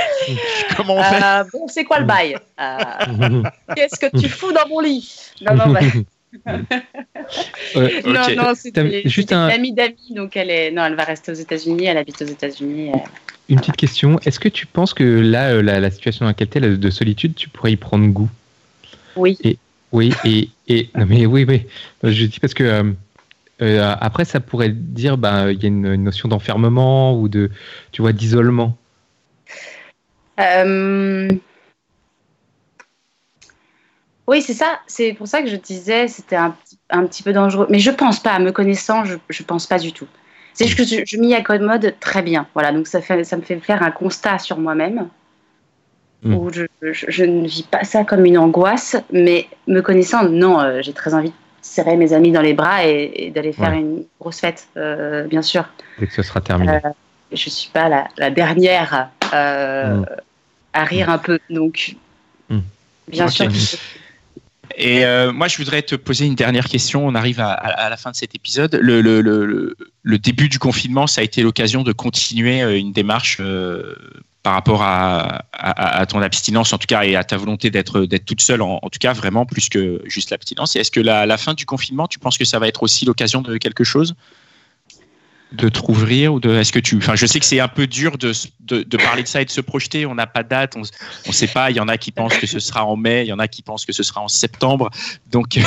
comment 0.76 0.96
on 0.96 1.02
fait 1.02 1.22
euh, 1.22 1.44
bon, 1.52 1.68
c'est 1.68 1.84
quoi 1.84 1.98
le 2.00 2.06
bail 2.06 2.36
Euh, 2.60 3.42
Qu'est-ce 3.74 3.98
que 3.98 4.18
tu 4.18 4.28
fous 4.28 4.52
dans 4.52 4.66
mon 4.68 4.80
lit 4.80 5.14
Non, 5.42 5.54
non, 5.54 5.68
bah, 5.72 5.80
Ouais, 7.74 8.02
non, 8.04 8.20
T'as- 8.72 9.08
juste 9.08 9.32
un- 9.32 9.48
une 9.48 9.54
amie 9.54 9.72
d'amis, 9.72 10.12
donc 10.14 10.36
elle 10.36 10.50
est, 10.50 10.70
non, 10.70 10.84
elle 10.84 10.94
va 10.94 11.04
rester 11.04 11.32
aux 11.32 11.36
États-Unis, 11.36 11.86
elle 11.86 11.98
habite 11.98 12.20
aux 12.22 12.26
États-Unis. 12.26 12.92
Une 13.48 13.58
petite 13.58 13.76
question. 13.76 14.18
Est-ce 14.24 14.40
que 14.40 14.48
tu 14.48 14.66
penses 14.66 14.92
que 14.94 15.04
là, 15.04 15.62
la, 15.62 15.80
la 15.80 15.90
situation 15.90 16.24
dans 16.24 16.30
laquelle 16.30 16.48
tu 16.48 16.58
es, 16.58 16.60
de 16.60 16.90
solitude, 16.90 17.34
tu 17.34 17.48
pourrais 17.48 17.72
y 17.72 17.76
prendre 17.76 18.06
goût? 18.08 18.28
Oui. 19.16 19.38
Oui, 19.92 20.12
et, 20.24 20.48
et 20.68 20.90
non 20.96 21.06
mais 21.06 21.26
oui, 21.26 21.44
oui. 21.48 21.62
Je 22.02 22.24
dis 22.26 22.40
parce 22.40 22.54
que 22.54 22.92
euh, 23.62 23.94
après, 24.00 24.24
ça 24.24 24.40
pourrait 24.40 24.70
dire, 24.70 25.18
ben, 25.18 25.50
il 25.50 25.62
y 25.62 25.64
a 25.64 25.68
une, 25.68 25.86
une 25.86 26.04
notion 26.04 26.28
d'enfermement 26.28 27.18
ou 27.18 27.28
de, 27.28 27.50
tu 27.92 28.02
vois, 28.02 28.12
d'isolement. 28.12 28.76
Euh, 30.40 31.28
Oui, 34.28 34.42
c'est 34.42 34.54
ça. 34.54 34.80
C'est 34.86 35.12
pour 35.12 35.28
ça 35.28 35.40
que 35.42 35.48
je 35.48 35.56
disais 35.56 36.08
c'était 36.08 36.36
un, 36.36 36.50
petit- 36.50 36.78
un 36.90 37.06
petit 37.06 37.22
peu 37.22 37.32
dangereux. 37.32 37.66
Mais 37.70 37.78
je 37.78 37.90
pense 37.90 38.18
pas, 38.20 38.38
me 38.38 38.50
connaissant, 38.50 39.04
je, 39.04 39.16
je 39.28 39.42
pense 39.42 39.66
pas 39.66 39.78
du 39.78 39.92
tout. 39.92 40.08
C'est 40.52 40.66
juste 40.66 40.78
que 40.78 40.84
je, 40.84 41.02
je 41.06 41.16
m'y 41.20 41.34
accommode 41.34 41.94
très 42.00 42.22
bien. 42.22 42.46
Voilà, 42.54 42.72
donc 42.72 42.86
ça, 42.88 43.00
fait, 43.00 43.22
ça 43.24 43.36
me 43.36 43.42
fait 43.42 43.58
faire 43.60 43.82
un 43.82 43.90
constat 43.90 44.38
sur 44.38 44.58
moi-même 44.58 45.08
Mm. 46.22 46.34
où 46.34 46.50
je, 46.50 46.64
je- 46.80 47.06
je 47.08 47.24
ne 47.24 47.46
vis 47.46 47.62
pas 47.62 47.84
ça 47.84 48.04
comme 48.04 48.24
une 48.24 48.38
angoisse, 48.38 48.96
mais 49.12 49.48
me 49.66 49.80
connaissant, 49.82 50.26
non, 50.28 50.58
euh, 50.60 50.80
j'ai 50.82 50.94
très 50.94 51.12
envie 51.14 51.28
de 51.28 51.34
serrer 51.66 51.96
mes 51.96 52.12
amis 52.12 52.32
dans 52.32 52.42
les 52.42 52.54
bras 52.54 52.84
et, 52.84 53.30
d'aller 53.34 53.52
faire 53.52 53.72
une 53.72 54.04
grosse 54.20 54.40
fête, 54.40 54.68
bien 55.28 55.42
sûr. 55.42 55.64
Dès 55.98 56.06
que 56.06 56.12
ce 56.12 56.22
sera 56.22 56.40
terminé. 56.40 56.78
je 57.32 57.50
suis 57.50 57.70
pas 57.70 57.88
la, 57.88 58.08
la 58.16 58.30
dernière 58.30 59.10
mm. 59.32 60.04
à 60.72 60.84
rire 60.84 61.10
un 61.10 61.18
peu, 61.18 61.38
donc 61.50 61.96
mm. 62.48 62.60
bien 63.08 63.28
sûr. 63.28 63.50
Et 64.76 65.04
euh, 65.04 65.32
moi, 65.32 65.48
je 65.48 65.56
voudrais 65.56 65.82
te 65.82 65.94
poser 65.94 66.26
une 66.26 66.34
dernière 66.34 66.66
question. 66.66 67.06
On 67.06 67.14
arrive 67.14 67.40
à, 67.40 67.88
la 67.88 67.96
fin 67.96 68.10
de 68.10 68.16
cet 68.16 68.34
épisode. 68.34 68.78
Le, 68.80 69.00
le, 69.00 69.20
le, 69.20 69.76
le, 70.02 70.18
début 70.18 70.48
du 70.48 70.58
confinement, 70.58 71.06
ça 71.06 71.20
a 71.20 71.24
été 71.24 71.42
l'occasion 71.42 71.82
de 71.82 71.92
continuer 71.92 72.62
euh, 72.62 72.78
une 72.78 72.92
démarche 72.92 73.38
euh, 73.40 73.94
par 74.46 74.54
rapport 74.54 74.80
à, 74.84 76.06
ton 76.08 76.22
abstinence, 76.22 76.72
en 76.72 76.78
tout 76.78 76.86
cas, 76.86 77.02
et 77.02 77.16
à 77.16 77.24
ta 77.24 77.36
volonté 77.36 77.68
d'être 77.68 78.06
toute 78.24 78.40
seule, 78.40 78.62
en, 78.62 78.78
tout 78.78 79.00
cas, 79.00 79.12
vraiment 79.12 79.44
plus 79.44 79.68
que 79.68 80.00
juste 80.04 80.30
l'abstinence. 80.30 80.76
Et 80.76 80.78
est-ce 80.78 80.92
que 80.92 81.00
la 81.00 81.36
fin 81.36 81.52
du 81.54 81.66
confinement, 81.66 82.06
tu 82.06 82.20
penses 82.20 82.38
que 82.38 82.44
ça 82.44 82.60
va 82.60 82.68
être 82.68 82.84
aussi 82.84 83.04
l'occasion 83.04 83.42
de 83.42 83.56
quelque 83.56 83.82
chose? 83.82 84.14
De 85.52 85.68
te 85.68 85.78
rouvrir 85.78 86.34
ou 86.34 86.40
de 86.40 86.50
est-ce 86.56 86.72
que 86.72 86.80
tu 86.80 86.96
enfin 86.96 87.14
je 87.14 87.24
sais 87.24 87.38
que 87.38 87.44
c'est 87.44 87.60
un 87.60 87.68
peu 87.68 87.86
dur 87.86 88.18
de, 88.18 88.32
de, 88.60 88.96
parler 88.96 89.22
de 89.22 89.28
ça 89.28 89.42
et 89.42 89.44
de 89.44 89.50
se 89.50 89.60
projeter. 89.60 90.04
On 90.04 90.14
n'a 90.14 90.26
pas 90.26 90.42
de 90.42 90.48
date. 90.48 90.74
On 90.76 90.80
ne 90.80 91.32
sait 91.32 91.46
pas. 91.46 91.70
Il 91.70 91.76
y 91.76 91.80
en 91.80 91.86
a 91.88 91.96
qui 91.98 92.10
pensent 92.10 92.36
que 92.36 92.46
ce 92.46 92.58
sera 92.58 92.84
en 92.84 92.96
mai. 92.96 93.22
Il 93.24 93.28
y 93.28 93.32
en 93.32 93.38
a 93.38 93.46
qui 93.46 93.62
pensent 93.62 93.86
que 93.86 93.92
ce 93.92 94.02
sera 94.02 94.20
en 94.20 94.28
septembre. 94.28 94.90
Donc 95.30 95.58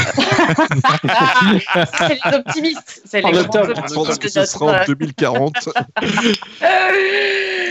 ah, 1.74 1.86
c'est 1.98 2.20
les 2.26 2.36
optimistes. 2.36 3.02
C'est 3.06 3.22
les 3.22 3.38
optimistes. 3.38 4.20
Que 4.20 4.30
ce 4.30 4.46
sera 4.46 4.82
en 4.82 4.86
2040 4.86 5.70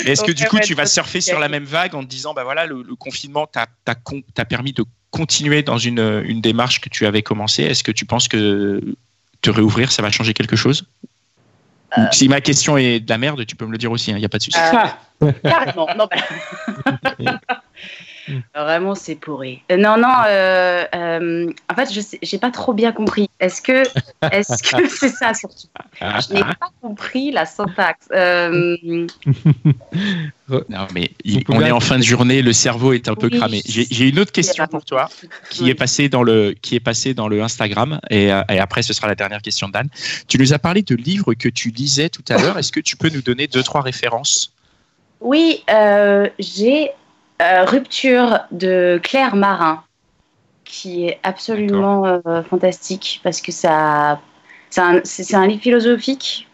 est-ce 0.06 0.22
que 0.22 0.32
du 0.32 0.46
coup 0.46 0.58
tu 0.60 0.74
vas 0.74 0.86
surfer 0.86 1.20
sur 1.20 1.38
la 1.38 1.48
même 1.48 1.64
vague 1.64 1.94
en 1.94 2.02
te 2.02 2.08
disant 2.08 2.32
bah 2.32 2.44
voilà 2.44 2.66
le, 2.66 2.82
confinement 2.96 3.46
t'a 3.46 4.44
permis 4.44 4.72
de 4.72 4.84
continuer 5.10 5.62
dans 5.62 5.78
une, 5.78 6.22
une 6.24 6.40
démarche 6.40 6.80
que 6.80 6.88
tu 6.88 7.06
avais 7.06 7.22
commencé 7.22 7.64
est-ce 7.64 7.84
que 7.84 7.92
tu 7.92 8.06
penses 8.06 8.28
que 8.28 8.80
te 9.42 9.50
réouvrir 9.50 9.92
ça 9.92 10.02
va 10.02 10.10
changer 10.10 10.32
quelque 10.34 10.56
chose? 10.56 10.86
Euh, 11.96 12.02
si 12.12 12.28
ma 12.28 12.40
question 12.40 12.76
est 12.76 13.00
de 13.00 13.08
la 13.08 13.18
merde, 13.18 13.46
tu 13.46 13.56
peux 13.56 13.64
me 13.64 13.72
le 13.72 13.78
dire 13.78 13.90
aussi, 13.90 14.10
il 14.10 14.14
hein, 14.14 14.18
n'y 14.18 14.24
a 14.24 14.28
pas 14.28 14.38
de 14.38 14.42
souci. 14.42 14.58
Euh, 15.22 15.32
carrément. 15.42 15.86
Non, 15.96 16.08
bah. 16.10 17.40
Vraiment, 18.54 18.94
c'est 18.94 19.14
pourri. 19.14 19.62
Euh, 19.70 19.76
non, 19.76 19.96
non. 19.96 20.08
en 20.08 21.74
fait, 21.74 21.92
je 21.92 22.32
n'ai 22.32 22.38
pas 22.38 22.50
trop 22.50 22.72
bien 22.72 22.92
compris. 22.92 23.28
Est-ce 23.40 23.62
que, 23.62 23.82
est-ce 24.32 24.62
que 24.62 24.88
c'est 24.98 25.08
ça 25.08 25.34
surtout? 25.34 25.68
Je 26.00 26.34
n'ai 26.34 26.42
pas 26.42 26.70
compris 26.82 27.30
la 27.30 27.46
syntaxe. 27.46 28.08
Non, 30.70 30.86
mais 30.94 31.10
on 31.48 31.60
est 31.60 31.70
en 31.70 31.80
fin 31.80 31.98
de 31.98 32.02
journée, 32.02 32.40
le 32.40 32.54
cerveau 32.54 32.94
est 32.94 33.08
un 33.08 33.14
peu 33.14 33.28
cramé. 33.28 33.60
J'ai 33.66 34.08
une 34.08 34.18
autre 34.18 34.32
question 34.32 34.66
pour 34.66 34.84
toi 34.84 35.10
qui 35.50 35.68
est 35.68 35.74
passée 35.74 36.08
dans 36.08 36.22
le 36.22 36.54
qui 36.62 36.74
est 36.74 36.80
passée 36.80 37.12
dans 37.12 37.28
le 37.28 37.42
Instagram 37.42 38.00
et, 38.08 38.32
euh, 38.32 38.42
et 38.48 38.58
après 38.58 38.82
ce 38.82 38.94
sera 38.94 39.08
la 39.08 39.14
dernière 39.14 39.42
question 39.42 39.68
d'Anne. 39.68 39.88
Tu 40.26 40.38
nous 40.38 40.54
as 40.54 40.58
parlé 40.58 40.82
de 40.82 40.94
livres 40.94 41.34
que 41.34 41.48
tu 41.48 41.70
lisais 41.70 42.08
tout 42.08 42.24
à 42.30 42.38
l'heure. 42.38 42.58
Est-ce 42.58 42.72
que 42.72 42.80
tu 42.80 42.96
peux 42.96 43.10
nous 43.10 43.20
donner 43.20 43.46
deux 43.46 43.62
trois 43.62 43.82
références? 43.82 44.54
Oui, 45.20 45.64
euh, 45.70 46.28
j'ai 46.38 46.90
euh, 47.42 47.64
Rupture 47.64 48.40
de 48.50 49.00
Claire 49.02 49.36
Marin 49.36 49.82
qui 50.64 51.06
est 51.06 51.18
absolument 51.22 52.20
fantastique 52.50 53.20
parce 53.24 53.40
que 53.40 53.52
ça 53.52 54.20
c'est 54.70 55.34
un, 55.34 55.46
livre 55.46 55.62
philosophique 55.62 56.48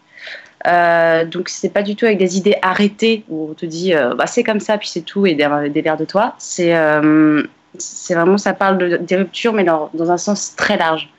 euh, 0.67 1.27
donc 1.27 1.51
c'est 1.51 1.69
pas 1.69 1.83
du 1.83 1.95
tout 1.95 2.07
avec 2.07 2.17
des 2.17 2.39
idées 2.39 2.57
arrêtées 2.63 3.25
où 3.29 3.51
on 3.51 3.55
te 3.55 3.67
dit 3.67 3.93
euh, 3.95 4.15
bah, 4.15 4.27
c'est 4.27 4.43
comme 4.43 4.61
ça 4.61 4.79
puis 4.79 4.89
c'est 4.89 5.03
tout 5.03 5.27
et 5.27 5.35
derrière 5.35 5.97
de 5.97 6.05
toi. 6.05 6.35
C'est 6.39 6.75
euh, 6.75 7.43
c'est 7.77 8.15
vraiment 8.15 8.39
ça 8.39 8.55
parle 8.55 8.79
de, 8.79 8.97
des 8.97 9.17
ruptures 9.17 9.53
mais 9.53 9.65
dans, 9.65 9.91
un 10.11 10.17
sens 10.17 10.55
très 10.57 10.77
large. 10.79 11.11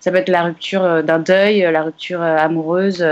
Ça 0.00 0.10
peut 0.10 0.18
être 0.18 0.28
la 0.28 0.42
rupture 0.42 1.02
d'un 1.04 1.20
deuil, 1.20 1.60
la 1.60 1.82
rupture 1.82 2.20
amoureuse, 2.20 3.06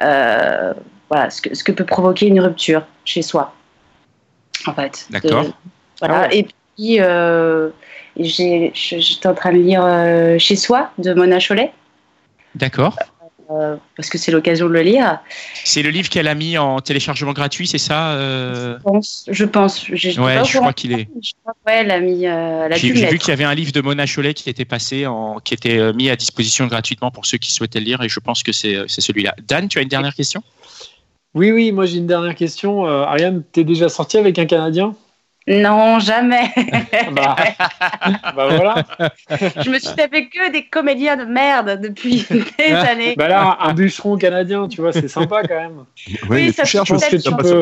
voilà 0.00 1.30
ce 1.30 1.64
que 1.64 1.72
peut 1.72 1.84
provoquer 1.84 2.26
une 2.28 2.40
rupture 2.40 2.86
chez 3.04 3.22
soi 3.22 3.52
en 4.66 4.74
fait. 4.74 5.06
D'accord. 5.10 5.46
Voilà 6.00 6.28
ah 6.28 6.34
et 6.34 6.44
puis 6.44 6.98
j'étais 8.16 9.26
en 9.26 9.34
train 9.34 9.52
de 9.52 9.58
lire 9.58 10.40
Chez 10.40 10.56
soi 10.56 10.90
de 10.98 11.14
Mona 11.14 11.38
Cholet. 11.40 11.72
D'accord. 12.54 12.96
Euh, 13.50 13.76
parce 13.96 14.10
que 14.10 14.18
c'est 14.18 14.30
l'occasion 14.30 14.68
de 14.68 14.74
le 14.74 14.82
lire. 14.82 15.20
C'est 15.64 15.82
le 15.82 15.88
livre 15.88 16.10
qu'elle 16.10 16.28
a 16.28 16.34
mis 16.34 16.58
en 16.58 16.80
téléchargement 16.80 17.32
gratuit, 17.32 17.66
c'est 17.66 17.78
ça 17.78 18.10
euh? 18.10 18.76
Je 18.76 18.82
pense. 18.82 19.24
Je 19.30 19.44
pense. 19.46 19.88
ouais, 19.88 20.44
je 20.44 20.58
crois 20.58 20.74
qu'il 20.74 20.92
est. 20.92 21.08
ouais, 21.66 21.78
elle 21.80 21.90
a 21.90 21.98
mis. 21.98 22.26
Euh, 22.26 22.68
J'ai 22.72 22.92
vu 22.92 23.18
qu'il 23.18 23.30
y 23.30 23.32
avait 23.32 23.44
un 23.44 23.54
livre 23.54 23.72
de 23.72 23.80
Mona 23.80 24.04
Cholet 24.06 24.34
qui 24.34 24.50
était 24.50 24.66
passé, 24.66 25.06
en, 25.06 25.38
qui 25.38 25.54
était 25.54 25.94
mis 25.94 26.10
à 26.10 26.16
disposition 26.16 26.66
gratuitement 26.66 27.10
pour 27.10 27.24
ceux 27.24 27.38
qui 27.38 27.50
souhaitaient 27.50 27.80
le 27.80 27.86
lire, 27.86 28.02
et 28.02 28.10
je 28.10 28.20
pense 28.20 28.42
que 28.42 28.52
c'est 28.52 28.86
celui-là. 28.86 29.34
Dan, 29.46 29.68
tu 29.68 29.78
as 29.78 29.82
une 29.82 29.88
dernière 29.88 30.14
question? 30.14 30.42
Oui, 31.34 31.52
oui, 31.52 31.72
moi 31.72 31.86
j'ai 31.86 31.98
une 31.98 32.06
dernière 32.06 32.34
question. 32.34 32.86
Ariane, 32.86 33.42
t'es 33.52 33.64
déjà 33.64 33.88
sorti 33.88 34.18
avec 34.18 34.38
un 34.38 34.46
Canadien? 34.46 34.94
Non, 35.48 35.98
jamais. 35.98 36.50
bah, 37.12 37.36
bah, 38.36 38.48
voilà. 38.50 38.84
Je 39.62 39.70
me 39.70 39.78
suis 39.78 39.94
tapé 39.94 40.28
que 40.28 40.52
des 40.52 40.64
comédiens 40.64 41.16
de 41.16 41.24
merde 41.24 41.80
depuis 41.80 42.26
des 42.58 42.72
années. 42.72 43.14
Bah 43.16 43.28
là, 43.28 43.56
un 43.60 43.72
bûcheron 43.72 44.18
canadien, 44.18 44.68
tu 44.68 44.82
vois, 44.82 44.92
c'est 44.92 45.08
sympa 45.08 45.42
quand 45.44 45.54
même. 45.54 45.84
Oui, 46.28 46.52
ça 46.52 46.64
cherche 46.64 46.90
aussi, 46.90 47.18
tu 47.22 47.34
peux, 47.34 47.60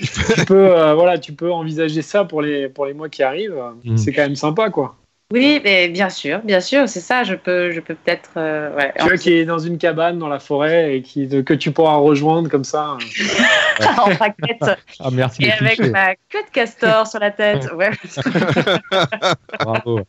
tu 0.00 0.44
peux, 0.46 0.76
euh, 0.76 0.94
voilà, 0.94 1.18
tu 1.18 1.32
peux 1.32 1.52
envisager 1.52 2.02
ça 2.02 2.24
pour 2.24 2.42
les, 2.42 2.68
pour 2.68 2.86
les 2.86 2.94
mois 2.94 3.08
qui 3.08 3.22
arrivent. 3.22 3.62
Mm. 3.84 3.96
C'est 3.96 4.12
quand 4.12 4.22
même 4.22 4.36
sympa, 4.36 4.70
quoi. 4.70 4.96
Oui, 5.34 5.60
mais 5.64 5.88
bien 5.88 6.10
sûr, 6.10 6.38
bien 6.44 6.60
sûr, 6.60 6.88
c'est 6.88 7.00
ça. 7.00 7.24
Je 7.24 7.34
peux, 7.34 7.72
je 7.72 7.80
peux 7.80 7.96
peut-être. 7.96 8.30
Euh, 8.36 8.70
tu 8.96 9.04
vois, 9.04 9.16
qui 9.16 9.32
est 9.32 9.44
dans 9.44 9.58
une 9.58 9.78
cabane 9.78 10.16
dans 10.16 10.28
la 10.28 10.38
forêt 10.38 10.96
et 10.96 11.02
qui, 11.02 11.28
que 11.28 11.54
tu 11.54 11.72
pourras 11.72 11.96
rejoindre 11.96 12.48
comme 12.48 12.62
ça. 12.62 12.96
en 13.98 14.14
paquette. 14.14 14.62
Ah, 15.00 15.08
merci. 15.10 15.44
Et 15.44 15.50
avec 15.50 15.80
ma 15.80 16.14
queue 16.14 16.44
de 16.44 16.50
castor 16.52 17.08
sur 17.08 17.18
la 17.18 17.32
tête. 17.32 17.68
Ouais. 17.74 17.90
Bravo. 19.58 20.02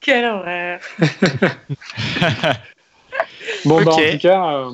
Quelle 0.00 0.26
horreur. 0.26 0.78
bon, 3.64 3.82
bah, 3.82 3.92
en 3.94 3.96
tout 3.96 4.18
cas, 4.18 4.52
euh, 4.52 4.70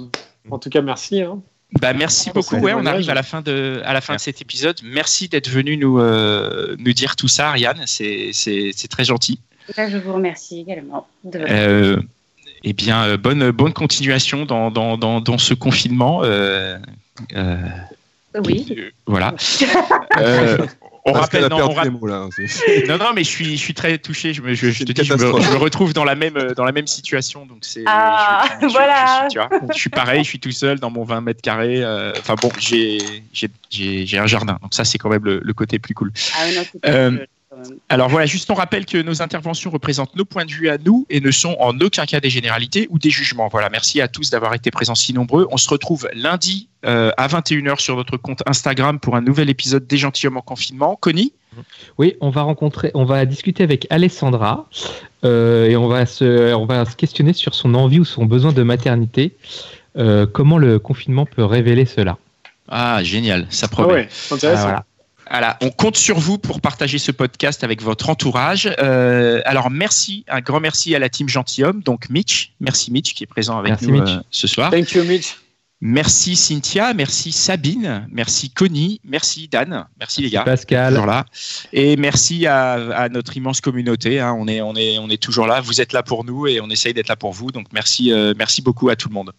en 0.51 0.59
tout 0.59 0.69
cas, 0.69 0.83
merci. 0.83 1.23
Hein. 1.23 1.41
Bah, 1.81 1.93
merci 1.93 2.31
beaucoup. 2.31 2.57
Ouais, 2.57 2.75
on 2.75 2.87
arrive 2.87 3.11
à 3.11 3.15
la 3.15 3.23
fin 3.23 3.43
de, 3.43 3.83
à 3.85 3.93
la 3.93 4.01
fin 4.01 4.15
de 4.15 4.21
cet 4.21 4.41
épisode. 4.41 4.79
Merci 4.85 5.29
d'être 5.29 5.49
venu 5.49 5.77
nous, 5.77 5.99
euh, 5.99 6.77
nous 6.79 6.93
dire 6.93 7.17
tout 7.17 7.29
ça, 7.29 7.49
Ariane. 7.49 7.83
C'est 7.87 8.89
très 8.89 9.05
gentil. 9.05 9.41
Je 9.77 9.97
vous 9.99 10.13
remercie 10.13 10.61
également. 10.61 11.09
Euh, 11.35 12.01
eh 12.63 12.73
bien, 12.73 13.05
euh, 13.05 13.17
bonne, 13.17 13.51
bonne 13.51 13.73
continuation 13.73 14.47
dans, 14.47 14.71
dans, 14.71 14.97
dans, 14.97 15.21
dans 15.21 15.39
ce 15.39 15.55
confinement. 15.55 16.21
Euh, 16.23 16.79
oui. 18.45 18.93
voilà. 19.07 19.35
on 21.07 21.13
rappelle, 21.13 21.47
non, 21.47 21.59
non, 22.89 22.99
non, 22.99 23.13
mais 23.15 23.23
je 23.23 23.29
suis, 23.29 23.57
je 23.57 23.63
suis 23.63 23.75
très 23.75 23.97
touché. 23.99 24.35
Je 24.35 24.43
me, 24.43 24.55
je, 24.55 24.85
te 24.85 24.93
dis, 24.93 25.05
je 25.05 25.15
me, 25.15 25.57
retrouve 25.57 25.93
dans 25.93 26.05
la 26.05 26.17
même, 26.17 26.35
dans 26.57 26.65
la 26.65 26.73
même 26.73 26.87
situation. 26.87 27.47
Donc 27.47 27.59
c'est. 27.61 27.85
Ah, 27.87 28.45
voilà. 28.63 29.29
Je, 29.33 29.41
je 29.73 29.79
suis 29.79 29.91
pareil, 29.91 30.25
je 30.25 30.29
suis 30.29 30.41
tout 30.41 30.51
seul 30.51 30.81
dans 30.81 30.91
mon 30.91 31.05
20 31.05 31.21
mètres 31.21 31.43
carrés. 31.43 31.83
Euh, 31.83 32.13
enfin 32.19 32.35
bon, 32.35 32.51
j'ai, 32.59 32.99
j'ai, 33.33 34.19
un 34.19 34.27
jardin. 34.27 34.59
Donc 34.63 34.75
ça, 34.75 34.85
c'est 34.85 34.99
quand 34.99 35.09
même 35.09 35.25
le, 35.25 35.41
le, 35.43 35.55
côté 35.55 35.79
plus 35.79 35.95
cool. 35.95 36.13
Ah, 36.37 36.53
non, 36.53 36.63
euh, 36.87 37.19
alors 37.89 38.09
voilà, 38.09 38.27
juste 38.27 38.51
on 38.51 38.55
rappelle 38.55 38.87
que 38.87 38.99
nos 38.99 39.23
interventions 39.23 39.71
représentent 39.71 40.15
nos 40.17 40.25
points 40.25 40.45
de 40.45 40.51
vue 40.51 40.69
à 40.69 40.79
nous 40.79 41.07
et 41.11 41.21
ne 41.21 41.31
sont 41.31 41.57
en 41.61 41.79
aucun 41.81 42.05
cas 42.05 42.21
des 42.21 42.31
généralités 42.31 42.87
ou 42.91 42.99
des 42.99 43.11
jugements. 43.11 43.49
Voilà, 43.49 43.71
merci 43.71 44.01
à 44.01 44.09
tous 44.09 44.31
d'avoir 44.31 44.55
été 44.55 44.71
présents 44.71 44.95
si 44.95 45.13
nombreux. 45.13 45.47
On 45.51 45.57
se 45.57 45.69
retrouve 45.69 46.09
lundi 46.13 46.69
euh, 46.85 47.11
à 47.17 47.29
21h 47.29 47.81
sur 47.81 47.97
notre 47.97 48.17
compte 48.17 48.43
Instagram 48.47 49.01
pour 49.01 49.17
un 49.17 49.21
nouvel 49.21 49.51
épisode 49.51 49.87
des 49.87 49.97
gentilshommes 49.97 50.37
en 50.37 50.43
confinement. 50.43 50.97
Connie 51.01 51.33
Oui, 51.99 52.17
on 52.21 52.31
va 52.31 52.43
rencontrer, 52.43 52.91
on 52.95 53.05
va 53.05 53.25
discuter 53.25 53.63
avec 53.63 53.87
Alessandra 53.91 54.69
euh, 55.25 55.69
et 55.69 55.77
on 55.77 55.89
va, 55.89 56.07
se, 56.07 56.55
on 56.55 56.67
va 56.67 56.85
se 56.85 56.97
questionner 56.97 57.33
sur 57.33 57.55
son 57.55 57.75
envie 57.75 58.01
ou 58.01 58.05
son 58.05 58.27
besoin 58.27 58.53
de 58.53 58.63
maternité. 58.63 59.37
Euh, 59.97 60.27
comment 60.27 60.59
le 60.59 60.79
confinement 60.79 61.25
peut 61.25 61.45
révéler 61.45 61.87
cela? 61.87 62.19
Ah, 62.69 63.03
génial, 63.03 63.47
ça 63.49 63.69
promet. 63.69 64.09
Ah 64.11 64.35
intéressant. 64.35 64.61
Ah, 64.61 64.67
voilà. 64.67 64.85
Voilà, 65.29 65.57
on 65.61 65.71
compte 65.71 65.97
sur 65.97 66.19
vous 66.19 66.39
pour 66.39 66.61
partager 66.61 66.99
ce 66.99 67.11
podcast 67.11 67.65
avec 67.65 67.83
votre 67.83 68.11
entourage. 68.11 68.71
Euh, 68.79 69.41
alors 69.45 69.71
merci, 69.71 70.25
un 70.29 70.41
grand 70.41 70.61
merci 70.61 70.95
à 70.95 70.99
la 70.99 71.09
team 71.09 71.29
gentilhomme, 71.29 71.83
donc 71.83 72.09
Mitch, 72.11 72.53
merci 72.61 72.93
Mitch 72.93 73.15
qui 73.15 73.25
est 73.25 73.27
présent 73.27 73.59
avec 73.59 73.83
nous 73.83 74.01
euh, 74.01 74.21
ce 74.31 74.47
soir. 74.47 74.71
Thank 74.71 74.93
you 74.93 75.05
Mitch. 75.05 75.37
Merci 75.83 76.37
Cynthia, 76.37 76.95
merci 76.95 77.33
Sabine, 77.33 78.07
merci 78.11 78.49
Connie, 78.49 78.99
merci 79.05 79.47
Dan, 79.47 79.87
merci 80.01 80.23
les 80.23 80.31
gars. 80.31 80.43
Pascal. 80.43 80.95
Toujours 80.95 81.07
là. 81.07 81.27
Et 81.73 81.97
merci 81.97 82.47
à, 82.47 83.09
notre 83.11 83.37
immense 83.37 83.61
communauté. 83.61 84.19
Hein. 84.19 84.35
On, 84.39 84.49
est, 84.49 84.63
on, 84.63 84.75
est, 84.75 84.99
on 84.99 85.11
est 85.11 85.23
toujours 85.23 85.47
là. 85.47 85.61
Vous 85.61 85.83
êtes 85.83 85.93
là 85.93 86.03
pour 86.03 86.25
nous 86.25 86.47
et 86.47 86.63
on 86.63 86.71
essaye 86.71 86.95
d'être 86.95 87.09
là 87.09 87.17
pour 87.17 87.33
vous. 87.33 87.51
Donc 87.51 87.67
merci, 87.73 88.11
euh, 88.11 88.33
merci 88.39 88.63
beaucoup 88.63 88.89
à 88.89 88.97
tout 88.97 89.11
le 89.11 89.15
monde. 89.15 89.33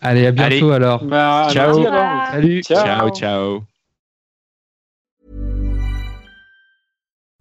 Allez, 0.00 0.26
à 0.26 0.32
bientôt 0.32 0.70
alors. 0.70 1.04
Bah, 1.04 1.48
ciao. 1.52 1.84
Salut. 2.30 2.62
ciao. 2.62 3.10
ciao. 3.10 3.69